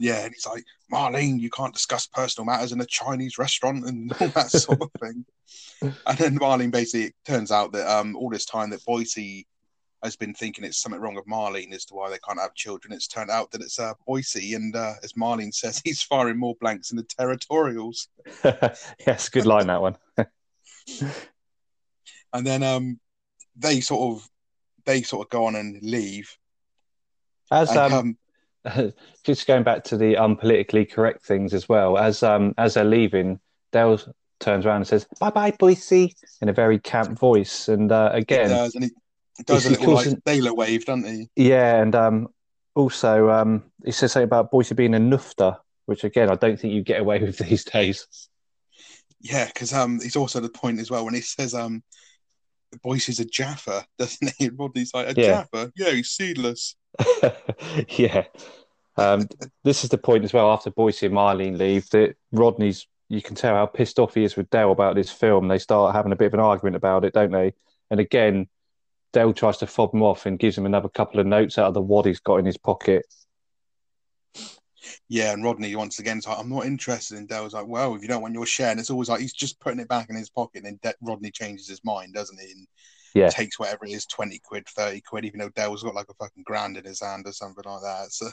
Yeah, 0.00 0.24
and 0.24 0.34
he's 0.34 0.46
like, 0.46 0.64
"Marlene, 0.92 1.40
you 1.40 1.50
can't 1.50 1.74
discuss 1.74 2.06
personal 2.06 2.46
matters 2.46 2.72
in 2.72 2.80
a 2.80 2.86
Chinese 2.86 3.38
restaurant 3.38 3.84
and 3.86 4.12
all 4.20 4.28
that 4.28 4.50
sort 4.50 4.80
of 4.80 4.90
thing." 5.00 5.24
And 5.82 6.18
then 6.18 6.38
Marlene 6.38 6.70
basically 6.70 7.08
it 7.08 7.14
turns 7.24 7.50
out 7.50 7.72
that 7.72 7.90
um 7.90 8.16
all 8.16 8.30
this 8.30 8.46
time 8.46 8.70
that 8.70 8.84
Boycie 8.84 9.46
has 10.02 10.16
been 10.16 10.34
thinking 10.34 10.64
it's 10.64 10.78
something 10.78 11.00
wrong 11.00 11.14
with 11.14 11.26
Marlene 11.26 11.72
as 11.72 11.84
to 11.86 11.94
why 11.94 12.10
they 12.10 12.18
can't 12.26 12.40
have 12.40 12.54
children. 12.54 12.92
It's 12.92 13.08
turned 13.08 13.30
out 13.30 13.50
that 13.50 13.62
it's 13.62 13.78
uh, 13.78 13.94
Boycie, 14.08 14.54
and 14.54 14.74
uh, 14.74 14.94
as 15.02 15.12
Marlene 15.14 15.54
says, 15.54 15.80
he's 15.84 16.02
firing 16.02 16.38
more 16.38 16.54
blanks 16.60 16.88
than 16.88 16.98
the 16.98 17.04
territorials. 17.04 18.08
yes, 19.06 19.28
good 19.28 19.46
line 19.46 19.66
that 19.66 19.80
one. 19.80 19.96
and 22.32 22.46
then 22.46 22.62
um 22.62 23.00
they 23.56 23.80
sort 23.80 24.16
of 24.16 24.28
they 24.84 25.02
sort 25.02 25.26
of 25.26 25.30
go 25.30 25.46
on 25.46 25.56
and 25.56 25.82
leave 25.82 26.36
As 27.50 27.70
and, 27.70 27.78
um, 27.78 27.92
um, 27.92 28.18
just 29.24 29.46
going 29.46 29.62
back 29.62 29.84
to 29.84 29.96
the 29.96 30.14
unpolitically 30.14 30.90
correct 30.90 31.24
things 31.24 31.54
as 31.54 31.68
well, 31.68 31.98
as 31.98 32.22
um 32.22 32.54
as 32.58 32.74
they're 32.74 32.84
leaving, 32.84 33.40
Dale 33.72 33.98
turns 34.40 34.66
around 34.66 34.76
and 34.76 34.86
says, 34.86 35.06
Bye 35.20 35.30
bye, 35.30 35.50
Boycie 35.52 36.14
in 36.40 36.48
a 36.48 36.52
very 36.52 36.78
camp 36.78 37.18
voice. 37.18 37.68
And 37.68 37.90
uh, 37.92 38.12
he 38.12 38.18
again, 38.18 38.48
does 38.50 38.74
and 38.74 38.84
he 38.84 38.90
does 39.44 39.66
a 39.66 39.70
little 39.70 39.94
like 39.94 40.06
him- 40.06 40.22
sailor 40.26 40.54
wave 40.54 40.84
doesn't 40.84 41.06
he 41.06 41.28
yeah, 41.36 41.80
and 41.80 41.94
um 41.94 42.28
also 42.74 43.30
um 43.30 43.64
he 43.84 43.92
says 43.92 44.12
something 44.12 44.24
about 44.24 44.50
Boycie 44.50 44.76
being 44.76 44.94
a 44.94 44.98
nufta, 44.98 45.58
which 45.86 46.04
again 46.04 46.30
I 46.30 46.34
don't 46.34 46.58
think 46.58 46.72
you 46.74 46.82
get 46.82 47.00
away 47.00 47.18
with 47.22 47.38
these 47.38 47.64
days. 47.64 48.06
yeah 49.20 49.46
because 49.46 49.72
um 49.72 50.00
he's 50.00 50.16
also 50.16 50.40
the 50.40 50.48
point 50.48 50.78
as 50.80 50.90
well 50.90 51.04
when 51.04 51.14
he 51.14 51.20
says 51.20 51.54
um 51.54 51.82
Boyce's 52.82 53.20
a 53.20 53.24
Jaffa, 53.24 53.86
doesn't 53.98 54.32
he? 54.38 54.46
And 54.46 54.58
Rodney's 54.58 54.92
like, 54.94 55.16
a 55.16 55.20
Yeah. 55.20 55.44
Jaffa? 55.52 55.72
Yeah, 55.76 55.90
he's 55.90 56.10
seedless. 56.10 56.76
yeah. 57.88 58.24
Um, 58.96 59.28
this 59.62 59.84
is 59.84 59.90
the 59.90 59.98
point 59.98 60.24
as 60.24 60.32
well. 60.32 60.50
After 60.50 60.70
Boycie 60.70 61.06
and 61.06 61.14
Marlene 61.14 61.58
leave, 61.58 61.88
that 61.90 62.16
Rodney's 62.32 62.86
you 63.08 63.22
can 63.22 63.36
tell 63.36 63.54
how 63.54 63.66
pissed 63.66 63.98
off 63.98 64.14
he 64.14 64.24
is 64.24 64.36
with 64.36 64.50
Del 64.50 64.72
about 64.72 64.96
this 64.96 65.10
film. 65.10 65.48
They 65.48 65.58
start 65.58 65.94
having 65.94 66.12
a 66.12 66.16
bit 66.16 66.26
of 66.26 66.34
an 66.34 66.40
argument 66.40 66.76
about 66.76 67.04
it, 67.04 67.14
don't 67.14 67.30
they? 67.30 67.52
And 67.90 68.00
again, 68.00 68.48
Del 69.12 69.32
tries 69.32 69.58
to 69.58 69.66
fob 69.66 69.94
him 69.94 70.02
off 70.02 70.26
and 70.26 70.38
gives 70.38 70.58
him 70.58 70.66
another 70.66 70.88
couple 70.88 71.20
of 71.20 71.26
notes 71.26 71.58
out 71.58 71.68
of 71.68 71.74
the 71.74 71.80
wad 71.80 72.06
he's 72.06 72.20
got 72.20 72.36
in 72.36 72.46
his 72.46 72.56
pocket. 72.56 73.06
Yeah, 75.08 75.32
and 75.32 75.44
Rodney 75.44 75.74
once 75.76 75.98
again 75.98 76.18
is 76.18 76.26
like, 76.26 76.38
I'm 76.38 76.48
not 76.48 76.66
interested. 76.66 77.18
And 77.18 77.28
Del's 77.28 77.54
like, 77.54 77.66
well, 77.66 77.94
if 77.94 78.02
you 78.02 78.08
don't 78.08 78.22
want 78.22 78.34
your 78.34 78.46
share, 78.46 78.70
and 78.70 78.80
it's 78.80 78.90
always 78.90 79.08
like 79.08 79.20
he's 79.20 79.32
just 79.32 79.60
putting 79.60 79.80
it 79.80 79.88
back 79.88 80.10
in 80.10 80.16
his 80.16 80.30
pocket. 80.30 80.64
And 80.64 80.78
then 80.82 80.92
De- 80.92 81.06
Rodney 81.06 81.30
changes 81.30 81.68
his 81.68 81.84
mind, 81.84 82.14
doesn't 82.14 82.40
he? 82.40 82.50
And 82.52 82.66
Yeah. 83.14 83.28
takes 83.30 83.58
whatever 83.58 83.84
it 83.86 83.92
is, 83.92 84.06
20 84.06 84.38
quid, 84.40 84.68
30 84.68 85.00
quid, 85.00 85.24
even 85.24 85.40
though 85.40 85.48
Del's 85.50 85.82
got 85.82 85.94
like 85.94 86.08
a 86.10 86.14
fucking 86.14 86.44
grand 86.44 86.76
in 86.76 86.84
his 86.84 87.00
hand 87.00 87.26
or 87.26 87.32
something 87.32 87.64
like 87.64 87.82
that. 87.82 88.12
So, 88.12 88.30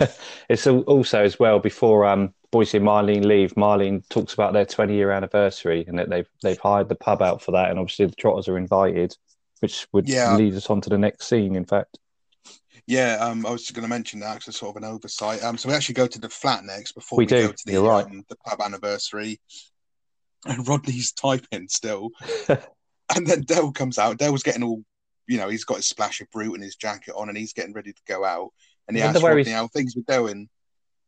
it's 0.48 0.66
also 0.66 1.22
as 1.22 1.38
well 1.38 1.58
before 1.58 2.04
um, 2.06 2.34
Boycie 2.52 2.74
and 2.74 2.86
Marlene 2.86 3.24
leave. 3.24 3.54
Marlene 3.54 4.06
talks 4.08 4.34
about 4.34 4.52
their 4.52 4.66
20 4.66 4.94
year 4.94 5.10
anniversary 5.10 5.84
and 5.86 5.98
that 5.98 6.10
they've 6.10 6.28
they've 6.42 6.58
hired 6.58 6.88
the 6.88 6.94
pub 6.94 7.22
out 7.22 7.42
for 7.42 7.52
that, 7.52 7.70
and 7.70 7.78
obviously 7.78 8.06
the 8.06 8.14
Trotters 8.14 8.48
are 8.48 8.58
invited, 8.58 9.16
which 9.60 9.86
would 9.92 10.08
Yeah. 10.08 10.36
lead 10.36 10.54
us 10.54 10.70
on 10.70 10.80
to 10.82 10.90
the 10.90 10.98
next 10.98 11.26
scene. 11.26 11.56
In 11.56 11.64
fact, 11.64 11.98
yeah, 12.86 13.16
um, 13.16 13.46
I 13.46 13.50
was 13.50 13.62
just 13.62 13.74
going 13.74 13.84
to 13.84 13.88
mention 13.88 14.20
that 14.20 14.34
because 14.34 14.48
it's 14.48 14.58
sort 14.58 14.76
of 14.76 14.82
an 14.82 14.88
oversight. 14.88 15.42
Um, 15.42 15.56
so 15.56 15.68
we 15.68 15.74
actually 15.74 15.94
go 15.94 16.06
to 16.06 16.18
the 16.18 16.28
flat 16.28 16.64
next 16.64 16.92
before 16.92 17.16
We 17.16 17.22
we, 17.22 17.26
do, 17.26 17.46
go 17.46 17.52
to 17.52 17.62
the, 17.66 17.72
you're 17.72 17.88
right. 17.88 18.04
um, 18.04 18.24
the 18.28 18.36
pub 18.36 18.60
anniversary. 18.60 19.40
And 20.46 20.66
Rodney's 20.68 21.12
typing 21.12 21.68
still. 21.68 22.10
and 22.48 23.26
then 23.26 23.42
Del 23.42 23.72
comes 23.72 23.98
out. 23.98 24.18
Del's 24.18 24.42
getting 24.42 24.62
all, 24.62 24.82
you 25.26 25.38
know, 25.38 25.48
he's 25.48 25.64
got 25.64 25.78
his 25.78 25.88
splash 25.88 26.20
of 26.20 26.30
Brut 26.30 26.52
and 26.52 26.62
his 26.62 26.76
jacket 26.76 27.14
on 27.16 27.30
and 27.30 27.38
he's 27.38 27.54
getting 27.54 27.72
ready 27.72 27.92
to 27.92 28.02
go 28.06 28.24
out. 28.24 28.50
And 28.86 28.96
he 28.96 29.02
asks 29.02 29.22
where 29.22 29.34
Rodney 29.34 29.52
how 29.52 29.68
things 29.68 29.96
were 29.96 30.02
going. 30.02 30.50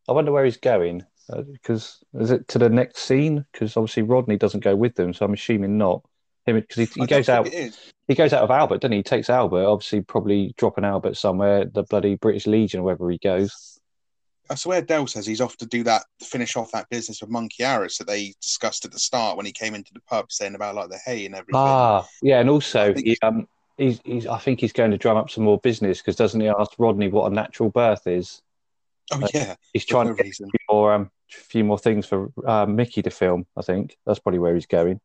I 0.09 0.13
wonder 0.13 0.33
where 0.33 0.45
he's 0.45 0.57
going 0.57 1.05
because 1.53 1.99
is 2.15 2.31
it 2.31 2.49
to 2.49 2.59
the 2.59 2.69
next 2.69 3.01
scene? 3.01 3.45
Because 3.53 3.77
obviously 3.77 4.03
Rodney 4.03 4.37
doesn't 4.37 4.65
go 4.65 4.77
with 4.77 4.95
them, 4.95 5.13
so 5.13 5.25
I'm 5.25 5.33
assuming 5.33 5.77
not. 5.77 6.03
Him 6.47 6.57
because 6.57 6.77
he, 6.77 7.01
he 7.01 7.07
goes 7.07 7.29
out. 7.29 7.49
He 7.49 8.15
goes 8.15 8.33
out 8.33 8.45
of 8.45 8.51
Albert, 8.51 8.81
doesn't 8.81 8.93
he? 8.93 8.99
He 8.99 9.03
takes 9.03 9.29
Albert, 9.29 9.65
obviously 9.65 10.01
probably 10.01 10.55
dropping 10.57 10.85
Albert 10.85 11.17
somewhere, 11.17 11.65
the 11.65 11.83
bloody 11.83 12.15
British 12.15 12.47
Legion, 12.47 12.85
wherever 12.85 13.11
he 13.11 13.19
goes. 13.19 13.81
I 14.49 14.55
swear 14.55 14.81
Del 14.81 15.09
says 15.09 15.27
he's 15.27 15.41
off 15.41 15.57
to 15.57 15.67
do 15.67 15.83
that, 15.85 16.05
to 16.21 16.25
finish 16.25 16.57
off 16.57 16.71
that 16.71 16.89
business 16.89 17.21
with 17.21 17.31
Monkey 17.31 17.65
Harris 17.65 17.99
that 17.99 18.07
they 18.07 18.33
discussed 18.41 18.85
at 18.85 18.93
the 18.93 18.99
start 18.99 19.37
when 19.37 19.45
he 19.45 19.51
came 19.51 19.75
into 19.75 19.93
the 19.93 20.01
pub 20.03 20.31
saying 20.31 20.55
about 20.55 20.77
like 20.77 20.89
the 20.89 20.99
hay 21.05 21.27
and 21.27 21.35
everything. 21.35 21.57
Ah, 21.57 22.07
yeah, 22.23 22.39
and 22.39 22.49
also 22.49 22.91
I 22.91 22.95
think- 22.95 23.07
he, 23.07 23.19
um, 23.23 23.49
he's, 23.77 24.01
he's 24.05 24.27
I 24.27 24.39
think 24.39 24.61
he's 24.61 24.73
going 24.73 24.93
to 24.93 24.99
drum 24.99 25.17
up 25.17 25.31
some 25.31 25.43
more 25.43 25.59
business 25.59 25.99
because 25.99 26.15
doesn't 26.15 26.41
he 26.41 26.49
ask 26.49 26.73
Rodney 26.79 27.09
what 27.09 27.31
a 27.31 27.35
natural 27.35 27.71
birth 27.71 28.07
is? 28.07 28.41
oh, 29.13 29.27
yeah. 29.35 29.57
He's 29.73 29.85
trying 29.85 30.07
no 30.07 30.13
to 30.13 30.17
get 30.17 30.27
a 30.27 30.29
reason. 30.29 30.51
few 30.51 30.75
more, 30.75 30.93
um, 30.93 31.11
few 31.29 31.65
more 31.65 31.79
things 31.79 32.07
for 32.07 32.31
uh, 32.47 32.67
Mickey 32.67 33.03
to 33.03 33.11
film. 33.11 33.47
I 33.57 33.63
think 33.63 33.97
that's 34.07 34.19
probably 34.19 34.39
where 34.39 34.55
he's 34.55 34.67
going. 34.67 35.01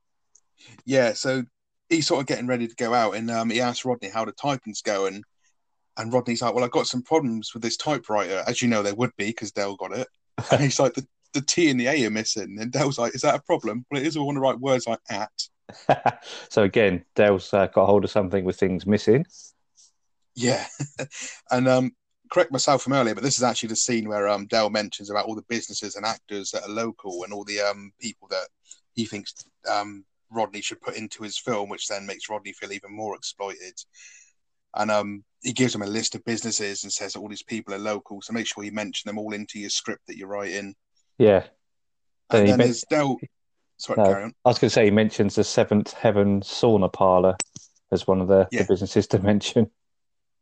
Yeah, 0.85 1.13
so 1.13 1.43
he's 1.89 2.07
sort 2.07 2.21
of 2.21 2.27
getting 2.27 2.47
ready 2.47 2.67
to 2.67 2.75
go 2.75 2.93
out, 2.93 3.15
and 3.15 3.29
um, 3.29 3.49
he 3.49 3.61
asks 3.61 3.85
Rodney 3.85 4.09
how 4.09 4.25
the 4.25 4.31
typing's 4.31 4.81
going, 4.81 5.23
and 5.97 6.13
Rodney's 6.13 6.41
like, 6.41 6.53
"Well, 6.53 6.63
I've 6.63 6.71
got 6.71 6.87
some 6.87 7.03
problems 7.03 7.53
with 7.53 7.63
this 7.63 7.77
typewriter, 7.77 8.43
as 8.47 8.61
you 8.61 8.67
know 8.67 8.83
there 8.83 8.95
would 8.95 9.15
be 9.17 9.27
because 9.27 9.51
Del 9.51 9.75
got 9.75 9.97
it." 9.97 10.07
And 10.51 10.61
he's 10.61 10.79
like, 10.79 10.93
"The 10.93 11.05
the 11.33 11.41
T 11.41 11.69
and 11.69 11.79
the 11.79 11.87
A 11.87 12.05
are 12.05 12.11
missing," 12.11 12.57
and 12.59 12.71
Del's 12.71 12.99
like, 12.99 13.15
"Is 13.15 13.21
that 13.21 13.35
a 13.35 13.41
problem?" 13.41 13.85
Well, 13.89 14.01
it 14.01 14.07
is. 14.07 14.17
I 14.17 14.21
want 14.21 14.37
to 14.37 14.41
write 14.41 14.59
words 14.59 14.87
like 14.87 14.99
"at." 15.09 16.19
so 16.49 16.63
again, 16.63 17.05
Dale's 17.15 17.53
uh, 17.53 17.67
got 17.67 17.85
hold 17.85 18.03
of 18.03 18.11
something 18.11 18.43
with 18.43 18.59
things 18.59 18.85
missing. 18.85 19.25
Yeah, 20.35 20.65
and 21.51 21.67
um, 21.67 21.91
correct 22.31 22.51
myself 22.51 22.81
from 22.81 22.93
earlier, 22.93 23.13
but 23.13 23.23
this 23.23 23.37
is 23.37 23.43
actually 23.43 23.69
the 23.69 23.75
scene 23.75 24.07
where 24.07 24.27
um 24.27 24.47
Del 24.47 24.69
mentions 24.69 25.09
about 25.09 25.25
all 25.25 25.35
the 25.35 25.43
businesses 25.43 25.95
and 25.95 26.05
actors 26.05 26.51
that 26.51 26.63
are 26.63 26.69
local 26.69 27.23
and 27.23 27.33
all 27.33 27.43
the 27.43 27.59
um 27.59 27.91
people 27.99 28.27
that 28.29 28.47
he 28.93 29.05
thinks 29.05 29.33
um 29.69 30.05
Rodney 30.31 30.61
should 30.61 30.81
put 30.81 30.95
into 30.95 31.23
his 31.23 31.37
film, 31.37 31.69
which 31.69 31.87
then 31.87 32.05
makes 32.05 32.29
Rodney 32.29 32.53
feel 32.53 32.71
even 32.71 32.95
more 32.95 33.15
exploited. 33.15 33.73
And 34.75 34.89
um 34.89 35.23
he 35.41 35.53
gives 35.53 35.73
him 35.75 35.81
a 35.81 35.87
list 35.87 36.15
of 36.15 36.23
businesses 36.23 36.83
and 36.83 36.91
says 36.93 37.13
that 37.13 37.19
all 37.19 37.27
these 37.29 37.43
people 37.43 37.73
are 37.73 37.79
local, 37.79 38.21
so 38.21 38.31
make 38.33 38.45
sure 38.47 38.63
you 38.63 38.71
mention 38.71 39.07
them 39.09 39.17
all 39.17 39.33
into 39.33 39.59
your 39.59 39.69
script 39.71 40.03
that 40.07 40.15
you're 40.17 40.27
writing. 40.27 40.75
Yeah, 41.17 41.45
And 42.29 42.41
he 42.45 42.51
then 42.51 42.57
men- 42.59 42.67
there's 42.67 42.83
Del. 42.89 43.17
Sorry, 43.77 43.97
No. 43.97 44.05
carry 44.05 44.23
on. 44.25 44.33
I 44.45 44.49
was 44.49 44.59
going 44.59 44.69
to 44.69 44.73
say 44.73 44.85
he 44.85 44.91
mentions 44.91 45.33
the 45.35 45.43
Seventh 45.43 45.93
Heaven 45.93 46.41
sauna 46.41 46.93
parlor 46.93 47.35
as 47.91 48.05
one 48.05 48.21
of 48.21 48.27
the, 48.27 48.47
Yeah. 48.51 48.61
the 48.61 48.67
businesses 48.67 49.07
to 49.07 49.19
mention. 49.23 49.71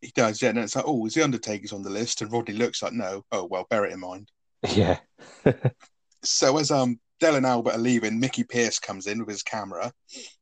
He 0.01 0.11
does, 0.13 0.41
yeah. 0.41 0.49
And 0.49 0.59
it's 0.59 0.75
like, 0.75 0.83
oh, 0.85 1.05
is 1.05 1.13
the 1.13 1.23
Undertaker's 1.23 1.71
on 1.73 1.81
the 1.81 1.89
list? 1.89 2.21
And 2.21 2.31
Rodney 2.31 2.53
looks 2.55 2.83
like, 2.83 2.91
no. 2.93 3.23
Oh 3.31 3.45
well, 3.45 3.65
bear 3.69 3.85
it 3.85 3.93
in 3.93 3.99
mind. 4.01 4.29
Yeah, 4.67 4.99
So 6.23 6.57
as 6.57 6.69
um 6.71 6.99
Del 7.19 7.35
and 7.35 7.45
Albert 7.45 7.75
are 7.75 7.79
leaving, 7.79 8.19
Mickey 8.19 8.43
Pearce 8.43 8.79
comes 8.79 9.07
in 9.07 9.19
with 9.19 9.29
his 9.29 9.43
camera. 9.43 9.91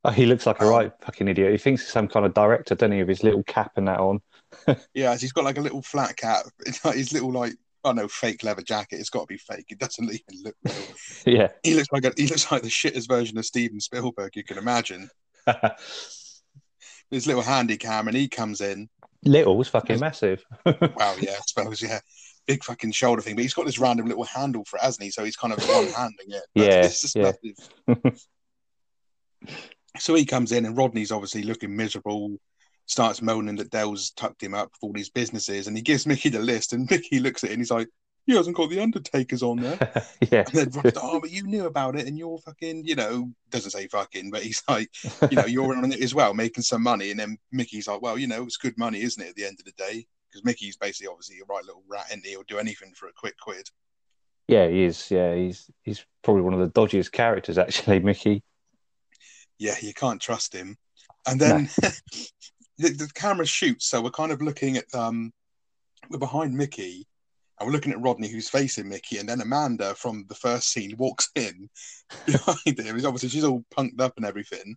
oh, 0.04 0.10
he 0.10 0.26
looks 0.26 0.46
like 0.46 0.60
a 0.60 0.64
Um, 0.64 0.70
right 0.70 0.92
fucking 1.02 1.28
idiot. 1.28 1.50
He 1.52 1.58
thinks 1.58 1.82
he's 1.82 1.92
some 1.92 2.08
kind 2.08 2.24
of 2.24 2.34
director, 2.34 2.74
doesn't 2.74 2.92
he, 2.92 2.98
with 3.00 3.08
his 3.08 3.22
little 3.24 3.42
cap 3.44 3.72
and 3.76 3.88
that 3.88 4.00
on. 4.00 4.20
Yeah, 4.94 5.16
he's 5.16 5.32
got 5.32 5.44
like 5.44 5.58
a 5.58 5.62
little 5.62 5.82
flat 5.82 6.16
cap. 6.16 6.44
It's 6.66 6.84
like 6.84 6.96
his 6.96 7.12
little 7.12 7.32
like 7.32 7.54
oh 7.84 7.92
no, 7.92 8.08
fake 8.08 8.42
leather 8.44 8.62
jacket. 8.62 8.98
It's 9.00 9.10
got 9.10 9.20
to 9.20 9.26
be 9.26 9.38
fake. 9.38 9.66
It 9.70 9.78
doesn't 9.78 10.04
even 10.10 10.42
look 10.44 10.56
real. 10.64 10.74
Yeah. 11.26 11.48
He 11.62 11.74
looks 11.74 11.88
like 11.92 12.04
a, 12.04 12.12
he 12.16 12.26
looks 12.26 12.50
like 12.50 12.62
the 12.62 12.68
shittest 12.68 13.08
version 13.08 13.38
of 13.38 13.44
Steven 13.46 13.80
Spielberg 13.80 14.36
you 14.36 14.44
can 14.44 14.58
imagine. 14.58 15.10
His 17.10 17.26
little 17.26 17.42
handy 17.42 17.76
cam, 17.78 18.06
and 18.08 18.16
he 18.16 18.28
comes 18.28 18.60
in. 18.60 18.88
Little 19.24 19.56
was 19.56 19.68
fucking 19.68 19.98
massive. 19.98 20.44
Wow, 20.66 21.14
yeah, 21.20 21.32
I 21.32 21.40
suppose, 21.46 21.80
yeah. 21.82 22.00
Big 22.48 22.64
fucking 22.64 22.90
shoulder 22.90 23.22
thing, 23.22 23.36
but 23.36 23.42
he's 23.42 23.54
got 23.54 23.66
this 23.66 23.78
random 23.78 24.06
little 24.06 24.24
handle 24.24 24.64
for 24.64 24.78
it, 24.78 24.82
hasn't 24.82 25.04
he? 25.04 25.10
So 25.10 25.24
he's 25.24 25.36
kind 25.36 25.52
of 25.52 25.62
one 25.68 25.86
handing 25.96 26.30
it. 26.30 26.42
Yeah, 26.54 26.84
it's 26.84 27.02
just 27.02 27.14
yeah. 27.14 27.32
massive. 27.86 28.18
so 29.98 30.14
he 30.14 30.24
comes 30.24 30.50
in, 30.50 30.66
and 30.66 30.76
Rodney's 30.76 31.12
obviously 31.12 31.44
looking 31.44 31.76
miserable, 31.76 32.38
starts 32.86 33.22
moaning 33.22 33.56
that 33.56 33.70
Del's 33.70 34.10
tucked 34.10 34.42
him 34.42 34.54
up 34.54 34.70
for 34.72 34.88
all 34.88 34.92
these 34.92 35.10
businesses, 35.10 35.68
and 35.68 35.76
he 35.76 35.82
gives 35.82 36.06
Mickey 36.06 36.30
the 36.30 36.40
list, 36.40 36.72
and 36.72 36.90
Mickey 36.90 37.20
looks 37.20 37.44
at 37.44 37.50
it 37.50 37.52
and 37.52 37.60
he's 37.60 37.70
like, 37.70 37.88
he 38.26 38.36
hasn't 38.36 38.56
got 38.56 38.68
the 38.68 38.80
Undertakers 38.80 39.42
on 39.42 39.56
there. 39.56 39.78
yeah. 40.30 40.44
And 40.46 40.52
then 40.52 40.70
Rod's 40.70 40.76
like, 40.76 40.94
oh, 41.02 41.18
but 41.18 41.30
you 41.30 41.44
knew 41.44 41.64
about 41.64 41.96
it, 41.96 42.06
and 42.06 42.18
you're 42.18 42.38
fucking, 42.38 42.84
you 42.84 42.94
know, 42.94 43.30
doesn't 43.48 43.70
say 43.70 43.88
fucking, 43.88 44.30
but 44.30 44.42
he's 44.42 44.62
like, 44.68 44.90
you 45.30 45.36
know, 45.36 45.46
you're 45.46 45.74
on 45.74 45.90
it 45.90 46.02
as 46.02 46.14
well, 46.14 46.34
making 46.34 46.62
some 46.62 46.82
money. 46.82 47.10
And 47.10 47.18
then 47.18 47.38
Mickey's 47.52 47.88
like, 47.88 48.02
well, 48.02 48.18
you 48.18 48.26
know, 48.26 48.42
it's 48.42 48.58
good 48.58 48.76
money, 48.76 49.00
isn't 49.00 49.22
it, 49.22 49.30
at 49.30 49.34
the 49.34 49.46
end 49.46 49.58
of 49.58 49.64
the 49.64 49.72
day? 49.82 50.06
Because 50.30 50.44
Mickey's 50.44 50.76
basically 50.76 51.08
obviously 51.08 51.38
a 51.38 51.44
right 51.52 51.64
little 51.64 51.84
rat, 51.88 52.06
and 52.12 52.22
he'll 52.24 52.42
do 52.42 52.58
anything 52.58 52.92
for 52.94 53.08
a 53.08 53.12
quick 53.12 53.38
quid. 53.38 53.68
Yeah, 54.46 54.66
he 54.68 54.84
is. 54.84 55.10
Yeah, 55.10 55.34
he's 55.34 55.70
he's 55.82 56.04
probably 56.22 56.42
one 56.42 56.54
of 56.54 56.60
the 56.60 56.80
dodgiest 56.80 57.12
characters, 57.12 57.58
actually, 57.58 57.98
Mickey. 58.00 58.42
Yeah, 59.58 59.74
you 59.80 59.92
can't 59.92 60.20
trust 60.20 60.54
him. 60.54 60.76
And 61.26 61.40
then 61.40 61.68
the, 62.78 62.90
the 62.90 63.10
camera 63.14 63.46
shoots, 63.46 63.86
so 63.86 64.00
we're 64.00 64.10
kind 64.10 64.32
of 64.32 64.40
looking 64.40 64.76
at 64.76 64.92
um, 64.94 65.32
we're 66.10 66.18
behind 66.18 66.54
Mickey, 66.54 67.06
and 67.58 67.66
we're 67.66 67.72
looking 67.72 67.92
at 67.92 68.00
Rodney, 68.00 68.28
who's 68.28 68.48
facing 68.48 68.88
Mickey, 68.88 69.18
and 69.18 69.28
then 69.28 69.40
Amanda 69.40 69.94
from 69.94 70.24
the 70.28 70.34
first 70.34 70.70
scene 70.70 70.94
walks 70.96 71.30
in 71.34 71.68
behind 72.26 72.78
him. 72.78 72.94
He's 72.94 73.04
obviously 73.04 73.28
she's 73.28 73.44
all 73.44 73.64
punked 73.76 74.00
up 74.00 74.14
and 74.16 74.24
everything. 74.24 74.76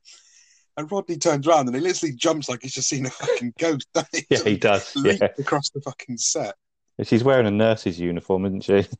And 0.81 0.91
Rodney 0.91 1.17
turns 1.17 1.47
around 1.47 1.67
and 1.67 1.75
he 1.75 1.81
literally 1.81 2.15
jumps 2.15 2.49
like 2.49 2.63
he's 2.63 2.73
just 2.73 2.89
seen 2.89 3.05
a 3.05 3.11
fucking 3.11 3.53
ghost. 3.59 3.87
he? 4.11 4.25
Yeah, 4.31 4.39
he 4.43 4.57
does. 4.57 4.91
Yeah. 4.95 5.27
across 5.37 5.69
the 5.69 5.79
fucking 5.79 6.17
set. 6.17 6.55
She's 7.03 7.23
wearing 7.23 7.45
a 7.45 7.51
nurse's 7.51 7.99
uniform, 7.99 8.45
isn't 8.45 8.63
she? 8.63 8.87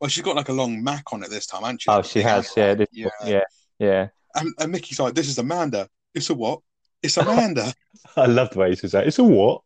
Well, 0.00 0.08
she's 0.08 0.22
got 0.22 0.36
like 0.36 0.50
a 0.50 0.52
long 0.52 0.84
Mac 0.84 1.12
on 1.12 1.24
it 1.24 1.30
this 1.30 1.46
time, 1.46 1.62
hasn't 1.62 1.82
she? 1.82 1.90
Oh, 1.90 2.00
she 2.00 2.22
has. 2.22 2.48
Yeah, 2.56 2.74
this- 2.74 2.88
yeah. 2.92 3.08
yeah, 3.24 3.40
yeah. 3.80 4.08
And, 4.36 4.54
and 4.60 4.70
Mickey's 4.70 5.00
like, 5.00 5.14
"This 5.14 5.28
is 5.28 5.36
Amanda." 5.36 5.88
It's 6.14 6.30
a 6.30 6.34
what? 6.34 6.60
It's 7.02 7.16
Amanda. 7.16 7.74
I 8.16 8.26
love 8.26 8.50
the 8.50 8.60
way 8.60 8.70
he 8.70 8.76
says 8.76 8.92
that. 8.92 9.08
It's 9.08 9.18
a 9.18 9.24
what? 9.24 9.62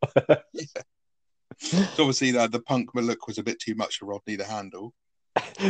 so 1.59 1.77
obviously, 1.99 2.31
the, 2.31 2.49
the 2.49 2.63
punk 2.63 2.95
look 2.95 3.27
was 3.27 3.37
a 3.37 3.43
bit 3.43 3.61
too 3.61 3.75
much 3.75 3.99
for 3.99 4.07
Rodney 4.07 4.39
to 4.39 4.45
handle. 4.45 4.95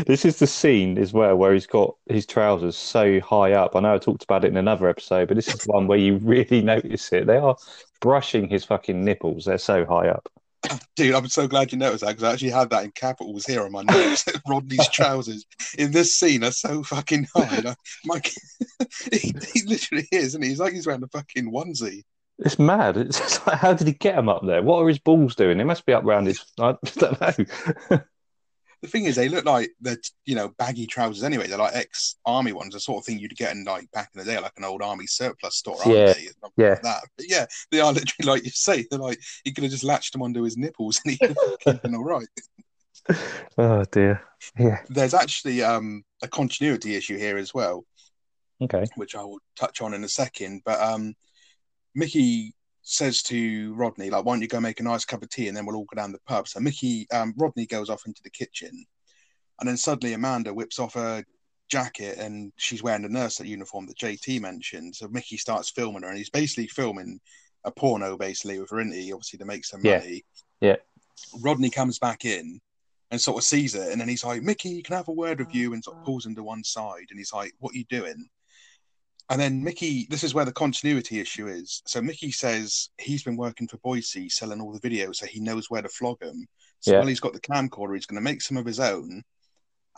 This 0.07 0.25
is 0.25 0.39
the 0.39 0.47
scene 0.47 0.99
as 0.99 1.13
well 1.13 1.37
where 1.37 1.53
he's 1.53 1.67
got 1.67 1.97
his 2.09 2.27
trousers 2.27 2.77
so 2.77 3.21
high 3.21 3.53
up. 3.53 3.75
I 3.75 3.81
know 3.81 3.95
I 3.95 3.99
talked 3.99 4.25
about 4.25 4.45
it 4.45 4.49
in 4.49 4.57
another 4.57 4.89
episode, 4.89 5.29
but 5.29 5.37
this 5.37 5.49
is 5.49 5.65
one 5.65 5.87
where 5.87 5.99
you 5.99 6.17
really 6.19 6.61
notice 6.63 7.13
it. 7.13 7.27
They 7.27 7.37
are 7.37 7.57
brushing 8.01 8.49
his 8.49 8.65
fucking 8.65 9.05
nipples. 9.05 9.45
They're 9.45 9.59
so 9.59 9.85
high 9.85 10.09
up. 10.09 10.29
Dude, 10.97 11.15
I'm 11.15 11.29
so 11.29 11.47
glad 11.47 11.71
you 11.71 11.79
noticed 11.79 12.05
that 12.05 12.09
because 12.09 12.25
I 12.25 12.33
actually 12.33 12.51
had 12.51 12.71
that 12.71 12.85
in 12.85 12.91
capitals 12.91 13.47
here 13.47 13.63
on 13.63 13.73
my 13.73 13.83
notes. 13.83 14.25
Rodney's 14.49 14.89
trousers 14.89 15.47
in 15.79 15.93
this 15.93 16.15
scene 16.15 16.43
are 16.43 16.51
so 16.51 16.83
fucking 16.83 17.29
high. 17.35 17.61
Like, 17.61 17.77
my, 18.05 18.21
he, 19.13 19.33
he 19.55 19.63
literally 19.67 20.09
is, 20.11 20.35
and 20.35 20.43
he? 20.43 20.51
he's 20.51 20.61
like 20.61 20.73
he's 20.73 20.87
wearing 20.87 21.03
a 21.03 21.09
fucking 21.09 21.53
onesie. 21.53 22.03
It's 22.41 22.59
mad. 22.59 22.97
It's 22.97 23.47
like, 23.47 23.59
how 23.59 23.73
did 23.73 23.87
he 23.87 23.93
get 23.93 24.17
them 24.17 24.29
up 24.29 24.45
there? 24.45 24.63
What 24.63 24.83
are 24.83 24.89
his 24.89 24.99
balls 24.99 25.35
doing? 25.35 25.59
They 25.59 25.65
must 25.65 25.87
be 25.87 25.93
up 25.93 26.05
round 26.05 26.27
his. 26.27 26.45
I 26.59 26.77
don't 26.97 27.21
know. 27.21 28.01
The 28.83 28.89
thing 28.89 29.07
is, 29.07 29.17
they 29.17 29.29
look 29.29 29.45
like 29.45 29.71
they're 29.81 29.97
you 30.25 30.35
know 30.37 30.51
baggy 30.59 30.87
trousers 30.87 31.25
anyway. 31.25 31.47
They're 31.49 31.59
like 31.59 31.75
ex 31.75 32.17
army 32.25 32.53
ones, 32.53 32.75
the 32.75 32.81
sort 32.81 32.99
of 33.03 33.05
thing 33.07 33.19
you'd 33.19 33.37
get 33.37 33.53
in 33.53 33.65
like 33.65 33.91
back 33.91 34.11
in 34.15 34.21
the 34.21 34.25
day, 34.25 34.39
like 34.39 34.53
an 34.57 34.65
old 34.65 34.83
army 34.83 35.07
surplus 35.07 35.57
store, 35.57 35.77
aren't 35.85 35.97
Yeah, 35.99 36.13
they? 36.13 36.29
Yeah. 36.57 36.69
like 36.71 36.83
that. 36.83 37.01
But 37.17 37.27
yeah, 37.29 37.47
they 37.73 37.81
are 37.81 37.93
literally 37.93 38.31
like 38.31 38.45
you 38.45 38.51
say. 38.51 38.87
They're 38.89 39.01
like 39.01 39.19
he 39.45 39.53
could 39.53 39.65
have 39.65 39.73
just 39.73 39.85
latched 39.85 40.13
them 40.13 40.23
onto 40.23 40.43
his 40.43 40.57
nipples 40.57 41.01
and 41.05 41.17
he'd 41.21 41.37
have 41.67 41.83
been 41.83 41.95
all 41.95 42.05
right. 42.05 42.29
Oh 43.57 43.85
dear. 43.91 44.23
Yeah. 44.59 44.79
There's 44.89 45.15
actually 45.15 45.63
um, 45.63 46.05
a 46.23 46.29
continuity 46.29 46.95
issue 46.95 47.17
here 47.17 47.37
as 47.39 47.53
well. 47.55 47.85
Okay. 48.61 48.85
which 48.97 49.15
I 49.15 49.23
will 49.23 49.39
touch 49.57 49.81
on 49.83 49.95
in 49.95 50.03
a 50.05 50.09
second. 50.09 50.63
But 50.65 50.81
um, 50.81 51.15
Mickey 51.95 52.55
says 52.89 53.23
to 53.23 53.75
Rodney, 53.75 54.09
like, 54.11 54.25
why 54.25 54.33
don't 54.33 54.43
you 54.43 54.49
go 54.49 54.61
make 54.61 54.81
a 54.81 54.83
nice 54.83 55.05
cup 55.05 55.23
of 55.23 55.29
tea 55.29 55.49
and 55.49 55.57
then 55.57 55.67
we'll 55.67 55.77
all 55.77 55.85
go 55.85 56.01
down 56.01 56.13
the 56.13 56.19
pub. 56.27 56.49
So 56.49 56.59
Mickey, 56.61 57.07
um, 57.11 57.35
Rodney 57.37 57.67
goes 57.67 57.91
off 57.91 58.07
into 58.07 58.23
the 58.23 58.31
kitchen, 58.31 58.87
and 59.61 59.69
then 59.69 59.77
suddenly 59.77 60.15
Amanda 60.15 60.55
whips 60.55 60.79
off 60.79 60.95
her 60.95 61.23
jacket 61.69 62.17
and 62.19 62.51
she's 62.57 62.83
wearing 62.83 63.03
the 63.03 63.09
nurse 63.11 63.41
uniform 63.41 63.87
that 63.87 63.99
JT 63.99 64.41
mentioned. 64.41 64.97
So 64.97 65.07
Mickey 65.09 65.37
starts 65.37 65.71
filming 65.71 66.03
her, 66.03 66.09
and 66.09 66.17
he's 66.17 66.31
basically 66.31 66.69
filming 66.69 67.21
a 67.65 67.71
porno 67.71 68.17
basically 68.17 68.59
with 68.59 68.71
her, 68.71 68.81
isn't 68.81 68.95
he? 68.95 69.13
Obviously 69.13 69.39
to 69.39 69.45
make 69.45 69.65
some 69.65 69.81
Yeah. 69.85 69.99
money. 69.99 70.25
Yeah. 70.61 70.77
Rodney 71.41 71.71
comes 71.71 71.99
back 71.99 72.25
in. 72.25 72.61
And 73.11 73.19
sort 73.19 73.39
of 73.39 73.45
sees 73.45 73.75
it, 73.75 73.91
and 73.91 73.99
then 73.99 74.07
he's 74.07 74.23
like, 74.23 74.43
"Mickey, 74.43 74.83
can 74.83 74.93
I 74.93 74.99
have 74.99 75.09
a 75.09 75.13
word 75.13 75.39
with 75.39 75.55
you?" 75.55 75.73
And 75.73 75.83
sort 75.83 75.97
of 75.97 76.03
pulls 76.03 76.27
him 76.27 76.35
to 76.35 76.43
one 76.43 76.63
side, 76.63 77.07
and 77.09 77.19
he's 77.19 77.33
like, 77.33 77.55
"What 77.59 77.75
are 77.75 77.79
you 77.79 77.85
doing?" 77.85 78.29
And 79.31 79.39
then 79.41 79.63
Mickey, 79.63 80.07
this 80.09 80.25
is 80.25 80.33
where 80.33 80.47
the 80.47 80.53
continuity 80.53 81.21
issue 81.21 81.49
is. 81.49 81.83
So 81.87 82.01
Mickey 82.01 82.31
says 82.33 82.89
he's 82.99 83.23
been 83.23 83.37
working 83.37 83.69
for 83.69 83.77
Boycie, 83.79 84.33
selling 84.33 84.61
all 84.61 84.73
the 84.73 84.81
videos, 84.81 85.17
so 85.17 85.27
he 85.27 85.39
knows 85.41 85.69
where 85.69 85.83
to 85.83 85.89
flog 85.89 86.19
them. 86.21 86.47
So 86.81 86.93
Yeah. 86.93 86.99
while 87.01 87.09
he's 87.09 87.21
got 87.21 87.35
the 87.35 87.41
camcorder, 87.41 87.95
he's 87.95 88.07
going 88.07 88.17
to 88.21 88.25
make 88.25 88.41
some 88.41 88.57
of 88.57 88.65
his 88.65 88.81
own 88.81 89.23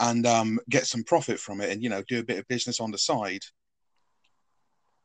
and 0.00 0.26
um, 0.26 0.58
get 0.68 0.86
some 0.86 1.04
profit 1.04 1.38
from 1.38 1.60
it, 1.60 1.70
and 1.70 1.82
you 1.82 1.90
know, 1.90 2.02
do 2.08 2.18
a 2.18 2.24
bit 2.24 2.38
of 2.38 2.48
business 2.48 2.80
on 2.80 2.90
the 2.90 2.98
side. 2.98 3.42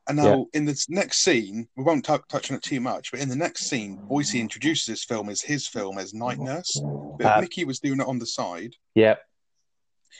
And 0.08 0.18
now, 0.18 0.46
in 0.54 0.64
the 0.64 0.86
next 0.88 1.18
scene, 1.18 1.68
we 1.76 1.82
won't 1.82 2.04
tou- 2.04 2.22
touch 2.28 2.50
on 2.50 2.56
it 2.56 2.62
too 2.62 2.80
much, 2.80 3.10
but 3.10 3.18
in 3.20 3.28
the 3.28 3.34
next 3.36 3.66
scene, 3.66 3.98
Boycie 4.08 4.40
introduces 4.40 4.86
this 4.86 5.04
film 5.04 5.28
as 5.28 5.42
his 5.42 5.66
film 5.66 5.98
as 5.98 6.14
Night 6.14 6.38
Nurse, 6.38 6.80
but 7.18 7.26
Uh, 7.26 7.40
Mickey 7.40 7.64
was 7.64 7.80
doing 7.80 8.00
it 8.00 8.06
on 8.06 8.18
the 8.20 8.26
side. 8.26 8.74
Yep. 8.94 9.20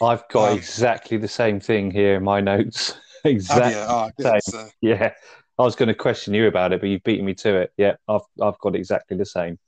I've 0.02 0.28
got 0.28 0.52
Um, 0.52 0.58
exactly 0.58 1.16
the 1.16 1.28
same 1.28 1.58
thing 1.60 1.90
here 1.90 2.16
in 2.16 2.22
my 2.24 2.40
notes. 2.40 2.94
Exactly. 3.30 3.72
you? 3.72 3.78
Oh, 3.78 4.10
good. 4.16 4.42
So- 4.42 4.68
Yeah. 4.80 5.12
I 5.58 5.62
was 5.62 5.74
going 5.74 5.88
to 5.88 5.94
question 5.94 6.34
you 6.34 6.48
about 6.48 6.72
it, 6.74 6.80
but 6.80 6.90
you've 6.90 7.02
beaten 7.02 7.24
me 7.24 7.32
to 7.36 7.56
it. 7.56 7.72
Yeah, 7.78 7.94
I've 8.08 8.20
I've 8.42 8.58
got 8.58 8.76
exactly 8.76 9.16
the 9.16 9.24
same. 9.24 9.58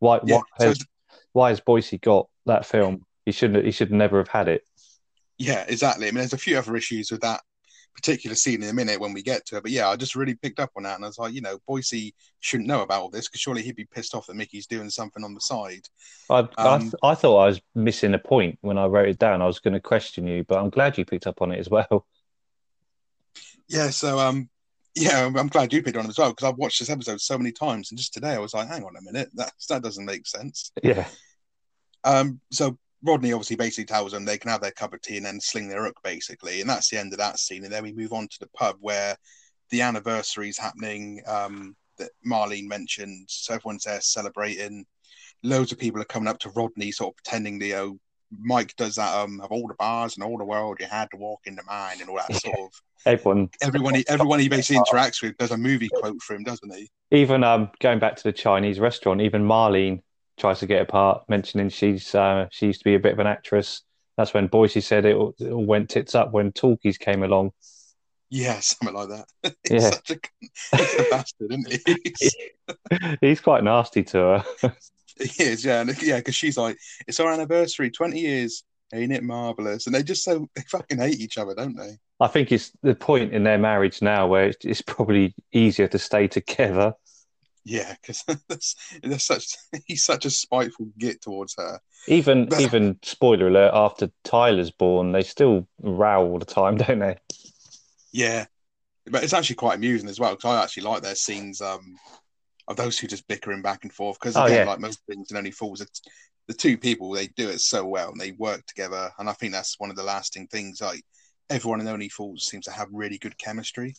Why 0.00 0.18
yeah, 0.24 0.36
why 0.38 0.42
so 0.58 0.66
has 0.68 0.86
why 1.32 1.48
has 1.50 1.60
Boycie 1.60 2.00
got 2.00 2.28
that 2.46 2.66
film? 2.66 3.06
He 3.24 3.30
shouldn't 3.32 3.64
he 3.64 3.70
should 3.70 3.92
never 3.92 4.18
have 4.18 4.26
had 4.28 4.48
it. 4.48 4.62
Yeah, 5.38 5.64
exactly. 5.68 6.06
I 6.08 6.10
mean, 6.10 6.16
there's 6.16 6.32
a 6.32 6.38
few 6.38 6.58
other 6.58 6.74
issues 6.74 7.12
with 7.12 7.20
that 7.20 7.42
particular 7.94 8.34
scene 8.34 8.62
in 8.62 8.68
a 8.68 8.72
minute 8.72 8.98
when 9.00 9.12
we 9.12 9.22
get 9.22 9.46
to 9.46 9.56
it. 9.58 9.62
But 9.62 9.70
yeah, 9.70 9.88
I 9.88 9.94
just 9.94 10.16
really 10.16 10.34
picked 10.34 10.58
up 10.58 10.70
on 10.76 10.82
that, 10.82 10.96
and 10.96 11.04
I 11.04 11.08
was 11.08 11.18
like, 11.18 11.32
you 11.32 11.42
know, 11.42 11.58
Boycie 11.68 12.12
shouldn't 12.40 12.68
know 12.68 12.82
about 12.82 13.02
all 13.02 13.10
this 13.10 13.28
because 13.28 13.40
surely 13.40 13.62
he'd 13.62 13.76
be 13.76 13.86
pissed 13.86 14.16
off 14.16 14.26
that 14.26 14.34
Mickey's 14.34 14.66
doing 14.66 14.90
something 14.90 15.22
on 15.22 15.32
the 15.32 15.40
side. 15.40 15.86
I 16.28 16.48
I, 16.58 16.62
Um, 16.74 16.80
th- 16.82 16.94
I 17.04 17.14
thought 17.14 17.38
I 17.38 17.46
was 17.46 17.60
missing 17.76 18.14
a 18.14 18.18
point 18.18 18.58
when 18.62 18.78
I 18.78 18.86
wrote 18.86 19.08
it 19.08 19.18
down. 19.20 19.42
I 19.42 19.46
was 19.46 19.60
going 19.60 19.74
to 19.74 19.80
question 19.80 20.26
you, 20.26 20.42
but 20.42 20.58
I'm 20.58 20.70
glad 20.70 20.98
you 20.98 21.04
picked 21.04 21.28
up 21.28 21.40
on 21.40 21.52
it 21.52 21.60
as 21.60 21.68
well. 21.70 22.04
Yeah, 23.68 23.90
so 23.90 24.18
um, 24.18 24.48
yeah, 24.94 25.26
I'm 25.26 25.48
glad 25.48 25.72
you 25.72 25.82
picked 25.82 25.96
on 25.96 26.06
it 26.06 26.10
as 26.10 26.18
well 26.18 26.30
because 26.30 26.48
I've 26.48 26.58
watched 26.58 26.78
this 26.78 26.90
episode 26.90 27.20
so 27.20 27.36
many 27.36 27.52
times, 27.52 27.90
and 27.90 27.98
just 27.98 28.14
today 28.14 28.32
I 28.32 28.38
was 28.38 28.54
like, 28.54 28.68
hang 28.68 28.84
on 28.84 28.96
a 28.96 29.12
minute, 29.12 29.30
that 29.34 29.52
that 29.68 29.82
doesn't 29.82 30.04
make 30.04 30.26
sense. 30.26 30.72
Yeah. 30.82 31.06
Um, 32.04 32.40
so 32.52 32.78
Rodney 33.02 33.32
obviously 33.32 33.56
basically 33.56 33.86
tells 33.86 34.12
them 34.12 34.24
they 34.24 34.38
can 34.38 34.50
have 34.50 34.60
their 34.60 34.70
cup 34.70 34.94
of 34.94 35.02
tea 35.02 35.16
and 35.16 35.26
then 35.26 35.40
sling 35.40 35.68
their 35.68 35.84
hook, 35.84 35.96
basically, 36.02 36.60
and 36.60 36.70
that's 36.70 36.90
the 36.90 36.98
end 36.98 37.12
of 37.12 37.18
that 37.18 37.38
scene. 37.38 37.64
And 37.64 37.72
then 37.72 37.82
we 37.82 37.92
move 37.92 38.12
on 38.12 38.28
to 38.28 38.38
the 38.40 38.48
pub 38.48 38.76
where 38.80 39.16
the 39.70 39.82
anniversary 39.82 40.48
is 40.48 40.58
happening. 40.58 41.20
Um, 41.26 41.76
that 41.98 42.10
Marlene 42.26 42.68
mentioned, 42.68 43.26
so 43.28 43.54
everyone's 43.54 43.84
there 43.84 44.00
celebrating. 44.00 44.84
Loads 45.42 45.72
of 45.72 45.78
people 45.78 46.00
are 46.00 46.06
coming 46.06 46.28
up 46.28 46.38
to 46.40 46.50
Rodney, 46.50 46.92
sort 46.92 47.12
of 47.12 47.16
pretending 47.16 47.58
the 47.58 47.74
oh, 47.74 47.98
Mike 48.40 48.74
does 48.76 48.96
that. 48.96 49.14
Um, 49.14 49.40
of 49.40 49.50
all 49.52 49.66
the 49.68 49.74
bars 49.74 50.16
in 50.16 50.22
all 50.22 50.38
the 50.38 50.44
world, 50.44 50.78
you 50.80 50.86
had 50.86 51.10
to 51.10 51.16
walk 51.16 51.40
into 51.46 51.62
mine, 51.66 52.00
and 52.00 52.08
all 52.10 52.16
that 52.16 52.34
sort 52.34 52.58
of. 52.58 52.70
Everyone 53.06 53.48
Everyone, 53.62 53.94
he, 53.94 54.04
everyone 54.08 54.40
he 54.40 54.48
basically 54.48 54.82
interacts 54.82 55.22
with 55.22 55.36
does 55.36 55.52
a 55.52 55.56
movie 55.56 55.88
quote 55.88 56.20
for 56.22 56.34
him, 56.34 56.42
doesn't 56.42 56.74
he? 56.74 56.90
even 57.12 57.44
um 57.44 57.70
going 57.78 58.00
back 58.00 58.16
to 58.16 58.24
the 58.24 58.32
Chinese 58.32 58.80
restaurant, 58.80 59.20
even 59.20 59.46
Marlene 59.46 60.02
tries 60.38 60.58
to 60.58 60.66
get 60.66 60.82
a 60.82 60.84
part, 60.84 61.22
mentioning 61.28 61.68
she's 61.68 62.14
uh, 62.14 62.46
she 62.50 62.66
used 62.66 62.80
to 62.80 62.84
be 62.84 62.94
a 62.94 62.98
bit 62.98 63.12
of 63.12 63.18
an 63.20 63.28
actress. 63.28 63.82
That's 64.16 64.34
when 64.34 64.48
Boycie 64.48 64.82
said 64.82 65.04
it 65.04 65.14
all, 65.14 65.34
it 65.38 65.50
all 65.50 65.64
went 65.64 65.90
tits 65.90 66.14
up 66.14 66.32
when 66.32 66.50
talkies 66.52 66.98
came 66.98 67.22
along. 67.22 67.52
Yeah, 68.28 68.58
something 68.60 68.96
like 68.96 69.08
that. 69.10 69.56
he's 69.62 69.82
Yeah. 69.82 69.90
such 69.90 70.10
a, 70.10 70.20
a 70.76 71.10
bastard, 71.10 71.52
isn't 71.52 71.80
he? 71.86 72.14
He's 73.20 73.40
quite 73.40 73.62
nasty 73.62 74.02
to 74.04 74.18
her. 74.18 74.44
He 75.18 75.44
is, 75.44 75.64
yeah, 75.64 75.84
yeah, 76.02 76.18
because 76.18 76.34
she's 76.34 76.56
like, 76.56 76.78
it's 77.06 77.20
our 77.20 77.32
anniversary, 77.32 77.90
twenty 77.90 78.20
years, 78.20 78.64
ain't 78.92 79.12
it 79.12 79.22
marvelous? 79.22 79.86
And 79.86 79.94
they 79.94 80.02
just 80.02 80.24
so 80.24 80.48
they 80.54 80.62
fucking 80.62 80.98
hate 80.98 81.20
each 81.20 81.38
other, 81.38 81.54
don't 81.54 81.76
they? 81.76 81.96
I 82.18 82.28
think 82.28 82.50
it's 82.50 82.72
the 82.82 82.94
point 82.94 83.34
in 83.34 83.44
their 83.44 83.58
marriage 83.58 84.00
now 84.00 84.26
where 84.26 84.46
it's, 84.46 84.64
it's 84.64 84.80
probably 84.80 85.34
easier 85.52 85.88
to 85.88 85.98
stay 85.98 86.28
together. 86.28 86.94
Yeah, 87.64 87.94
because 88.00 88.24
there's 89.02 89.22
such 89.22 89.56
he's 89.86 90.04
such 90.04 90.24
a 90.24 90.30
spiteful 90.30 90.88
git 90.98 91.20
towards 91.22 91.54
her. 91.58 91.80
Even 92.06 92.48
even 92.60 92.98
spoiler 93.02 93.48
alert, 93.48 93.72
after 93.74 94.10
Tyler's 94.24 94.70
born, 94.70 95.12
they 95.12 95.22
still 95.22 95.66
row 95.80 96.24
all 96.24 96.38
the 96.38 96.44
time, 96.44 96.76
don't 96.76 97.00
they? 97.00 97.16
Yeah, 98.12 98.46
but 99.06 99.24
it's 99.24 99.32
actually 99.32 99.56
quite 99.56 99.76
amusing 99.76 100.08
as 100.08 100.20
well 100.20 100.34
because 100.34 100.50
I 100.50 100.62
actually 100.62 100.84
like 100.84 101.02
their 101.02 101.16
scenes 101.16 101.60
um, 101.60 101.96
of 102.68 102.76
those 102.76 102.96
two 102.96 103.06
just 103.06 103.28
bickering 103.28 103.62
back 103.62 103.84
and 103.84 103.92
forth. 103.92 104.18
Because 104.20 104.36
Oh, 104.36 104.44
again, 104.44 104.66
yeah. 104.66 104.70
like 104.70 104.80
most 104.80 105.00
things 105.08 105.30
in 105.30 105.36
Only 105.36 105.50
Fools, 105.50 105.80
it's 105.80 106.02
the 106.48 106.54
two 106.54 106.76
people 106.78 107.10
they 107.12 107.26
do 107.28 107.48
it 107.48 107.60
so 107.60 107.84
well 107.84 108.10
and 108.10 108.20
they 108.20 108.32
work 108.32 108.64
together, 108.66 109.10
and 109.18 109.28
I 109.28 109.32
think 109.32 109.52
that's 109.52 109.78
one 109.80 109.90
of 109.90 109.96
the 109.96 110.02
lasting 110.04 110.46
things. 110.48 110.80
Like 110.80 111.02
everyone 111.50 111.80
in 111.80 111.88
Only 111.88 112.08
Fools 112.08 112.44
seems 112.48 112.64
to 112.66 112.72
have 112.72 112.88
really 112.92 113.18
good 113.18 113.36
chemistry. 113.38 113.94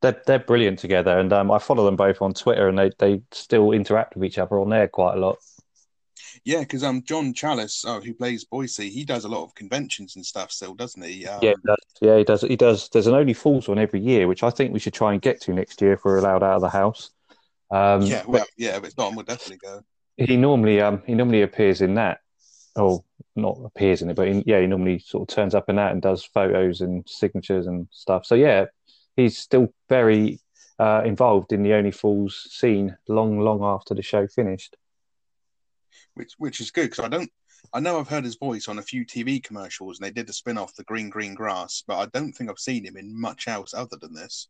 They're 0.00 0.20
they're 0.26 0.38
brilliant 0.40 0.80
together, 0.80 1.18
and 1.18 1.32
um, 1.32 1.50
I 1.52 1.58
follow 1.58 1.84
them 1.84 1.96
both 1.96 2.20
on 2.22 2.34
Twitter, 2.34 2.68
and 2.68 2.76
they 2.78 2.90
they 2.98 3.22
still 3.30 3.70
interact 3.72 4.16
with 4.16 4.24
each 4.24 4.38
other 4.38 4.58
on 4.58 4.70
there 4.70 4.88
quite 4.88 5.14
a 5.14 5.20
lot. 5.20 5.38
Yeah, 6.44 6.60
because 6.60 6.82
um, 6.82 7.02
John 7.04 7.34
Challis, 7.34 7.84
oh, 7.86 8.00
who 8.00 8.14
plays 8.14 8.44
Boycie, 8.44 8.90
he 8.90 9.04
does 9.04 9.24
a 9.24 9.28
lot 9.28 9.44
of 9.44 9.54
conventions 9.54 10.16
and 10.16 10.24
stuff 10.24 10.50
still, 10.50 10.74
doesn't 10.74 11.02
he? 11.02 11.26
Um, 11.26 11.40
Yeah, 11.42 11.50
he 11.50 11.66
does. 11.66 11.76
yeah, 12.00 12.18
he 12.18 12.24
does. 12.24 12.40
He 12.42 12.56
does. 12.56 12.88
There's 12.88 13.06
an 13.06 13.14
Only 13.14 13.34
Fools 13.34 13.68
one 13.68 13.78
every 13.78 14.00
year, 14.00 14.26
which 14.26 14.42
I 14.42 14.50
think 14.50 14.72
we 14.72 14.78
should 14.80 14.94
try 14.94 15.12
and 15.12 15.20
get 15.22 15.40
to 15.42 15.52
next 15.52 15.80
year 15.82 15.92
if 15.92 16.04
we're 16.04 16.18
allowed 16.18 16.42
out 16.42 16.56
of 16.56 16.62
the 16.62 16.68
house. 16.70 17.10
Um, 17.72 18.02
yeah, 18.02 18.22
well, 18.26 18.44
yeah, 18.56 18.76
if 18.76 18.84
it's 18.84 18.98
not, 18.98 19.14
we'll 19.16 19.24
definitely 19.24 19.56
go. 19.56 19.82
he 20.18 20.36
normally 20.36 20.80
um 20.80 21.02
he 21.06 21.14
normally 21.14 21.42
appears 21.42 21.80
in 21.80 21.94
that, 21.94 22.18
or 22.76 23.02
not 23.34 23.58
appears 23.64 24.02
in 24.02 24.10
it, 24.10 24.16
but 24.16 24.28
in, 24.28 24.44
yeah, 24.46 24.60
he 24.60 24.66
normally 24.66 24.98
sort 24.98 25.28
of 25.28 25.34
turns 25.34 25.54
up 25.54 25.70
in 25.70 25.76
that 25.76 25.92
and 25.92 26.02
does 26.02 26.22
photos 26.22 26.82
and 26.82 27.08
signatures 27.08 27.66
and 27.66 27.88
stuff. 27.90 28.26
So 28.26 28.34
yeah, 28.34 28.66
he's 29.16 29.38
still 29.38 29.72
very 29.88 30.40
uh, 30.78 31.02
involved 31.04 31.52
in 31.52 31.62
the 31.62 31.72
Only 31.72 31.92
Fools 31.92 32.46
scene 32.50 32.96
long, 33.08 33.38
long 33.38 33.62
after 33.62 33.94
the 33.94 34.02
show 34.02 34.26
finished. 34.26 34.76
which 36.14 36.34
which 36.38 36.60
is 36.60 36.70
good 36.70 36.90
because 36.90 37.04
I 37.04 37.08
don't. 37.08 37.30
I 37.72 37.80
know 37.80 37.98
I've 37.98 38.08
heard 38.08 38.24
his 38.24 38.36
voice 38.36 38.68
on 38.68 38.78
a 38.78 38.82
few 38.82 39.06
TV 39.06 39.42
commercials, 39.42 39.98
and 39.98 40.06
they 40.06 40.10
did 40.10 40.28
a 40.28 40.32
spin 40.32 40.58
off 40.58 40.74
The 40.74 40.84
Green 40.84 41.08
Green 41.08 41.34
Grass, 41.34 41.84
but 41.86 41.96
I 41.96 42.06
don't 42.06 42.32
think 42.32 42.50
I've 42.50 42.58
seen 42.58 42.84
him 42.84 42.96
in 42.96 43.18
much 43.18 43.48
else 43.48 43.72
other 43.72 43.96
than 43.96 44.12
this. 44.12 44.48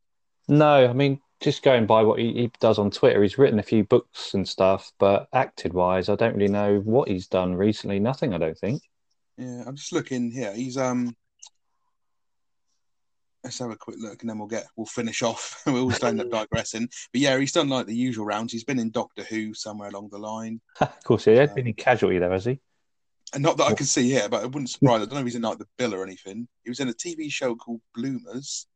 No, 0.49 0.89
I 0.89 0.93
mean, 0.93 1.21
just 1.41 1.63
going 1.63 1.87
by 1.87 2.03
what 2.03 2.19
he, 2.19 2.33
he 2.33 2.53
does 2.61 2.79
on 2.79 2.91
Twitter, 2.91 3.23
he's 3.23 3.39
written 3.39 3.59
a 3.59 3.65
few 3.65 3.85
books 3.85 4.35
and 4.35 4.49
stuff, 4.49 4.93
but 4.99 5.29
acted 5.33 5.73
wise, 5.73 6.09
I 6.09 6.15
don't 6.15 6.35
really 6.35 6.53
know 6.53 6.81
what 6.81 7.09
he's 7.09 7.27
done 7.27 7.55
recently. 7.55 7.99
Nothing, 7.99 8.35
I 8.35 8.39
don't 8.39 8.59
think. 8.59 8.83
Yeah, 9.39 9.65
I'm 9.67 9.77
just 9.77 9.93
looking 9.93 10.31
here. 10.31 10.53
He's 10.55 10.77
um. 10.77 11.17
Let's 13.43 13.59
have 13.59 13.71
a 13.71 13.77
quick 13.77 13.97
look, 13.99 14.21
and 14.21 14.31
then 14.31 14.39
we'll 14.39 14.47
get 14.47 14.67
we'll 14.77 14.87
finish 14.87 15.21
off. 15.23 15.63
we'll 15.67 15.93
all 15.93 16.05
end 16.07 16.21
up 16.21 16.31
digressing, 16.31 16.89
but 17.13 17.21
yeah, 17.21 17.37
he's 17.39 17.53
done 17.53 17.69
like 17.69 17.87
the 17.87 17.95
usual 17.95 18.25
rounds. 18.25 18.53
He's 18.53 18.65
been 18.65 18.79
in 18.79 18.91
Doctor 18.91 19.25
Who 19.25 19.53
somewhere 19.53 19.89
along 19.89 20.11
the 20.11 20.19
line, 20.19 20.61
of 20.81 21.03
course, 21.05 21.25
he 21.25 21.33
had 21.33 21.55
been 21.55 21.67
in 21.67 21.75
Casualty 21.75 22.19
there, 22.19 22.31
has 22.31 22.45
he? 22.45 22.61
and 23.35 23.43
not 23.43 23.57
that 23.57 23.65
I 23.65 23.75
can 23.75 23.87
see 23.87 24.11
here, 24.11 24.29
but 24.29 24.45
it 24.45 24.53
wouldn't 24.53 24.71
surprise. 24.71 25.01
I 25.01 25.05
don't 25.07 25.15
know 25.15 25.21
if 25.21 25.25
he's 25.27 25.37
in 25.37 25.43
like 25.43 25.59
the 25.59 25.69
Bill 25.79 25.95
or 25.95 26.05
anything. 26.05 26.47
He 26.65 26.71
was 26.71 26.81
in 26.81 26.89
a 26.89 26.93
TV 26.93 27.31
show 27.31 27.55
called 27.55 27.81
Bloomers. 27.95 28.67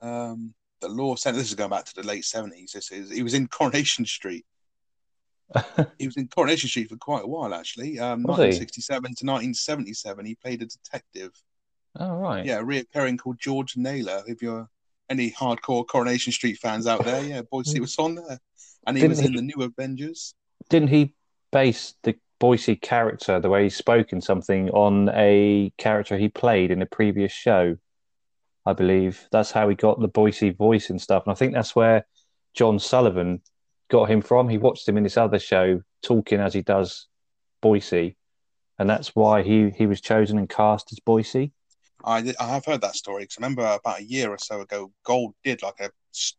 Um, 0.00 0.54
the 0.80 0.88
Law 0.88 1.14
Centre. 1.16 1.38
This 1.38 1.48
is 1.48 1.54
going 1.54 1.70
back 1.70 1.84
to 1.86 1.94
the 1.94 2.06
late 2.06 2.24
seventies. 2.24 2.72
This 2.72 2.90
is. 2.90 3.10
He 3.10 3.22
was 3.22 3.34
in 3.34 3.46
Coronation 3.48 4.04
Street. 4.04 4.44
he 5.98 6.06
was 6.06 6.16
in 6.16 6.28
Coronation 6.28 6.68
Street 6.68 6.88
for 6.88 6.96
quite 6.96 7.24
a 7.24 7.26
while, 7.26 7.54
actually. 7.54 7.98
Um, 7.98 8.22
Was 8.22 8.38
he? 8.38 8.44
1967 8.44 9.02
to 9.02 9.08
1977, 9.26 10.26
he 10.26 10.34
played 10.36 10.62
a 10.62 10.66
detective. 10.66 11.30
Oh, 11.98 12.14
right. 12.14 12.44
Yeah, 12.44 12.60
reappearing 12.64 13.18
called 13.18 13.38
George 13.38 13.76
Naylor. 13.76 14.22
If 14.26 14.42
you're 14.42 14.68
any 15.08 15.30
hardcore 15.30 15.86
Coronation 15.86 16.32
Street 16.32 16.58
fans 16.58 16.86
out 16.86 17.04
there, 17.04 17.22
yeah, 17.22 17.42
Boycie 17.42 17.78
was 17.78 17.96
on 17.98 18.16
there, 18.16 18.40
and 18.86 18.96
he 18.96 19.02
Didn't 19.02 19.10
was 19.16 19.20
in 19.20 19.32
he- 19.32 19.36
the 19.36 19.42
New 19.42 19.62
Avengers. 19.62 20.34
Didn't 20.70 20.88
he 20.88 21.12
base 21.52 21.94
the 22.02 22.16
Boycie 22.40 22.80
character, 22.80 23.38
the 23.38 23.50
way 23.50 23.64
he 23.64 23.70
spoke 23.70 24.12
in 24.12 24.20
something, 24.20 24.70
on 24.70 25.10
a 25.14 25.72
character 25.78 26.16
he 26.16 26.28
played 26.28 26.70
in 26.70 26.80
a 26.82 26.86
previous 26.86 27.30
show? 27.32 27.76
I 28.66 28.72
believe 28.72 29.28
that's 29.30 29.50
how 29.50 29.68
he 29.68 29.74
got 29.74 30.00
the 30.00 30.08
Boycie 30.08 30.56
voice 30.56 30.90
and 30.90 31.00
stuff. 31.00 31.24
And 31.26 31.32
I 31.32 31.34
think 31.34 31.52
that's 31.52 31.76
where 31.76 32.06
John 32.54 32.78
Sullivan 32.78 33.42
got 33.90 34.10
him 34.10 34.22
from. 34.22 34.48
He 34.48 34.58
watched 34.58 34.88
him 34.88 34.96
in 34.96 35.04
this 35.04 35.16
other 35.16 35.38
show 35.38 35.82
talking 36.02 36.40
as 36.40 36.54
he 36.54 36.62
does 36.62 37.08
Boycie, 37.62 38.16
and 38.78 38.88
that's 38.88 39.14
why 39.14 39.42
he 39.42 39.70
he 39.70 39.86
was 39.86 40.00
chosen 40.00 40.38
and 40.38 40.48
cast 40.48 40.92
as 40.92 41.00
Boycie. 41.00 41.52
I 42.04 42.34
I 42.40 42.48
have 42.48 42.64
heard 42.64 42.80
that 42.82 42.96
story 42.96 43.24
because 43.24 43.36
I 43.38 43.42
remember 43.42 43.64
about 43.64 44.00
a 44.00 44.04
year 44.04 44.30
or 44.30 44.38
so 44.38 44.60
ago, 44.60 44.92
Gold 45.04 45.34
did 45.44 45.62
like 45.62 45.80
a 45.80 45.90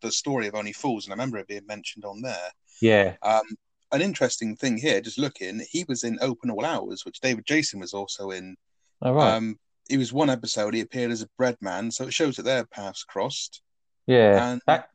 the 0.01 0.11
story 0.11 0.47
of 0.47 0.55
Only 0.55 0.73
Fools, 0.73 1.05
and 1.05 1.13
I 1.13 1.15
remember 1.15 1.37
it 1.37 1.47
being 1.47 1.65
mentioned 1.67 2.05
on 2.05 2.21
there. 2.21 2.49
Yeah, 2.81 3.15
Um, 3.21 3.43
an 3.91 4.01
interesting 4.01 4.55
thing 4.55 4.77
here, 4.77 5.01
just 5.01 5.17
looking, 5.17 5.65
he 5.69 5.85
was 5.87 6.03
in 6.03 6.17
Open 6.21 6.49
All 6.49 6.65
Hours, 6.65 7.05
which 7.05 7.19
David 7.19 7.45
Jason 7.45 7.79
was 7.79 7.93
also 7.93 8.31
in. 8.31 8.55
all 9.01 9.13
right. 9.13 9.33
Um, 9.33 9.57
he 9.89 9.97
was 9.97 10.11
one 10.13 10.29
episode. 10.29 10.73
He 10.73 10.81
appeared 10.81 11.11
as 11.11 11.21
a 11.21 11.29
bread 11.37 11.57
man, 11.61 11.91
so 11.91 12.05
it 12.05 12.13
shows 12.13 12.35
that 12.37 12.43
their 12.43 12.65
paths 12.65 13.03
crossed. 13.03 13.61
yeah. 14.07 14.51
and- 14.51 14.61
That- 14.67 14.89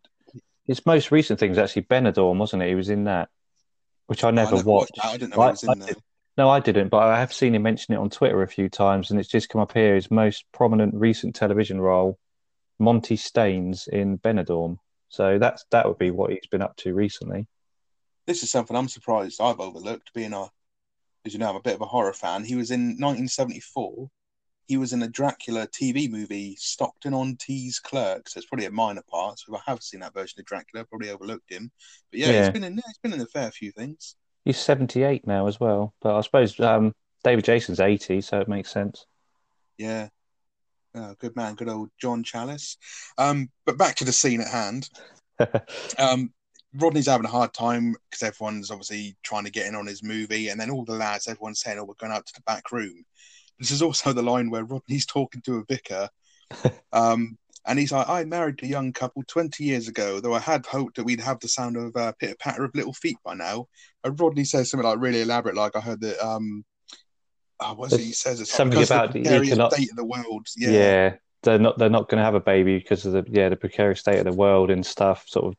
his 0.66 0.86
most 0.86 1.10
recent 1.10 1.40
thing 1.40 1.50
was 1.50 1.58
actually 1.58 1.82
Benidorm, 1.82 2.38
wasn't 2.38 2.62
it? 2.62 2.68
He 2.68 2.74
was 2.76 2.90
in 2.90 3.04
that, 3.04 3.28
which 4.06 4.22
I 4.22 4.30
never 4.30 4.54
I 4.54 4.58
never 4.58 4.68
watched. 4.68 4.92
that. 4.96 5.06
I 5.06 5.16
didn't 5.16 5.30
know 5.36 5.42
I- 5.42 5.50
was 5.50 5.62
in 5.64 5.70
I 5.70 5.74
there. 5.74 5.86
did- 5.88 6.02
No, 6.38 6.48
I 6.48 6.60
didn't, 6.60 6.88
but 6.90 6.98
I 7.02 7.18
have 7.18 7.32
seen 7.32 7.54
him 7.56 7.62
mention 7.62 7.92
it 7.92 7.96
on 7.98 8.08
Twitter 8.08 8.40
a 8.42 8.46
few 8.48 8.68
times, 8.68 9.10
and 9.10 9.18
it's 9.18 9.28
just 9.28 9.48
come 9.48 9.60
up 9.60 9.72
here. 9.72 9.96
His 9.96 10.10
most 10.12 10.44
prominent 10.52 10.94
recent 10.94 11.34
television 11.34 11.80
role, 11.80 12.18
Monty 12.78 13.16
Staines 13.16 13.88
in 13.88 14.16
Benidorm. 14.18 14.78
So 15.08 15.38
that's 15.40 15.64
that 15.70 15.88
would 15.88 15.98
be 15.98 16.12
what 16.12 16.30
he's 16.30 16.46
been 16.46 16.62
up 16.62 16.76
to 16.78 16.94
recently. 16.94 17.46
This 18.26 18.44
is 18.44 18.50
something 18.52 18.76
I'm 18.76 18.88
surprised 18.88 19.40
I've 19.40 19.58
overlooked. 19.58 20.12
Being 20.14 20.32
a, 20.34 20.46
as 21.26 21.32
you 21.32 21.40
know, 21.40 21.50
I'm 21.50 21.56
a 21.56 21.60
bit 21.60 21.74
of 21.74 21.80
a 21.80 21.86
horror 21.86 22.12
fan. 22.12 22.44
He 22.44 22.54
was 22.54 22.70
in 22.70 22.96
1974. 23.00 24.08
He 24.70 24.76
was 24.76 24.92
in 24.92 25.02
a 25.02 25.08
Dracula 25.08 25.66
TV 25.66 26.08
movie, 26.08 26.54
Stockton 26.56 27.12
on 27.12 27.34
Tees 27.40 27.80
Clerk. 27.80 28.28
So 28.28 28.38
it's 28.38 28.46
probably 28.46 28.66
a 28.66 28.70
minor 28.70 29.02
part. 29.10 29.40
So 29.40 29.56
I 29.56 29.60
have 29.66 29.82
seen 29.82 29.98
that 29.98 30.14
version 30.14 30.38
of 30.38 30.46
Dracula, 30.46 30.84
probably 30.84 31.10
overlooked 31.10 31.50
him. 31.50 31.72
But 32.12 32.20
yeah, 32.20 32.30
Yeah. 32.30 32.40
he's 32.42 32.50
been 32.50 32.62
in. 32.62 32.74
He's 32.74 32.98
been 33.02 33.12
in 33.12 33.20
a 33.20 33.26
fair 33.26 33.50
few 33.50 33.72
things. 33.72 34.14
He's 34.44 34.58
seventy-eight 34.58 35.26
now 35.26 35.48
as 35.48 35.58
well, 35.58 35.92
but 36.00 36.16
I 36.16 36.20
suppose 36.20 36.60
um, 36.60 36.94
David 37.24 37.44
Jason's 37.44 37.80
eighty, 37.80 38.20
so 38.20 38.38
it 38.38 38.46
makes 38.46 38.70
sense. 38.70 39.06
Yeah. 39.76 40.10
Oh, 40.94 41.16
good 41.18 41.34
man, 41.34 41.56
good 41.56 41.68
old 41.68 41.90
John 42.00 42.22
Challis. 42.22 42.76
Um, 43.18 43.50
but 43.66 43.76
back 43.76 43.96
to 43.96 44.04
the 44.04 44.12
scene 44.12 44.40
at 44.40 44.48
hand. 44.48 44.88
Um, 45.98 46.32
Rodney's 46.76 47.08
having 47.08 47.26
a 47.26 47.30
hard 47.30 47.52
time 47.52 47.96
because 48.08 48.22
everyone's 48.22 48.70
obviously 48.70 49.16
trying 49.24 49.44
to 49.44 49.50
get 49.50 49.66
in 49.66 49.74
on 49.74 49.88
his 49.88 50.04
movie, 50.04 50.50
and 50.50 50.60
then 50.60 50.70
all 50.70 50.84
the 50.84 50.92
lads, 50.92 51.26
everyone's 51.26 51.58
saying, 51.60 51.78
"Oh, 51.80 51.84
we're 51.84 51.94
going 51.94 52.12
out 52.12 52.24
to 52.26 52.32
the 52.34 52.42
back 52.42 52.70
room." 52.70 53.04
This 53.60 53.70
is 53.70 53.82
also 53.82 54.12
the 54.12 54.22
line 54.22 54.50
where 54.50 54.64
Rodney's 54.64 55.06
talking 55.06 55.42
to 55.42 55.58
a 55.58 55.64
vicar, 55.64 56.08
um, 56.92 57.38
and 57.66 57.78
he's 57.78 57.92
like, 57.92 58.08
"I 58.08 58.24
married 58.24 58.62
a 58.62 58.66
young 58.66 58.92
couple 58.92 59.22
twenty 59.28 59.64
years 59.64 59.86
ago, 59.86 60.18
though 60.18 60.34
I 60.34 60.40
had 60.40 60.66
hoped 60.66 60.96
that 60.96 61.04
we'd 61.04 61.20
have 61.20 61.38
the 61.40 61.48
sound 61.48 61.76
of 61.76 61.94
uh, 61.94 62.12
pitter 62.18 62.36
patter 62.40 62.64
of 62.64 62.74
little 62.74 62.94
feet 62.94 63.18
by 63.24 63.34
now." 63.34 63.68
And 64.02 64.18
Rodney 64.18 64.44
says 64.44 64.70
something 64.70 64.88
like 64.88 64.98
really 64.98 65.20
elaborate, 65.20 65.54
like 65.54 65.76
I 65.76 65.80
heard 65.80 66.00
that. 66.00 66.18
Um, 66.26 66.64
oh, 67.60 67.74
what's 67.74 67.92
it 67.92 68.00
he 68.00 68.12
says? 68.12 68.40
It's 68.40 68.50
Something 68.50 68.82
of 68.82 68.90
about 68.90 69.12
the 69.12 69.20
precarious 69.20 69.58
state 69.72 69.90
of 69.90 69.96
the 69.96 70.04
world. 70.04 70.46
yeah. 70.56 70.70
Yeah, 70.70 71.14
they're 71.42 71.58
not 71.58 71.78
they're 71.78 71.90
not 71.90 72.08
going 72.08 72.18
to 72.18 72.24
have 72.24 72.34
a 72.34 72.40
baby 72.40 72.78
because 72.78 73.06
of 73.06 73.12
the 73.12 73.24
yeah 73.28 73.48
the 73.48 73.56
precarious 73.56 74.00
state 74.00 74.18
of 74.18 74.24
the 74.24 74.32
world 74.32 74.70
and 74.70 74.84
stuff. 74.84 75.24
Sort 75.28 75.46
of 75.46 75.54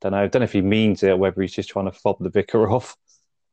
don't 0.00 0.12
know. 0.12 0.28
Don't 0.28 0.40
know 0.40 0.44
if 0.44 0.52
he 0.52 0.62
means 0.62 1.02
it 1.02 1.10
or 1.10 1.16
whether 1.16 1.40
he's 1.42 1.52
just 1.52 1.70
trying 1.70 1.86
to 1.86 1.92
fob 1.92 2.16
the 2.20 2.30
vicar 2.30 2.70
off. 2.72 2.96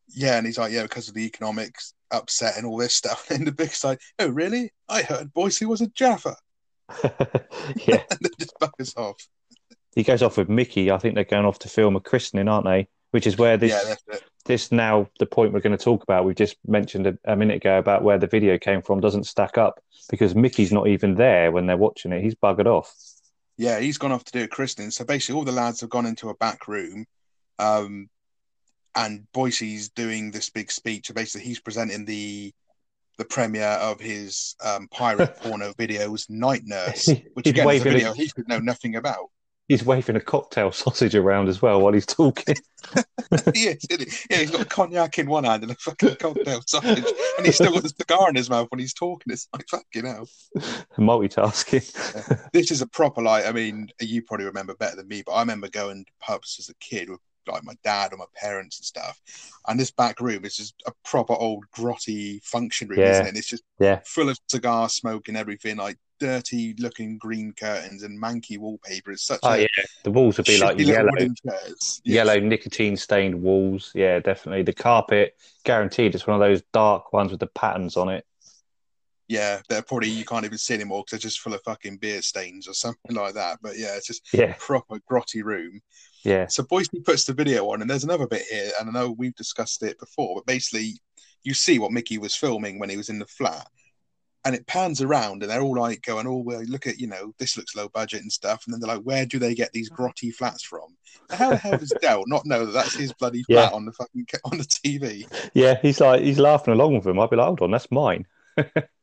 Yeah, 0.10 0.38
and 0.38 0.45
he's 0.45 0.57
like, 0.57 0.72
yeah, 0.72 0.84
because 0.84 1.07
of 1.07 1.14
the 1.14 1.26
economics 1.26 1.93
upset 2.12 2.57
and 2.57 2.66
all 2.66 2.78
this 2.78 2.95
stuff. 2.95 3.30
And 3.32 3.45
the 3.45 3.51
big 3.51 3.72
side, 3.72 3.99
oh, 4.20 4.30
really? 4.30 4.72
I 4.88 5.03
heard 5.03 5.34
Boycie 5.34 5.68
was 5.68 5.82
a 5.82 5.88
Jaffa. 5.88 6.36
yeah, 7.86 8.03
just 8.39 8.53
us 8.80 8.97
off. 8.97 9.28
he 9.95 10.03
goes 10.03 10.24
off 10.24 10.38
with 10.38 10.49
Mickey. 10.49 10.91
I 10.91 10.97
think 10.97 11.16
they're 11.16 11.24
going 11.24 11.45
off 11.45 11.60
to 11.60 11.70
film 11.70 11.95
a 11.95 11.99
christening, 11.99 12.47
aren't 12.47 12.66
they? 12.66 12.88
Which 13.12 13.28
is 13.28 13.38
where 13.38 13.57
this 13.57 13.72
yeah, 13.72 14.18
this 14.45 14.72
now 14.72 15.07
the 15.20 15.26
point 15.26 15.53
we're 15.53 15.62
going 15.62 15.78
to 15.78 15.84
talk 15.84 16.03
about. 16.03 16.26
We 16.26 16.34
just 16.34 16.57
mentioned 16.68 17.07
a, 17.07 17.18
a 17.26 17.36
minute 17.36 17.57
ago 17.57 17.78
about 17.78 18.03
where 18.03 18.18
the 18.18 18.28
video 18.28 18.57
came 18.57 18.82
from 18.82 18.99
doesn't 18.99 19.26
stack 19.26 19.57
up 19.57 19.80
because 20.10 20.36
Mickey's 20.36 20.72
not 20.72 20.88
even 20.88 21.16
there 21.16 21.51
when 21.51 21.66
they're 21.66 21.78
watching 21.78 22.12
it. 22.12 22.22
He's 22.22 22.36
buggered 22.36 22.68
off. 22.68 22.93
Yeah, 23.57 23.80
he's 23.80 23.97
gone 23.97 24.12
off 24.12 24.24
to 24.26 24.32
do 24.32 24.43
a 24.43 24.47
christening. 24.47 24.91
So 24.91 25.05
basically, 25.05 25.38
all 25.38 25.43
the 25.43 25.51
lads 25.51 25.82
have 25.82 25.89
gone 25.89 26.05
into 26.05 26.30
a 26.30 26.36
back 26.36 26.68
room. 26.68 27.05
Um, 27.57 28.10
and 28.96 29.26
Boycie's 29.34 29.90
doing 29.90 30.32
this 30.32 30.50
big 30.50 30.72
speech. 30.72 31.08
So 31.08 31.14
basically, 31.14 31.48
he's 31.48 31.60
presenting 31.60 32.06
the 32.06 32.54
the 33.18 33.26
premiere 33.26 33.78
of 33.82 34.00
his 34.00 34.56
um, 34.64 34.88
pirate 34.90 35.36
porno 35.42 35.74
videos, 35.74 36.30
Night 36.30 36.62
Nurse, 36.66 37.10
which 37.34 37.46
He's 37.46 37.52
again 37.52 37.64
is 37.64 37.66
a 37.66 37.68
waving 37.68 37.88
a- 37.88 37.96
video 37.96 38.14
he 38.14 38.30
could 38.30 38.48
know 38.48 38.60
nothing 38.60 38.96
about. 38.96 39.30
He's 39.68 39.86
waving 39.86 40.16
a 40.16 40.22
cocktail 40.22 40.72
sausage 40.72 41.14
around 41.14 41.48
as 41.48 41.62
well 41.62 41.80
while 41.82 41.94
he's 41.94 42.08
talking. 42.08 42.56
he 43.54 43.68
is, 43.68 43.86
he? 43.88 44.08
Yeah, 44.32 44.38
he's 44.38 44.50
got 44.50 44.62
a 44.62 44.66
cognac 44.66 45.20
in 45.20 45.28
one 45.28 45.44
hand 45.44 45.62
and 45.62 45.72
a 45.72 45.76
fucking 45.76 46.16
cocktail 46.16 46.62
sausage, 46.66 47.06
and 47.38 47.46
he's 47.46 47.56
still 47.56 47.72
got 47.74 47.84
the 47.84 47.90
cigar 47.90 48.30
in 48.30 48.36
his 48.36 48.50
mouth 48.50 48.68
when 48.72 48.80
he's 48.80 48.96
talking. 48.96 49.32
It's 49.32 49.48
like 49.54 49.68
fucking 49.70 50.06
hell. 50.06 50.28
Multitasking. 50.98 52.52
This 52.52 52.72
is 52.72 52.82
a 52.82 52.88
proper 52.88 53.22
like. 53.22 53.46
I 53.46 53.52
mean, 53.52 53.90
you 54.02 54.24
probably 54.24 54.48
remember 54.48 54.74
better 54.76 54.96
than 54.96 55.08
me, 55.08 55.22
but 55.24 55.34
I 55.34 55.42
remember 55.42 55.70
going 55.70 56.06
to 56.06 56.12
pubs 56.20 56.56
as 56.58 56.70
a 56.70 56.76
kid 56.76 57.10
with 57.10 57.20
like 57.48 57.64
my 57.64 57.76
dad 57.84 58.14
or 58.14 58.18
my 58.18 58.26
parents 58.36 58.80
and 58.80 58.86
stuff. 58.86 59.20
And 59.68 59.80
this 59.80 59.92
back 59.92 60.20
room 60.20 60.46
is 60.46 60.56
just 60.56 60.74
a 60.86 60.92
proper 61.04 61.34
old 61.34 61.66
grotty 61.76 62.44
function 62.44 62.88
room, 62.88 63.00
Yeah. 63.00 63.12
isn't 63.12 63.26
it? 63.26 63.30
And 63.30 63.38
it's 63.38 63.48
just 63.48 63.64
Yeah. 63.80 64.00
full 64.06 64.30
of 64.30 64.38
cigar 64.48 64.90
smoke 64.90 65.28
and 65.28 65.38
everything, 65.38 65.78
like 65.78 65.98
dirty 66.20 66.76
looking 66.80 67.18
green 67.18 67.54
curtains 67.54 68.04
and 68.04 68.22
manky 68.22 68.58
wallpaper. 68.58 69.12
It's 69.12 69.24
such 69.24 69.40
Oh 69.44 69.54
a 69.54 69.62
yeah, 69.62 69.68
the 70.04 70.12
walls 70.12 70.38
would 70.38 70.46
be 70.48 70.58
like 70.58 70.78
yellow. 70.80 71.10
Yeah. 71.16 71.70
yellow 72.04 72.40
nicotine 72.40 72.98
stained 72.98 73.42
walls. 73.42 73.92
Yeah, 73.96 74.20
definitely. 74.20 74.64
The 74.64 74.74
carpet, 74.74 75.36
guaranteed, 75.64 76.16
it's 76.16 76.28
one 76.28 76.36
of 76.36 76.42
those 76.42 76.62
dark 76.74 77.14
ones 77.14 77.32
with 77.32 77.40
the 77.40 77.48
patterns 77.48 77.98
on 77.98 78.10
it. 78.10 78.26
Yeah, 79.30 79.62
they're 79.70 79.84
probably 79.84 80.10
you 80.10 80.26
can't 80.26 80.44
even 80.44 80.58
see 80.58 80.74
anymore 80.74 81.04
because 81.04 81.12
they're 81.12 81.30
just 81.30 81.40
full 81.40 81.54
of 81.54 81.62
fucking 81.64 81.98
beer 81.98 82.22
stains 82.24 82.68
or 82.68 82.74
something 82.74 83.16
like 83.16 83.36
that. 83.36 83.60
But 83.62 83.78
yeah, 83.78 83.96
it's 83.96 84.08
just 84.08 84.28
Yeah, 84.34 84.56
proper 84.58 84.98
grotty 85.10 85.44
room. 85.44 85.82
yeah, 86.26 86.48
So 86.48 86.64
Boycie 86.64 87.06
puts 87.06 87.26
the 87.26 87.34
video 87.34 87.70
on, 87.70 87.82
and 87.82 87.90
there's 87.90 88.04
another 88.04 88.28
bit 88.28 88.42
here, 88.52 88.72
and 88.80 88.90
I 88.90 88.92
know 88.92 89.12
we've 89.12 89.36
discussed 89.36 89.84
it 89.84 90.00
before, 90.00 90.36
but 90.36 90.48
basically, 90.48 91.00
you 91.44 91.54
see 91.54 91.78
what 91.80 91.92
Mickey 91.92 92.18
was 92.18 92.36
filming 92.36 92.80
when 92.80 92.90
he 92.90 92.98
was 92.98 93.10
in 93.10 93.20
the 93.20 93.28
flat, 93.28 93.68
and 94.46 94.56
it 94.56 94.66
pans 94.66 95.00
around, 95.02 95.44
and 95.44 95.52
they're 95.52 95.62
all 95.62 95.78
like 95.80 96.02
going, 96.02 96.26
"Oh, 96.26 96.38
well, 96.38 96.64
look 96.64 96.88
at 96.88 97.00
you 97.00 97.06
know, 97.08 97.34
this 97.38 97.56
looks 97.56 97.76
low 97.76 97.88
budget 97.90 98.22
and 98.24 98.32
stuff," 98.32 98.64
and 98.66 98.74
then 98.74 98.80
they're 98.82 98.96
like, 98.96 99.06
"Where 99.06 99.28
do 99.28 99.38
they 99.38 99.54
get 99.54 99.72
these 99.74 99.92
mm. 99.92 99.96
grotty 99.98 100.34
flats 100.34 100.64
from?" 100.64 100.98
How 101.30 101.52
the 101.52 101.58
hell 101.58 101.78
does 101.78 101.94
Del 102.02 102.24
not 102.26 102.46
know 102.48 102.66
that 102.66 102.72
that's 102.72 102.96
his 102.96 103.14
bloody 103.14 103.44
Yeah. 103.48 103.68
flat 103.68 103.74
on 103.74 103.86
the 103.86 103.92
fucking 103.92 104.26
on 104.46 104.58
the 104.58 104.64
TV? 104.64 105.28
yeah. 105.54 105.78
He's 105.82 106.02
like 106.02 106.22
he's 106.22 106.40
laughing 106.40 106.74
along 106.74 106.96
with 106.96 107.06
him. 107.06 107.20
I'd 107.20 107.30
be 107.30 107.36
like, 107.36 107.46
hold 107.46 107.62
on, 107.62 107.70
that's 107.72 107.92
mine. 107.92 108.26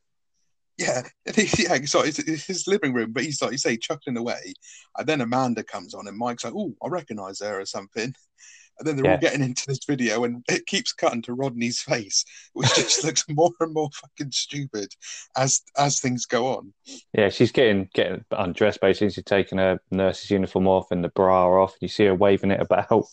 Yeah, 0.79 1.03
yeah, 1.37 1.79
so 1.87 2.03
it's, 2.03 2.19
it's 2.19 2.45
his 2.47 2.67
living 2.67 2.93
room, 2.93 3.13
but 3.13 3.25
he's 3.25 3.41
like 3.41 3.53
you 3.53 3.59
say, 3.59 3.77
chuckling 3.79 4.19
away, 4.19 4.53
and 4.99 5.07
then 5.07 5.23
Amanda 5.23 5.63
comes 5.65 5.95
on, 5.95 6.07
and 6.07 6.19
Mike's 6.19 6.45
like, 6.45 6.53
"Oh, 6.55 6.75
I 6.83 6.89
recognise 6.89 7.41
her 7.41 7.61
or 7.61 7.67
something." 7.67 8.15
And 8.79 8.87
then 8.87 8.97
they're 8.97 9.07
Yeah. 9.07 9.13
all 9.13 9.19
getting 9.19 9.43
into 9.43 9.65
this 9.67 9.81
video, 9.89 10.25
and 10.25 10.45
it 10.49 10.67
keeps 10.67 10.93
cutting 10.93 11.23
to 11.23 11.35
Rodney's 11.35 11.81
face, 11.81 12.25
which 12.53 12.75
just 12.75 13.05
looks 13.05 13.25
more 13.29 13.53
and 13.61 13.73
more 13.73 13.91
fucking 13.95 14.33
stupid 14.33 14.89
as 15.37 15.63
as 15.79 16.01
things 16.01 16.27
go 16.27 16.49
on. 16.49 16.75
Yeah, 17.13 17.31
she's 17.31 17.53
getting 17.53 17.89
getting 17.95 18.25
undressed 18.31 18.81
basically. 18.81 19.11
She's 19.11 19.25
taking 19.25 19.59
her 19.59 19.81
nurse's 19.91 20.31
uniform 20.31 20.69
off 20.69 20.91
and 20.91 21.03
the 21.03 21.09
bra 21.09 21.47
off. 21.63 21.73
And 21.73 21.83
you 21.83 21.89
see 21.89 22.05
her 22.05 22.15
waving 22.15 22.51
it 22.51 22.61
about. 22.61 23.07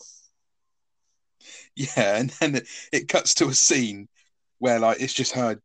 Yeah, 1.74 2.16
and 2.18 2.30
then 2.40 2.54
it, 2.56 2.68
it 2.92 3.08
cuts 3.08 3.34
to 3.34 3.48
a 3.48 3.54
scene 3.54 4.08
where 4.58 4.78
like 4.78 5.00
it's 5.00 5.12
just 5.12 5.32
her 5.34 5.60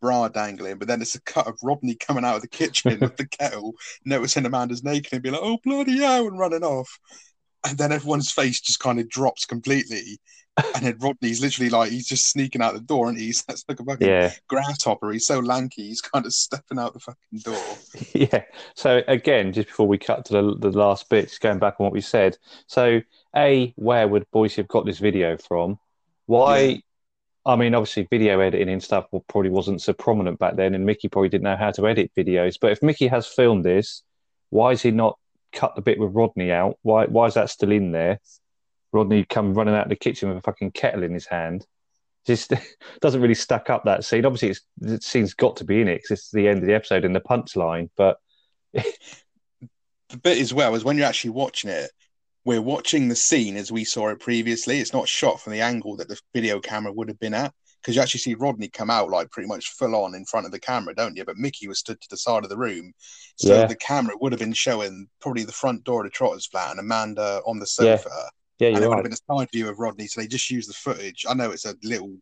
bra 0.00 0.28
dangling, 0.28 0.78
but 0.78 0.88
then 0.88 1.02
it's 1.02 1.14
a 1.14 1.22
cut 1.22 1.46
of 1.46 1.58
Rodney 1.62 1.94
coming 1.94 2.24
out 2.24 2.36
of 2.36 2.42
the 2.42 2.48
kitchen 2.48 2.98
with 3.00 3.16
the 3.16 3.26
kettle, 3.26 3.74
noticing 4.04 4.46
Amanda's 4.46 4.84
naked, 4.84 5.12
and 5.12 5.22
be 5.22 5.30
like, 5.30 5.40
"Oh 5.42 5.58
bloody 5.64 5.98
hell!" 5.98 6.26
and 6.26 6.38
running 6.38 6.64
off. 6.64 6.98
And 7.66 7.76
then 7.78 7.92
everyone's 7.92 8.30
face 8.30 8.60
just 8.60 8.78
kind 8.80 9.00
of 9.00 9.08
drops 9.08 9.44
completely, 9.44 10.20
and 10.74 10.84
then 10.84 10.98
Rodney's 10.98 11.40
literally 11.40 11.70
like 11.70 11.90
he's 11.90 12.06
just 12.06 12.30
sneaking 12.30 12.62
out 12.62 12.74
the 12.74 12.80
door, 12.80 13.08
and 13.08 13.18
he's 13.18 13.44
that's 13.48 13.64
like 13.68 13.80
a 13.80 13.84
fucking 13.84 14.08
Yeah, 14.08 14.32
grasshopper. 14.48 15.10
He's 15.12 15.26
so 15.26 15.38
lanky, 15.40 15.88
he's 15.88 16.00
kind 16.00 16.24
of 16.26 16.32
stepping 16.32 16.78
out 16.78 16.92
the 16.94 17.00
fucking 17.00 17.40
door. 17.40 17.78
yeah. 18.14 18.44
So 18.74 19.02
again, 19.08 19.52
just 19.52 19.68
before 19.68 19.88
we 19.88 19.98
cut 19.98 20.24
to 20.26 20.32
the, 20.32 20.70
the 20.70 20.78
last 20.78 21.08
bit, 21.08 21.28
just 21.28 21.40
going 21.40 21.58
back 21.58 21.76
on 21.78 21.84
what 21.84 21.92
we 21.92 22.00
said. 22.00 22.38
So, 22.66 23.00
a 23.34 23.72
where 23.76 24.08
would 24.08 24.30
Boycie 24.30 24.56
have 24.56 24.68
got 24.68 24.86
this 24.86 24.98
video 24.98 25.36
from? 25.36 25.78
Why? 26.26 26.58
Yeah. 26.58 26.76
I 27.46 27.54
mean, 27.54 27.74
obviously, 27.74 28.08
video 28.10 28.40
editing 28.40 28.68
and 28.68 28.82
stuff 28.82 29.06
probably 29.28 29.50
wasn't 29.50 29.80
so 29.80 29.92
prominent 29.92 30.40
back 30.40 30.56
then, 30.56 30.74
and 30.74 30.84
Mickey 30.84 31.08
probably 31.08 31.28
didn't 31.28 31.44
know 31.44 31.56
how 31.56 31.70
to 31.70 31.86
edit 31.86 32.10
videos. 32.16 32.56
But 32.60 32.72
if 32.72 32.82
Mickey 32.82 33.06
has 33.06 33.26
filmed 33.26 33.64
this, 33.64 34.02
why 34.50 34.72
is 34.72 34.82
he 34.82 34.90
not 34.90 35.16
cut 35.52 35.76
the 35.76 35.82
bit 35.82 36.00
with 36.00 36.12
Rodney 36.12 36.50
out? 36.50 36.76
Why? 36.82 37.06
Why 37.06 37.26
is 37.26 37.34
that 37.34 37.50
still 37.50 37.70
in 37.70 37.92
there? 37.92 38.18
Rodney 38.92 39.24
come 39.24 39.54
running 39.54 39.74
out 39.74 39.84
of 39.84 39.90
the 39.90 39.96
kitchen 39.96 40.28
with 40.28 40.38
a 40.38 40.42
fucking 40.42 40.72
kettle 40.72 41.04
in 41.04 41.14
his 41.14 41.26
hand. 41.26 41.64
Just 42.26 42.52
doesn't 43.00 43.22
really 43.22 43.34
stack 43.34 43.70
up 43.70 43.84
that 43.84 44.04
scene. 44.04 44.26
Obviously, 44.26 44.50
it's, 44.50 44.62
the 44.78 45.00
scene's 45.00 45.34
got 45.34 45.56
to 45.56 45.64
be 45.64 45.80
in 45.80 45.88
it 45.88 45.98
because 45.98 46.18
it's 46.18 46.30
the 46.32 46.48
end 46.48 46.58
of 46.58 46.66
the 46.66 46.74
episode 46.74 47.04
and 47.04 47.14
the 47.14 47.20
punchline. 47.20 47.90
But 47.96 48.16
the 48.72 50.18
bit 50.20 50.38
as 50.38 50.52
well 50.52 50.74
is 50.74 50.82
when 50.82 50.96
you're 50.96 51.06
actually 51.06 51.30
watching 51.30 51.70
it, 51.70 51.92
we're 52.46 52.62
watching 52.62 53.08
the 53.08 53.16
scene 53.16 53.56
as 53.56 53.70
we 53.70 53.84
saw 53.84 54.08
it 54.08 54.20
previously. 54.20 54.78
It's 54.78 54.92
not 54.94 55.08
shot 55.08 55.40
from 55.40 55.52
the 55.52 55.60
angle 55.60 55.96
that 55.96 56.08
the 56.08 56.18
video 56.34 56.60
camera 56.60 56.92
would 56.92 57.08
have 57.08 57.18
been 57.18 57.34
at 57.34 57.52
because 57.82 57.94
you 57.96 58.00
actually 58.02 58.20
see 58.20 58.34
Rodney 58.34 58.68
come 58.68 58.88
out 58.88 59.10
like 59.10 59.30
pretty 59.30 59.48
much 59.48 59.70
full 59.72 59.94
on 59.94 60.14
in 60.14 60.24
front 60.24 60.46
of 60.46 60.52
the 60.52 60.58
camera, 60.60 60.94
don't 60.94 61.16
you? 61.16 61.24
But 61.24 61.36
Mickey 61.36 61.68
was 61.68 61.78
stood 61.80 62.00
to 62.00 62.08
the 62.08 62.16
side 62.16 62.44
of 62.44 62.48
the 62.50 62.56
room, 62.56 62.92
so 63.36 63.52
Yeah. 63.54 63.66
the 63.66 63.76
camera 63.76 64.14
would 64.20 64.32
have 64.32 64.38
been 64.40 64.52
showing 64.54 65.08
probably 65.20 65.44
the 65.44 65.52
front 65.52 65.84
door 65.84 66.00
of 66.00 66.06
the 66.06 66.10
Trotter's 66.16 66.46
flat 66.46 66.70
and 66.70 66.80
Amanda 66.80 67.42
on 67.46 67.58
the 67.58 67.66
sofa. 67.66 68.08
Yeah, 68.58 68.68
yeah, 68.68 68.68
and 68.68 68.76
it 68.76 68.80
you're 68.80 68.88
would 68.88 68.94
right. 68.94 68.96
have 69.04 69.10
been 69.10 69.12
a 69.36 69.40
side 69.40 69.48
view 69.52 69.68
of 69.68 69.78
Rodney. 69.78 70.06
So 70.06 70.20
they 70.20 70.26
just 70.26 70.50
used 70.50 70.70
the 70.70 70.74
footage. 70.74 71.26
I 71.28 71.34
know 71.34 71.50
it's 71.50 71.66
a 71.66 71.74
little. 71.82 72.16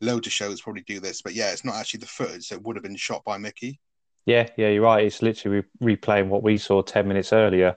load 0.00 0.26
of 0.26 0.32
shows 0.32 0.60
probably 0.60 0.82
do 0.82 1.00
this, 1.00 1.22
but 1.22 1.34
yeah, 1.34 1.50
it's 1.52 1.64
not 1.64 1.76
actually 1.76 2.00
the 2.00 2.06
footage. 2.06 2.46
So 2.48 2.56
it 2.56 2.62
would 2.62 2.76
have 2.76 2.82
been 2.82 2.96
shot 2.96 3.24
by 3.24 3.38
Mickey. 3.38 3.80
Yeah, 4.26 4.48
yeah, 4.56 4.68
you're 4.68 4.82
right. 4.82 5.04
It's 5.04 5.22
literally 5.22 5.64
re- 5.80 5.96
replaying 5.96 6.28
what 6.28 6.42
we 6.42 6.58
saw 6.58 6.82
10 6.82 7.06
minutes 7.08 7.32
earlier. 7.32 7.76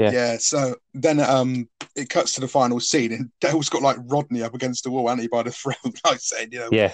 Yeah. 0.00 0.12
Yeah. 0.12 0.36
So 0.38 0.76
then 0.94 1.20
um 1.20 1.68
it 1.94 2.08
cuts 2.08 2.32
to 2.32 2.40
the 2.40 2.48
final 2.48 2.80
scene 2.80 3.12
and 3.12 3.30
Del's 3.40 3.68
got 3.68 3.82
like 3.82 3.96
Rodney 4.06 4.42
up 4.42 4.54
against 4.54 4.84
the 4.84 4.90
wall, 4.90 5.10
and 5.10 5.20
he 5.20 5.28
by 5.28 5.42
the 5.42 5.50
throat, 5.60 5.76
like 6.04 6.20
saying, 6.20 6.48
you 6.52 6.60
know, 6.60 6.68
Yeah, 6.72 6.92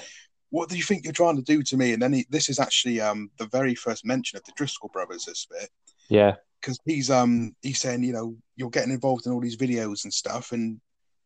what 0.50 0.68
do 0.68 0.76
you 0.76 0.82
think 0.82 1.04
you're 1.04 1.12
trying 1.12 1.36
to 1.36 1.42
do 1.42 1.62
to 1.62 1.76
me? 1.76 1.92
And 1.92 2.02
then 2.02 2.12
he, 2.12 2.26
this 2.30 2.48
is 2.48 2.58
actually 2.58 3.00
um 3.00 3.30
the 3.38 3.46
very 3.46 3.74
first 3.74 4.04
mention 4.04 4.36
of 4.36 4.44
the 4.44 4.52
Driscoll 4.56 4.90
brothers 4.92 5.24
this 5.24 5.46
bit. 5.50 5.70
yeah, 6.08 6.34
Because 6.60 6.78
he's 6.84 7.10
um 7.10 7.54
he's 7.62 7.80
saying, 7.80 8.02
you 8.02 8.12
know, 8.12 8.36
you're 8.56 8.70
getting 8.70 8.92
involved 8.92 9.26
in 9.26 9.32
all 9.32 9.40
these 9.40 9.56
videos 9.56 10.04
and 10.04 10.12
stuff, 10.12 10.52
and 10.52 10.80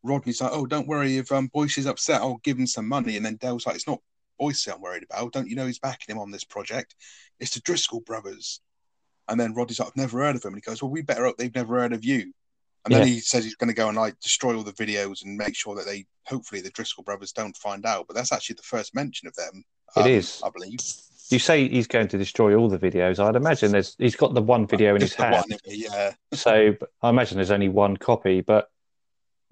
Rodney's 0.05 0.41
like, 0.41 0.53
Oh, 0.53 0.67
don't 0.67 0.89
worry, 0.89 1.17
if 1.17 1.33
um 1.33 1.49
Boycie 1.55 1.79
is 1.79 1.87
upset, 1.87 2.21
I'll 2.21 2.41
give 2.43 2.59
him 2.59 2.67
some 2.67 2.89
money. 2.89 3.17
And 3.17 3.25
then 3.25 3.37
Del's 3.37 3.67
like, 3.67 3.77
It's 3.77 3.87
not 3.89 4.01
Boycie 4.41 4.75
I'm 4.75 4.81
worried 4.81 5.05
about. 5.05 5.33
Don't 5.33 5.49
you 5.49 5.57
know 5.57 5.67
he's 5.67 5.79
backing 5.79 6.15
him 6.15 6.21
on 6.21 6.31
this 6.31 6.45
project? 6.45 6.95
It's 7.39 7.55
the 7.55 7.61
Driscoll 7.61 8.01
brothers. 8.01 8.61
And 9.29 9.39
then 9.39 9.55
Rodney's 9.55 9.79
like, 9.79 9.89
I've 9.89 9.97
never 9.97 10.19
heard 10.19 10.37
of 10.37 10.45
him. 10.45 10.55
And 10.55 10.63
he 10.65 10.69
goes, 10.69 10.83
Well, 10.83 10.91
we 10.91 11.03
better 11.03 11.25
hope 11.25 11.37
they've 11.37 11.55
never 11.55 11.79
heard 11.79 11.93
of 11.93 12.05
you. 12.05 12.33
And 12.85 12.95
then 12.95 13.03
Yeah. 13.03 13.13
he 13.15 13.21
says 13.21 13.45
he's 13.45 13.57
going 13.57 13.69
to 13.69 13.75
go 13.75 13.89
and 13.89 13.97
like 13.97 14.19
destroy 14.21 14.57
all 14.57 14.63
the 14.63 14.73
videos 14.73 15.25
and 15.25 15.37
make 15.37 15.55
sure 15.55 15.77
that 15.77 15.87
they, 15.87 16.07
hopefully, 16.27 16.61
the 16.61 16.71
Driscoll 16.71 17.05
brothers 17.05 17.33
don't 17.33 17.57
find 17.57 17.85
out. 17.85 18.07
But 18.07 18.17
that's 18.17 18.33
actually 18.33 18.57
the 18.57 18.63
first 18.63 18.95
mention 18.95 19.29
of 19.29 19.35
them. 19.37 19.65
It 19.97 20.03
um, 20.03 20.07
is. 20.09 20.41
I 20.45 20.51
believe. 20.51 20.79
You 21.31 21.39
say 21.39 21.69
he's 21.69 21.87
going 21.87 22.09
to 22.09 22.19
destroy 22.19 22.57
all 22.57 22.69
the 22.69 22.79
videos. 22.79 23.25
I'd 23.25 23.37
imagine 23.37 23.71
there's 23.71 23.95
he's 23.99 24.17
got 24.17 24.35
the 24.35 24.43
one 24.43 24.67
video 24.67 24.95
in 24.97 25.01
his 25.01 25.15
hand. 25.15 25.35
one, 25.49 25.59
yeah. 25.65 26.13
So 26.35 26.75
I 27.03 27.09
imagine 27.09 27.37
there's 27.37 27.53
only 27.53 27.69
one 27.69 27.97
copy, 27.97 28.41
but 28.41 28.69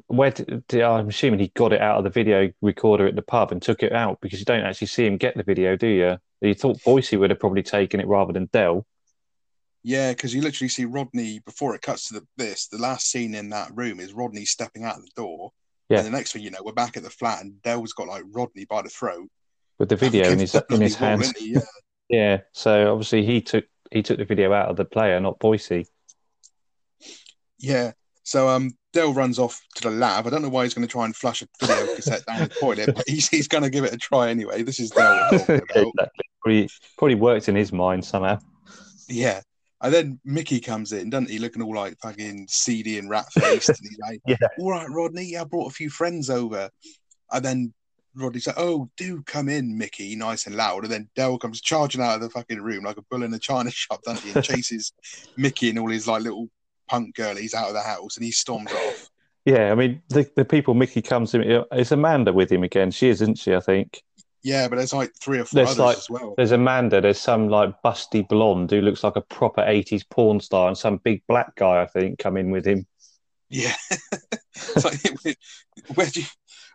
where 0.09 0.31
did- 0.31 0.83
I'm 0.83 1.09
assuming 1.09 1.39
he 1.41 1.49
got 1.55 1.73
it 1.73 1.81
out 1.81 1.99
of 1.99 2.05
the 2.05 2.11
video 2.11 2.51
recorder 2.62 3.07
at 3.07 3.14
the 3.14 3.23
pub 3.23 3.53
and 3.53 3.61
took 3.62 3.83
it 3.83 3.93
out 3.93 4.21
because 4.21 4.39
you 4.41 4.45
don't 4.45 4.64
actually 4.64 4.87
see 4.89 5.07
him 5.07 5.19
get 5.19 5.37
the 5.37 5.43
video, 5.43 5.77
do 5.77 5.87
you? 5.87 6.19
You 6.41 6.55
thought 6.55 6.79
Boycie 6.79 7.19
would 7.19 7.31
have 7.31 7.41
probably 7.41 7.62
taken 7.62 8.01
it 8.01 8.07
rather 8.09 8.33
than 8.33 8.47
Del. 8.53 8.87
Yeah, 9.89 10.11
because 10.11 10.34
you 10.34 10.43
literally 10.43 10.68
see 10.68 10.84
Rodney 10.84 11.39
before 11.47 11.74
it 11.74 11.80
cuts 11.80 12.09
to 12.09 12.20
the, 12.20 12.26
this. 12.36 12.68
The 12.68 12.76
last 12.76 13.11
scene 13.11 13.34
in 13.34 13.49
that 13.49 13.70
room 13.74 14.01
is 14.01 14.12
Rodney 14.12 14.45
stepping 14.45 14.84
out 14.84 14.99
of 14.99 15.03
the 15.03 15.11
door. 15.16 15.51
Yeah. 15.89 15.99
And 15.99 16.07
the 16.07 16.11
next 16.11 16.32
thing 16.32 16.43
you 16.43 16.51
know, 16.51 16.59
we're 16.62 16.72
back 16.72 16.99
at 16.99 17.03
the 17.03 17.09
flat, 17.09 17.41
and 17.41 17.62
Del's 17.62 17.95
got 17.95 18.07
like 18.07 18.22
Rodney 18.30 18.66
by 18.66 18.82
the 18.82 18.91
throat 18.91 19.30
with 19.78 19.89
the 19.89 19.97
video 19.97 20.30
in 20.30 20.41
his 20.41 20.55
in 20.68 20.82
his 20.82 21.01
wall, 21.01 21.09
hands. 21.09 21.32
Yeah. 21.41 21.61
Yeah, 22.11 22.39
so 22.53 22.91
obviously 22.91 23.22
he 23.22 23.43
took 23.43 23.66
he 23.91 24.03
took 24.03 24.16
the 24.16 24.24
video 24.24 24.51
out 24.55 24.70
of 24.70 24.76
the 24.76 24.86
player, 24.86 25.20
not 25.20 25.39
Boycie. 25.39 25.86
Yeah. 27.59 27.93
So 28.22 28.49
um, 28.49 28.70
Del 28.95 29.12
runs 29.12 29.39
off 29.39 29.61
to 29.74 29.91
the 29.91 29.91
lab. 29.91 30.26
I 30.26 30.30
don't 30.30 30.41
know 30.41 30.49
why 30.49 30.64
he's 30.64 30.72
going 30.72 30.89
to 30.89 30.91
try 30.91 31.05
and 31.05 31.14
flush 31.14 31.43
a 31.43 31.47
video 31.61 31.95
cassette 31.95 32.24
down 32.24 32.41
the 32.41 32.49
toilet, 32.49 32.95
but 32.95 33.07
he's, 33.07 33.28
he's 33.28 33.47
going 33.47 33.62
to 33.62 33.68
give 33.68 33.84
it 33.84 33.93
a 33.93 33.99
try 33.99 34.30
anyway. 34.30 34.62
This 34.62 34.80
is 34.80 34.91
Del 34.91 35.28
we're 35.30 35.39
talking 35.39 35.55
about. 35.70 35.86
exactly. 35.86 36.24
Probably, 36.41 36.68
probably 36.97 37.14
worked 37.16 37.51
in 37.51 37.55
his 37.55 37.74
mind 37.74 38.07
somehow. 38.07 38.39
Yeah. 39.07 39.43
And 39.81 39.95
then 39.95 40.20
Mickey 40.24 40.59
comes 40.61 40.93
in, 40.93 41.11
doesn't 41.11 41.31
he? 41.31 41.39
Looking 41.39 41.62
all 41.62 41.74
like 41.74 41.97
fucking 42.03 42.47
seedy 42.49 42.99
and 42.99 43.09
rat 43.09 43.33
faced. 43.33 43.68
and 43.68 43.79
he's 43.83 43.99
like, 44.03 44.20
Yeah. 44.26 44.37
All 44.59 44.70
right, 44.72 44.89
Rodney, 44.91 45.37
I 45.37 45.45
brought 45.45 45.70
a 45.70 45.74
few 45.74 45.89
friends 45.91 46.31
over. 46.31 46.68
And 47.31 47.45
then 47.45 47.74
Rodney's 48.16 48.47
like, 48.49 48.59
Oh, 48.59 48.91
do 48.97 49.22
come 49.22 49.49
in, 49.49 49.79
Mickey, 49.79 50.16
nice 50.16 50.47
and 50.47 50.57
loud. 50.57 50.83
And 50.85 50.93
then 50.93 51.09
Del 51.14 51.39
comes 51.39 51.61
charging 51.61 52.01
out 52.03 52.16
of 52.16 52.22
the 52.22 52.31
fucking 52.31 52.61
room 52.61 52.85
like 52.85 52.97
a 52.97 53.03
bull 53.11 53.22
in 53.22 53.33
a 53.35 53.39
china 53.39 53.70
shop, 53.72 54.03
doesn't 54.03 54.26
he? 54.26 54.33
And 54.35 54.45
chases 54.45 54.93
Mickey 55.37 55.70
and 55.70 55.79
all 55.79 55.91
his 55.91 56.09
like 56.09 56.22
little 56.22 56.49
punk 56.89 57.14
girlies 57.14 57.55
out 57.55 57.68
of 57.68 57.74
the 57.74 57.83
house 57.83 58.16
and 58.16 58.24
he 58.24 58.33
storms 58.33 58.72
off. 58.72 59.11
Yeah, 59.45 59.70
I 59.70 59.76
mean 59.76 60.03
the 60.09 60.29
the 60.35 60.45
people 60.45 60.74
Mickey 60.74 61.01
comes 61.01 61.35
in. 61.35 61.64
It's 61.72 61.93
Amanda 61.93 62.33
with 62.33 62.51
him 62.51 62.64
again. 62.64 62.91
She 62.91 63.09
is, 63.09 63.22
isn't 63.22 63.39
she? 63.39 63.55
I 63.55 63.61
think 63.61 64.03
Yeah, 64.49 64.66
but 64.68 64.76
there's 64.76 64.94
like 64.94 65.12
three 65.20 65.40
or 65.40 65.44
four 65.44 65.57
There's 65.59 65.78
others 65.78 65.78
like- 65.78 65.96
as 65.99 66.09
well. 66.09 66.32
there's 66.38 66.53
Amanda. 66.53 67.03
There's 67.03 67.20
some 67.20 67.51
like 67.51 67.74
busty 67.84 68.26
blonde 68.26 68.70
who 68.70 68.80
looks 68.80 69.05
like 69.05 69.16
a 69.16 69.20
proper 69.20 69.61
'80s 69.61 70.09
porn 70.09 70.40
star, 70.40 70.68
and 70.68 70.78
some 70.78 70.96
big 70.96 71.22
black 71.28 71.55
guy 71.57 71.82
I 71.82 71.86
think 71.86 72.18
come 72.18 72.38
in 72.38 72.51
with 72.51 72.66
him. 72.66 72.86
Yeah. 73.51 73.74
like, 74.84 75.01
where 75.94 76.07
do 76.07 76.20
you, 76.20 76.26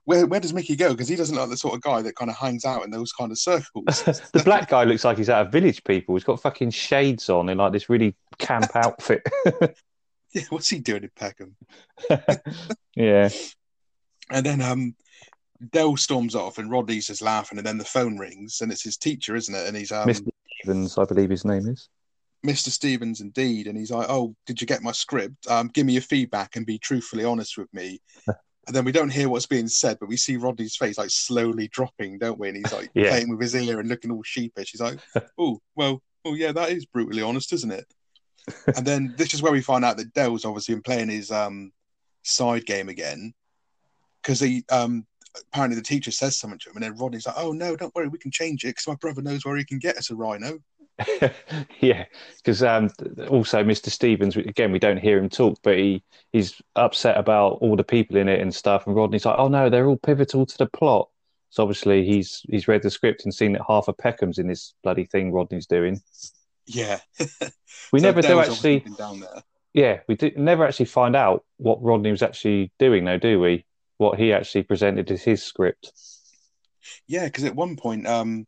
where 0.06 0.28
where 0.28 0.40
does 0.40 0.54
Mickey 0.54 0.76
go? 0.76 0.92
Because 0.92 1.08
he 1.08 1.16
doesn't 1.16 1.36
like 1.36 1.50
the 1.50 1.58
sort 1.58 1.74
of 1.74 1.82
guy 1.82 2.04
that 2.04 2.16
kind 2.16 2.30
of 2.30 2.38
hangs 2.38 2.64
out 2.64 2.84
in 2.84 2.92
those 2.92 3.12
kind 3.12 3.32
of 3.32 3.40
circles. 3.40 4.04
the 4.34 4.44
black 4.46 4.70
guy 4.70 4.84
looks 4.84 5.04
like 5.04 5.18
he's 5.18 5.32
out 5.32 5.48
of 5.48 5.52
Village 5.52 5.84
People. 5.84 6.14
He's 6.14 6.24
got 6.24 6.42
fucking 6.42 6.70
shades 6.70 7.28
on 7.28 7.50
in 7.50 7.58
like 7.58 7.74
this 7.74 7.90
really 7.90 8.16
camp 8.38 8.70
outfit. 8.76 9.24
Yeah, 10.32 10.44
what's 10.50 10.70
he 10.70 10.78
doing 10.80 11.04
in 11.04 11.12
Peckham? 11.16 11.56
yeah. 12.96 13.30
And 14.30 14.46
then 14.46 14.62
um, 14.62 14.96
Del 15.72 15.98
storms 15.98 16.36
off, 16.36 16.58
and 16.58 16.70
Rodney's 16.70 17.08
just 17.08 17.22
laughing, 17.22 17.58
and 17.58 17.66
then 17.66 17.78
the 17.78 17.86
phone 17.86 18.18
rings, 18.18 18.62
and 18.62 18.72
it's 18.72 18.84
his 18.84 18.98
teacher, 18.98 19.36
isn't 19.36 19.54
it? 19.54 19.68
And 19.68 19.78
he's 19.78 19.92
um, 19.92 20.08
Mr. 20.08 20.30
Stevens, 20.60 20.98
I 20.98 21.06
believe 21.06 21.30
his 21.30 21.46
name 21.46 21.68
is. 21.68 21.90
Mr. 22.46 22.70
Stevens, 22.70 23.22
indeed. 23.22 23.68
And 23.68 23.78
he's 23.78 23.92
like, 23.92 24.08
"Oh, 24.10 24.36
did 24.46 24.60
you 24.60 24.68
get 24.68 24.84
my 24.84 24.92
script? 24.92 25.48
Um, 25.48 25.70
give 25.70 25.86
me 25.86 25.94
your 25.94 26.02
feedback 26.02 26.56
and 26.56 26.66
be 26.66 26.78
truthfully 26.78 27.24
honest 27.24 27.58
with 27.58 27.74
me." 27.74 28.02
and 28.28 28.76
then 28.76 28.84
we 28.86 28.92
don't 28.92 29.12
hear 29.12 29.30
what's 29.30 29.46
being 29.46 29.68
said, 29.68 29.98
but 30.00 30.10
we 30.10 30.18
see 30.18 30.38
Rodney's 30.38 30.76
face 30.76 30.98
like 30.98 31.10
slowly 31.10 31.68
dropping, 31.70 32.18
don't 32.18 32.40
we? 32.40 32.50
And 32.50 32.58
he's 32.58 32.74
like 32.74 32.90
Yeah. 32.96 33.10
playing 33.10 33.30
with 33.30 33.42
his 33.42 33.56
ear 33.56 33.80
and 33.80 33.90
looking 33.90 34.12
all 34.12 34.24
sheepish. 34.24 34.72
He's 34.72 34.82
like, 34.82 35.00
"Oh, 35.38 35.60
well, 35.76 36.02
oh 36.26 36.34
yeah, 36.34 36.52
that 36.52 36.72
is 36.72 36.86
brutally 36.86 37.22
honest, 37.22 37.54
isn't 37.54 37.72
it?" 37.72 37.86
and 38.76 38.86
then 38.86 39.14
this 39.18 39.34
is 39.34 39.42
where 39.42 39.54
we 39.54 39.62
find 39.62 39.86
out 39.86 39.96
that 39.98 40.14
Del's 40.14 40.44
obviously 40.44 40.76
been 40.76 40.84
playing 40.84 41.10
his 41.10 41.32
um 41.32 41.72
side 42.24 42.66
game 42.66 42.90
again 42.90 43.34
because 44.22 44.40
he 44.40 44.64
um 44.70 45.06
apparently 45.52 45.76
the 45.76 45.84
teacher 45.84 46.12
says 46.12 46.36
something 46.38 46.60
to 46.60 46.70
him, 46.70 46.76
and 46.78 46.84
then 46.84 46.98
Rodney's 46.98 47.28
like, 47.28 47.36
"Oh 47.38 47.52
no, 47.52 47.76
don't 47.76 47.94
worry, 47.96 48.08
we 48.08 48.18
can 48.20 48.32
change 48.32 48.64
it 48.64 48.70
because 48.70 48.88
my 48.88 48.96
brother 48.96 49.22
knows 49.22 49.46
where 49.46 49.58
he 49.58 49.66
can 49.66 49.80
get 49.80 49.98
us 49.98 50.10
a 50.12 50.16
rhino." 50.16 50.60
yeah, 51.82 52.06
because 52.38 52.62
um, 52.62 52.90
also 53.30 53.64
Mr. 53.64 53.90
Stevens, 53.90 54.36
again, 54.38 54.72
we 54.72 54.80
don't 54.80 54.98
hear 54.98 55.18
him 55.18 55.30
talk, 55.30 55.58
but 55.64 55.78
he 55.78 56.04
he's 56.32 56.62
upset 56.76 57.18
about 57.18 57.54
all 57.62 57.76
the 57.76 57.84
people 57.84 58.18
in 58.18 58.30
it 58.30 58.40
and 58.42 58.54
stuff. 58.54 58.86
And 58.86 58.96
Rodney's 58.96 59.26
like, 59.26 59.40
"Oh 59.40 59.48
no, 59.48 59.70
they're 59.70 59.88
all 59.88 59.98
pivotal 59.98 60.46
to 60.46 60.58
the 60.58 60.68
plot." 60.68 61.10
So 61.50 61.64
obviously 61.64 62.06
he's 62.06 62.42
he's 62.50 62.68
read 62.68 62.84
the 62.84 62.90
script 62.92 63.26
and 63.26 63.34
seen 63.34 63.54
that 63.54 63.62
half 63.68 63.88
of 63.88 63.98
Peckham's 63.98 64.38
in 64.40 64.48
this 64.48 64.74
bloody 64.84 65.06
thing 65.06 65.32
Rodney's 65.32 65.68
doing. 65.68 66.02
Yeah, 66.66 67.00
We 67.92 68.00
So 68.00 68.08
never 68.08 68.22
do 68.22 68.40
actually, 68.40 68.80
down 68.98 69.20
there. 69.20 69.44
yeah, 69.74 70.00
we 70.08 70.16
do, 70.16 70.32
never 70.36 70.66
actually 70.66 70.86
find 70.86 71.16
out 71.16 71.44
what 71.58 71.82
Rodney 71.84 72.12
was 72.12 72.24
actually 72.24 72.72
doing, 72.80 73.06
though, 73.06 73.18
do 73.18 73.40
we? 73.40 73.66
What 74.04 74.20
he 74.20 74.34
actually 74.34 74.64
presented 74.64 75.10
as 75.12 75.24
his 75.24 75.42
script. 75.42 75.94
Yeah, 77.08 77.24
because 77.24 77.46
at 77.46 77.56
one 77.56 77.78
point, 77.78 78.06
um, 78.06 78.46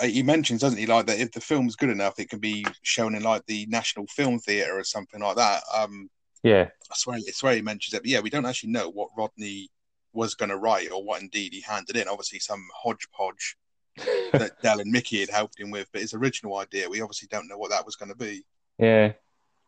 uh, 0.00 0.06
he 0.06 0.22
mentions, 0.22 0.62
doesn't 0.62 0.78
he, 0.78 0.86
like 0.86 1.04
that 1.04 1.20
if 1.20 1.32
the 1.32 1.40
film's 1.42 1.76
good 1.76 1.90
enough, 1.90 2.18
it 2.18 2.30
can 2.30 2.38
be 2.38 2.64
shown 2.80 3.14
in 3.14 3.22
like 3.22 3.44
the 3.44 3.66
National 3.66 4.06
Film 4.06 4.38
Theatre 4.38 4.78
or 4.78 4.84
something 4.84 5.20
like 5.20 5.36
that. 5.36 5.62
Um, 5.76 6.08
Yeah, 6.42 6.68
I 6.90 6.94
swear, 6.94 7.18
I 7.18 7.30
swear 7.32 7.56
he 7.56 7.60
mentions 7.60 7.92
it, 7.92 8.00
but 8.04 8.08
yeah, 8.08 8.20
we 8.20 8.30
don't 8.30 8.46
actually 8.46 8.72
know 8.72 8.88
what 8.88 9.10
Rodney 9.18 9.68
was 10.14 10.34
going 10.34 10.48
to 10.48 10.56
write 10.56 10.90
or 10.90 11.04
what 11.04 11.20
indeed 11.20 11.52
he 11.52 11.60
handed 11.60 11.96
in. 11.96 12.08
Obviously, 12.08 12.38
some 12.38 12.66
hodgepodge 12.74 13.58
that 14.32 14.52
Del 14.62 14.80
and 14.80 14.90
Mickey 14.90 15.20
had 15.20 15.28
helped 15.28 15.60
him 15.60 15.70
with, 15.70 15.90
but 15.92 16.00
his 16.00 16.14
original 16.14 16.56
idea, 16.56 16.88
we 16.88 17.02
obviously 17.02 17.28
don't 17.30 17.48
know 17.48 17.58
what 17.58 17.68
that 17.68 17.84
was 17.84 17.96
going 17.96 18.08
to 18.08 18.16
be. 18.16 18.46
yeah, 18.78 19.12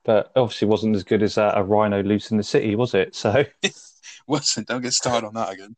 but 0.05 0.31
obviously 0.37 0.69
wasn't 0.69 0.97
as 0.97 1.05
good 1.05 1.23
as 1.23 1.39
uh, 1.39 1.53
a 1.55 1.63
rhino 1.63 2.03
loose 2.03 2.31
in 2.31 2.37
the 2.37 2.43
city, 2.43 2.77
was 2.77 2.95
it? 2.95 3.15
So. 3.15 3.45
Wasn't? 4.27 4.69
Don't 4.69 4.81
get 4.83 4.93
started 4.93 5.27
on 5.27 5.35
that 5.35 5.53
again. 5.53 5.77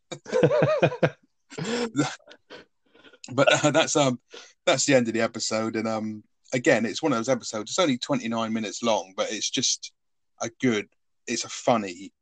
but 3.32 3.64
uh, 3.64 3.70
that's 3.70 3.96
um 3.96 4.20
that's 4.64 4.84
the 4.86 4.94
end 4.94 5.08
of 5.08 5.14
the 5.14 5.20
episode 5.20 5.76
and 5.76 5.88
um 5.88 6.22
again 6.52 6.84
it's 6.84 7.02
one 7.02 7.12
of 7.12 7.18
those 7.18 7.28
episodes 7.28 7.70
it's 7.70 7.78
only 7.78 7.98
29 7.98 8.52
minutes 8.52 8.82
long 8.82 9.12
but 9.16 9.32
it's 9.32 9.50
just 9.50 9.92
a 10.42 10.50
good 10.60 10.86
it's 11.26 11.44
a 11.44 11.48
funny 11.48 12.12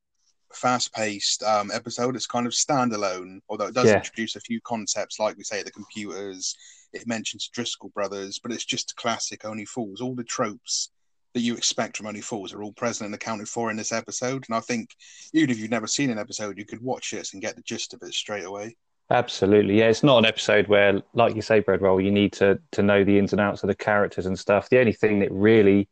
fast-paced 0.52 1.42
um 1.42 1.70
episode 1.72 2.14
it's 2.16 2.26
kind 2.26 2.46
of 2.46 2.52
standalone 2.52 3.38
although 3.48 3.66
it 3.66 3.74
does 3.74 3.88
Yeah. 3.88 3.96
introduce 3.96 4.36
a 4.36 4.40
few 4.40 4.60
concepts 4.62 5.18
like 5.18 5.36
we 5.36 5.44
say 5.44 5.62
the 5.62 5.70
computers 5.72 6.54
it 6.92 7.06
mentions 7.06 7.48
driscoll 7.48 7.90
brothers 7.90 8.38
but 8.42 8.52
it's 8.52 8.64
just 8.64 8.92
a 8.92 8.94
classic 8.94 9.44
only 9.44 9.64
fools 9.64 10.00
all 10.00 10.14
the 10.14 10.24
tropes 10.24 10.90
that 11.34 11.40
you 11.40 11.54
expect 11.54 11.96
from 11.96 12.06
only 12.06 12.20
fools 12.20 12.52
are 12.52 12.62
all 12.62 12.72
present 12.72 13.06
and 13.06 13.14
accounted 13.14 13.48
for 13.48 13.70
in 13.70 13.76
this 13.76 13.92
episode 13.92 14.44
and 14.48 14.56
i 14.56 14.60
think 14.60 14.90
even 15.32 15.50
if 15.50 15.58
you've 15.58 15.70
never 15.70 15.86
seen 15.86 16.10
an 16.10 16.18
episode 16.18 16.56
you 16.56 16.64
could 16.64 16.80
watch 16.80 17.10
this 17.10 17.32
and 17.32 17.42
get 17.42 17.56
the 17.56 17.62
gist 17.62 17.92
of 17.92 18.02
it 18.02 18.14
straight 18.14 18.44
away 18.44 18.74
Absolutely, 19.10 19.78
yeah. 19.78 19.88
It's 19.88 20.02
not 20.02 20.18
an 20.18 20.24
episode 20.24 20.66
where, 20.68 21.02
like 21.12 21.36
you 21.36 21.42
say, 21.42 21.60
Breadroll, 21.60 22.02
you 22.02 22.10
need 22.10 22.32
to 22.34 22.58
to 22.72 22.82
know 22.82 23.04
the 23.04 23.18
ins 23.18 23.32
and 23.32 23.40
outs 23.40 23.62
of 23.62 23.66
the 23.66 23.74
characters 23.74 24.24
and 24.24 24.38
stuff. 24.38 24.70
The 24.70 24.78
only 24.78 24.94
thing 24.94 25.18
that 25.18 25.30
really 25.30 25.88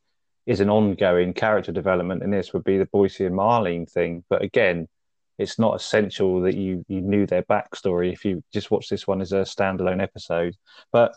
is 0.47 0.61
an 0.61 0.71
ongoing 0.71 1.35
character 1.35 1.73
development 1.73 2.23
in 2.23 2.31
this 2.31 2.53
would 2.53 2.65
be 2.65 2.79
the 2.79 2.87
Boycie 2.87 3.27
and 3.27 3.37
Marlene 3.37 3.89
thing. 3.89 4.25
But 4.29 4.43
again, 4.43 4.89
it's 5.39 5.59
not 5.59 5.77
essential 5.77 6.41
that 6.43 6.55
you 6.55 6.85
you 6.89 7.03
knew 7.03 7.27
their 7.27 7.43
backstory 7.43 8.13
if 8.13 8.25
you 8.25 8.43
just 8.53 8.71
watch 8.71 8.89
this 8.89 9.07
one 9.07 9.21
as 9.21 9.33
a 9.33 9.43
standalone 9.43 10.03
episode. 10.03 10.57
But 10.91 11.13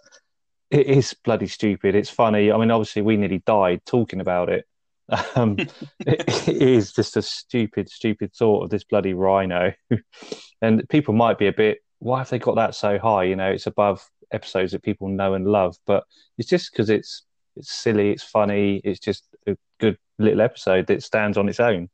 it 0.71 0.87
is 0.87 1.15
bloody 1.23 1.47
stupid. 1.47 1.95
It's 1.95 2.09
funny. 2.09 2.51
I 2.51 2.57
mean, 2.57 2.71
obviously, 2.71 3.01
we 3.01 3.17
nearly 3.17 3.39
died 3.45 3.81
talking 3.85 4.21
about 4.21 4.49
it. 4.49 4.65
Um, 5.35 5.55
it, 5.99 6.47
it 6.47 6.61
is 6.63 6.91
just 6.91 7.15
a 7.15 7.21
stupid, 7.21 7.89
stupid 7.89 8.33
thought 8.33 8.63
of 8.63 8.69
this 8.71 8.83
bloody 8.83 9.13
rhino. 9.13 9.71
and 10.63 10.89
people 10.89 11.13
might 11.13 11.37
be 11.37 11.45
a 11.45 11.53
bit, 11.53 11.83
why 11.99 12.17
have 12.17 12.29
they 12.31 12.39
got 12.39 12.55
that 12.55 12.73
so 12.73 12.97
high? 12.97 13.25
You 13.25 13.35
know, 13.35 13.51
it's 13.51 13.67
above 13.67 14.03
episodes 14.31 14.71
that 14.71 14.81
people 14.81 15.07
know 15.07 15.35
and 15.35 15.45
love, 15.45 15.77
but 15.85 16.05
it's 16.39 16.49
just 16.49 16.71
because 16.71 16.89
it's 16.89 17.21
it's 17.55 17.71
silly, 17.71 18.11
it's 18.11 18.23
funny, 18.23 18.81
it's 18.83 18.99
just 18.99 19.25
a 19.47 19.55
good 19.79 19.97
little 20.17 20.41
episode 20.41 20.87
that 20.87 21.03
stands 21.03 21.37
on 21.37 21.47
its 21.49 21.59
own. 21.59 21.89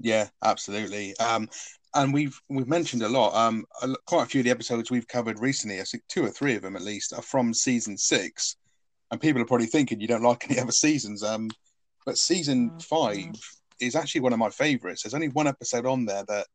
Yeah, 0.00 0.28
absolutely. 0.42 1.16
Um, 1.18 1.48
and 1.94 2.14
we've 2.14 2.40
we've 2.48 2.68
mentioned 2.68 3.02
a 3.02 3.08
lot. 3.08 3.34
Um, 3.34 3.64
quite 4.06 4.24
a 4.24 4.26
few 4.26 4.40
of 4.40 4.44
the 4.44 4.50
episodes 4.50 4.90
we've 4.90 5.08
covered 5.08 5.40
recently, 5.40 5.80
I 5.80 5.84
think 5.84 6.04
two 6.08 6.24
or 6.24 6.30
three 6.30 6.54
of 6.54 6.62
them 6.62 6.76
at 6.76 6.82
least, 6.82 7.12
are 7.12 7.22
from 7.22 7.52
season 7.52 7.96
six. 7.98 8.56
And 9.10 9.20
people 9.20 9.42
are 9.42 9.46
probably 9.46 9.66
thinking 9.66 10.00
you 10.00 10.06
don't 10.06 10.22
like 10.22 10.44
any 10.50 10.60
other 10.60 10.72
seasons. 10.72 11.22
Um, 11.22 11.48
but 12.06 12.16
season 12.16 12.78
five 12.80 13.34
is 13.80 13.96
actually 13.96 14.20
one 14.20 14.32
of 14.32 14.38
my 14.38 14.50
favorites. 14.50 15.02
There's 15.02 15.14
only 15.14 15.28
one 15.28 15.46
episode 15.46 15.86
on 15.86 16.04
there 16.04 16.24
that 16.28 16.46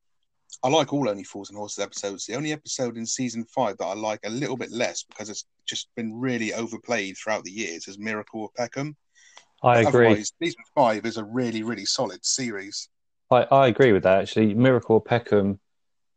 I 0.63 0.69
like. 0.69 0.93
All 0.93 1.09
Only 1.09 1.23
Fools 1.23 1.49
and 1.49 1.57
Horses 1.57 1.83
episodes. 1.83 2.25
The 2.25 2.35
only 2.35 2.53
episode 2.53 2.97
in 2.97 3.05
season 3.05 3.45
five 3.45 3.77
that 3.77 3.85
I 3.85 3.93
like 3.93 4.21
a 4.25 4.29
little 4.29 4.57
bit 4.57 4.71
less 4.71 5.03
because 5.03 5.29
it's 5.29 5.45
just 5.65 5.89
been 5.95 6.13
really 6.17 6.53
overplayed 6.53 7.17
throughout 7.17 7.43
the 7.43 7.51
years 7.51 7.87
is 7.87 7.99
Miracle 7.99 8.45
of 8.45 8.53
Peckham. 8.53 8.95
I 9.63 9.79
agree. 9.79 10.07
Otherwise, 10.07 10.31
season 10.41 10.61
five 10.75 11.05
is 11.05 11.17
a 11.17 11.23
really 11.23 11.63
really 11.63 11.85
solid 11.85 12.23
series. 12.23 12.89
I, 13.31 13.43
I 13.51 13.67
agree 13.67 13.91
with 13.91 14.03
that 14.03 14.21
actually. 14.21 14.53
Miracle 14.53 14.99
Peckham, 14.99 15.59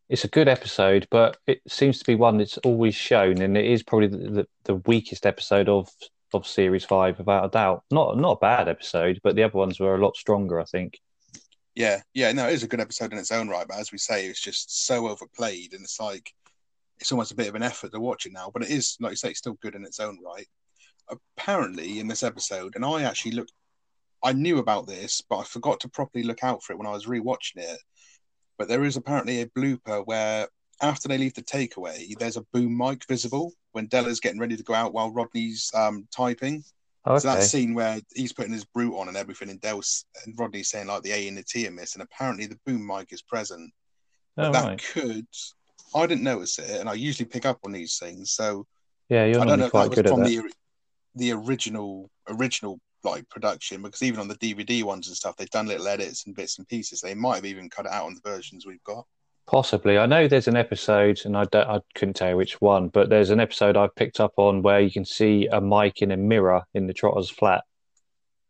it's 0.08 0.24
a 0.24 0.28
good 0.28 0.48
episode, 0.48 1.06
but 1.10 1.36
it 1.46 1.60
seems 1.66 1.98
to 1.98 2.04
be 2.04 2.14
one 2.14 2.38
that's 2.38 2.58
always 2.58 2.94
shown, 2.94 3.40
and 3.40 3.56
it 3.56 3.64
is 3.64 3.82
probably 3.82 4.08
the, 4.08 4.30
the, 4.30 4.46
the 4.64 4.74
weakest 4.74 5.26
episode 5.26 5.68
of 5.68 5.88
of 6.34 6.46
series 6.46 6.84
five, 6.84 7.18
without 7.18 7.44
a 7.44 7.48
doubt. 7.48 7.84
Not 7.90 8.18
not 8.18 8.32
a 8.32 8.40
bad 8.40 8.68
episode, 8.68 9.20
but 9.22 9.36
the 9.36 9.42
other 9.42 9.58
ones 9.58 9.80
were 9.80 9.94
a 9.94 10.04
lot 10.04 10.16
stronger, 10.16 10.60
I 10.60 10.64
think. 10.64 10.98
Yeah, 11.74 12.00
yeah, 12.12 12.32
no, 12.32 12.48
it 12.48 12.54
is 12.54 12.64
a 12.64 12.68
good 12.68 12.80
episode 12.80 13.12
in 13.12 13.18
its 13.18 13.30
own 13.30 13.48
right, 13.48 13.66
but 13.68 13.78
as 13.78 13.92
we 13.92 13.98
say, 13.98 14.26
it's 14.26 14.40
just 14.40 14.86
so 14.86 15.08
overplayed, 15.08 15.72
and 15.74 15.82
it's 15.82 16.00
like 16.00 16.32
it's 16.98 17.12
almost 17.12 17.32
a 17.32 17.36
bit 17.36 17.48
of 17.48 17.54
an 17.54 17.62
effort 17.62 17.92
to 17.92 18.00
watch 18.00 18.26
it 18.26 18.32
now. 18.32 18.50
But 18.52 18.64
it 18.64 18.70
is, 18.70 18.96
like 19.00 19.12
you 19.12 19.16
say, 19.16 19.32
still 19.32 19.56
good 19.62 19.74
in 19.74 19.84
its 19.84 20.00
own 20.00 20.18
right. 20.24 20.48
Apparently, 21.08 22.00
in 22.00 22.08
this 22.08 22.22
episode, 22.22 22.74
and 22.74 22.84
I 22.84 23.02
actually 23.02 23.32
looked, 23.32 23.52
I 24.22 24.32
knew 24.32 24.58
about 24.58 24.86
this, 24.86 25.22
but 25.28 25.38
I 25.38 25.44
forgot 25.44 25.80
to 25.80 25.88
properly 25.88 26.24
look 26.24 26.42
out 26.42 26.62
for 26.62 26.72
it 26.72 26.78
when 26.78 26.86
I 26.86 26.92
was 26.92 27.06
rewatching 27.06 27.56
it. 27.56 27.78
But 28.58 28.68
there 28.68 28.84
is 28.84 28.96
apparently 28.96 29.40
a 29.40 29.46
blooper 29.46 30.04
where 30.06 30.48
after 30.82 31.08
they 31.08 31.18
leave 31.18 31.34
the 31.34 31.42
takeaway, 31.42 32.16
there's 32.18 32.36
a 32.36 32.46
boom 32.52 32.76
mic 32.76 33.06
visible 33.06 33.52
when 33.72 33.86
Della's 33.86 34.20
getting 34.20 34.40
ready 34.40 34.56
to 34.56 34.62
go 34.62 34.74
out 34.74 34.92
while 34.92 35.12
Rodney's 35.12 35.70
um, 35.74 36.06
typing. 36.14 36.64
Okay. 37.06 37.20
So 37.20 37.28
that 37.28 37.42
scene 37.44 37.74
where 37.74 38.00
he's 38.14 38.32
putting 38.32 38.52
his 38.52 38.64
Brut 38.64 38.94
on 38.94 39.08
and 39.08 39.16
everything, 39.16 39.50
and 39.50 39.60
Del's 39.60 40.04
and 40.24 40.34
Rodney's 40.38 40.70
saying 40.70 40.88
like 40.88 41.02
the 41.02 41.12
A 41.12 41.28
and 41.28 41.38
the 41.38 41.42
T 41.42 41.66
are 41.66 41.70
miss, 41.70 41.94
and 41.94 42.02
apparently 42.02 42.46
the 42.46 42.58
boom 42.66 42.86
mic 42.86 43.12
is 43.12 43.22
present. 43.22 43.72
Oh, 44.36 44.52
that 44.52 44.64
right. 44.64 44.84
could, 44.92 45.26
I 45.94 46.06
didn't 46.06 46.22
notice 46.22 46.58
it, 46.58 46.80
and 46.80 46.88
I 46.88 46.94
usually 46.94 47.26
pick 47.26 47.46
up 47.46 47.58
on 47.64 47.72
these 47.72 47.98
things. 47.98 48.32
So 48.32 48.66
Yeah, 49.08 49.24
you're 49.24 49.40
I 49.40 49.44
don't 49.44 49.58
know 49.58 49.66
if 49.66 49.72
that 49.72 49.90
was 49.90 50.00
from 50.00 50.22
the 50.22 50.42
the 51.14 51.32
original 51.32 52.10
original 52.28 52.78
like 53.10 53.28
production, 53.28 53.82
because 53.82 54.02
even 54.02 54.20
on 54.20 54.28
the 54.28 54.36
DVD 54.36 54.82
ones 54.82 55.08
and 55.08 55.16
stuff, 55.16 55.36
they've 55.36 55.50
done 55.50 55.66
little 55.66 55.88
edits 55.88 56.26
and 56.26 56.34
bits 56.34 56.58
and 56.58 56.68
pieces. 56.68 57.00
They 57.00 57.14
might 57.14 57.36
have 57.36 57.44
even 57.44 57.70
cut 57.70 57.86
it 57.86 57.92
out 57.92 58.06
on 58.06 58.14
the 58.14 58.28
versions 58.28 58.66
we've 58.66 58.82
got. 58.84 59.04
Possibly. 59.48 59.96
I 59.96 60.04
know 60.04 60.28
there's 60.28 60.48
an 60.48 60.56
episode, 60.56 61.22
and 61.24 61.34
I, 61.34 61.44
don't, 61.46 61.66
I 61.66 61.80
couldn't 61.94 62.14
tell 62.14 62.30
you 62.30 62.36
which 62.36 62.60
one, 62.60 62.88
but 62.88 63.08
there's 63.08 63.30
an 63.30 63.40
episode 63.40 63.78
I've 63.78 63.94
picked 63.94 64.20
up 64.20 64.34
on 64.36 64.60
where 64.60 64.80
you 64.80 64.90
can 64.90 65.06
see 65.06 65.46
a 65.50 65.58
mic 65.58 66.02
in 66.02 66.10
a 66.10 66.18
mirror 66.18 66.64
in 66.74 66.86
the 66.86 66.92
Trotter's 66.92 67.30
flat. 67.30 67.64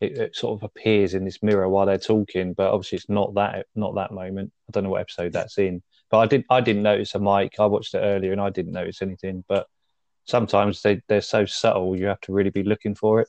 It, 0.00 0.18
it 0.18 0.36
sort 0.36 0.59
of 0.59 0.64
appears 0.64 1.14
in 1.14 1.24
this 1.24 1.40
mirror 1.40 1.68
while 1.68 1.86
they're 1.86 1.98
talking, 1.98 2.52
but 2.52 2.72
obviously 2.72 2.96
it's 2.96 3.09
not 3.09 3.34
that 3.34 3.66
not 3.76 3.94
that 3.94 4.12
moment. 4.12 4.52
I 4.68 4.72
don't 4.72 4.84
know 4.84 4.90
what 4.90 5.00
episode 5.00 5.32
that's 5.32 5.59
in, 5.59 5.82
but 6.11 6.18
I 6.18 6.26
didn't 6.26 6.46
I 6.50 6.61
didn't 6.61 6.82
notice 6.82 7.14
a 7.14 7.20
mic. 7.20 7.54
I 7.59 7.66
watched 7.66 7.94
it 7.94 7.98
earlier 7.98 8.32
and 8.32 8.40
I 8.40 8.50
didn't 8.50 8.72
notice 8.72 9.02
anything. 9.02 9.44
But 9.48 9.66
sometimes 10.24 10.82
they 10.82 11.00
they're 11.09 11.20
so 11.20 11.46
subtle, 11.46 11.96
you 11.96 12.06
have 12.06 12.20
to 12.22 12.32
really 12.32 12.50
be 12.50 12.62
looking 12.62 12.94
for 12.94 13.20
it. 13.20 13.28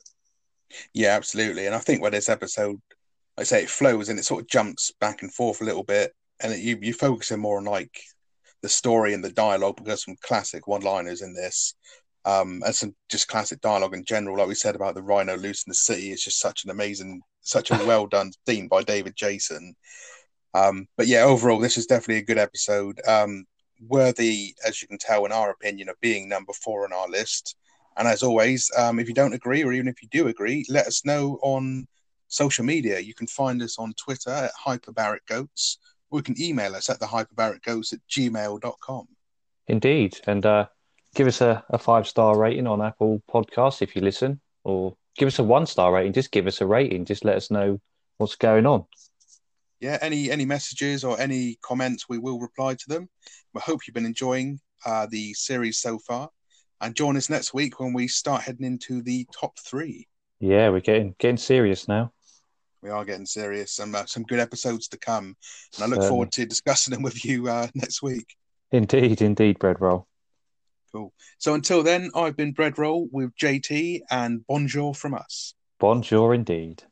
Yeah, 0.94 1.16
absolutely. 1.16 1.66
And 1.66 1.74
I 1.74 1.78
think 1.78 2.02
where 2.02 2.10
this 2.10 2.28
episode, 2.28 2.80
like 3.36 3.42
I 3.42 3.44
say, 3.44 3.62
it 3.62 3.70
flows 3.70 4.08
and 4.08 4.18
it 4.18 4.24
sort 4.24 4.42
of 4.42 4.48
jumps 4.48 4.92
back 5.00 5.22
and 5.22 5.32
forth 5.32 5.60
a 5.60 5.64
little 5.64 5.84
bit, 5.84 6.12
and 6.42 6.52
it, 6.52 6.60
you 6.60 6.78
you 6.80 6.92
focusing 6.92 7.40
more 7.40 7.58
on 7.58 7.64
like 7.64 8.00
the 8.62 8.68
story 8.68 9.14
and 9.14 9.24
the 9.24 9.32
dialogue 9.32 9.76
because 9.76 10.04
some 10.04 10.16
classic 10.22 10.66
one-liners 10.66 11.22
in 11.22 11.34
this. 11.34 11.74
Um, 12.26 12.60
and 12.66 12.74
some 12.74 12.94
just 13.08 13.28
classic 13.28 13.62
dialogue 13.62 13.94
in 13.94 14.04
general, 14.04 14.36
like 14.36 14.48
we 14.48 14.54
said 14.54 14.76
about 14.76 14.94
the 14.94 15.02
rhino 15.02 15.38
loose 15.38 15.64
in 15.66 15.70
the 15.70 15.74
city. 15.74 16.12
It's 16.12 16.22
just 16.24 16.38
such 16.38 16.64
an 16.64 16.70
amazing, 16.70 17.22
such 17.40 17.70
a 17.70 17.74
well 17.86 18.06
done 18.06 18.30
scene 18.46 18.68
by 18.68 18.82
David 18.82 19.14
Jason. 19.16 19.74
Um, 20.52 20.86
but 20.98 21.06
yeah, 21.06 21.22
overall, 21.22 21.58
this 21.58 21.78
is 21.78 21.86
definitely 21.86 22.18
a 22.18 22.24
good 22.24 22.36
episode. 22.36 23.00
Um, 23.08 23.46
worthy, 23.80 24.54
as 24.66 24.82
you 24.82 24.88
can 24.88 24.98
tell, 24.98 25.24
in 25.24 25.32
our 25.32 25.50
opinion, 25.50 25.88
of 25.88 26.00
being 26.00 26.28
number 26.28 26.52
four 26.52 26.84
on 26.84 26.92
our 26.92 27.08
list. 27.08 27.56
And 28.00 28.08
as 28.08 28.22
always, 28.22 28.70
um, 28.78 28.98
if 28.98 29.08
you 29.08 29.14
don't 29.14 29.34
agree, 29.34 29.62
or 29.62 29.74
even 29.74 29.86
if 29.86 30.02
you 30.02 30.08
do 30.10 30.28
agree, 30.28 30.64
let 30.70 30.86
us 30.86 31.04
know 31.04 31.38
on 31.42 31.86
social 32.28 32.64
media. 32.64 32.98
You 32.98 33.12
can 33.12 33.26
find 33.26 33.60
us 33.60 33.78
on 33.78 33.92
Twitter 33.92 34.30
at 34.30 34.52
Hyperbaric 34.54 35.26
Goats, 35.28 35.76
or 36.10 36.20
you 36.20 36.22
can 36.22 36.40
email 36.40 36.74
us 36.74 36.88
at 36.88 36.98
the 36.98 37.04
hyperbaricgoats 37.04 37.92
at 37.92 37.98
gmail.com. 38.10 39.06
Indeed. 39.66 40.18
And 40.26 40.46
uh, 40.46 40.68
give 41.14 41.26
us 41.26 41.42
a, 41.42 41.62
a 41.68 41.76
five 41.76 42.08
star 42.08 42.38
rating 42.38 42.66
on 42.66 42.80
Apple 42.80 43.22
Podcasts 43.30 43.82
if 43.82 43.94
you 43.94 44.00
listen, 44.00 44.40
or 44.64 44.96
give 45.18 45.26
us 45.26 45.38
a 45.38 45.44
one 45.44 45.66
star 45.66 45.92
rating. 45.92 46.14
Just 46.14 46.30
give 46.30 46.46
us 46.46 46.62
a 46.62 46.66
rating. 46.66 47.04
Just 47.04 47.26
let 47.26 47.36
us 47.36 47.50
know 47.50 47.82
what's 48.16 48.36
going 48.36 48.64
on. 48.64 48.86
Yeah, 49.78 49.98
any 50.00 50.30
any 50.30 50.46
messages 50.46 51.04
or 51.04 51.20
any 51.20 51.58
comments, 51.60 52.08
we 52.08 52.16
will 52.16 52.40
reply 52.40 52.76
to 52.76 52.88
them. 52.88 53.10
We 53.52 53.60
hope 53.60 53.80
you've 53.86 53.94
been 53.94 54.06
enjoying 54.06 54.58
uh, 54.86 55.06
the 55.10 55.34
series 55.34 55.76
so 55.80 55.98
far, 55.98 56.30
and 56.80 56.94
join 56.94 57.16
us 57.16 57.30
next 57.30 57.54
week 57.54 57.80
when 57.80 57.92
we 57.92 58.08
start 58.08 58.42
heading 58.42 58.66
into 58.66 59.02
the 59.02 59.26
top 59.32 59.58
three. 59.58 60.08
Yeah, 60.38 60.70
we're 60.70 60.80
getting 60.80 61.14
getting 61.18 61.36
serious 61.36 61.86
now. 61.86 62.12
We 62.82 62.88
are 62.88 63.04
getting 63.04 63.26
serious. 63.26 63.72
Some 63.72 63.94
uh, 63.94 64.06
some 64.06 64.22
good 64.22 64.40
episodes 64.40 64.88
to 64.88 64.98
come, 64.98 65.36
and 65.74 65.84
I 65.84 65.86
look 65.86 66.02
forward 66.08 66.32
to 66.32 66.46
discussing 66.46 66.94
them 66.94 67.02
with 67.02 67.24
you 67.24 67.48
uh, 67.48 67.68
next 67.74 68.02
week. 68.02 68.36
Indeed, 68.72 69.20
indeed, 69.20 69.58
bread 69.58 69.80
roll. 69.80 70.06
Cool. 70.92 71.12
So 71.38 71.54
until 71.54 71.82
then, 71.82 72.10
I've 72.14 72.36
been 72.36 72.52
bread 72.52 72.78
roll 72.78 73.08
with 73.12 73.36
JT, 73.36 74.00
and 74.10 74.46
bonjour 74.46 74.94
from 74.94 75.14
us. 75.14 75.54
Bonjour, 75.78 76.34
indeed. 76.34 76.84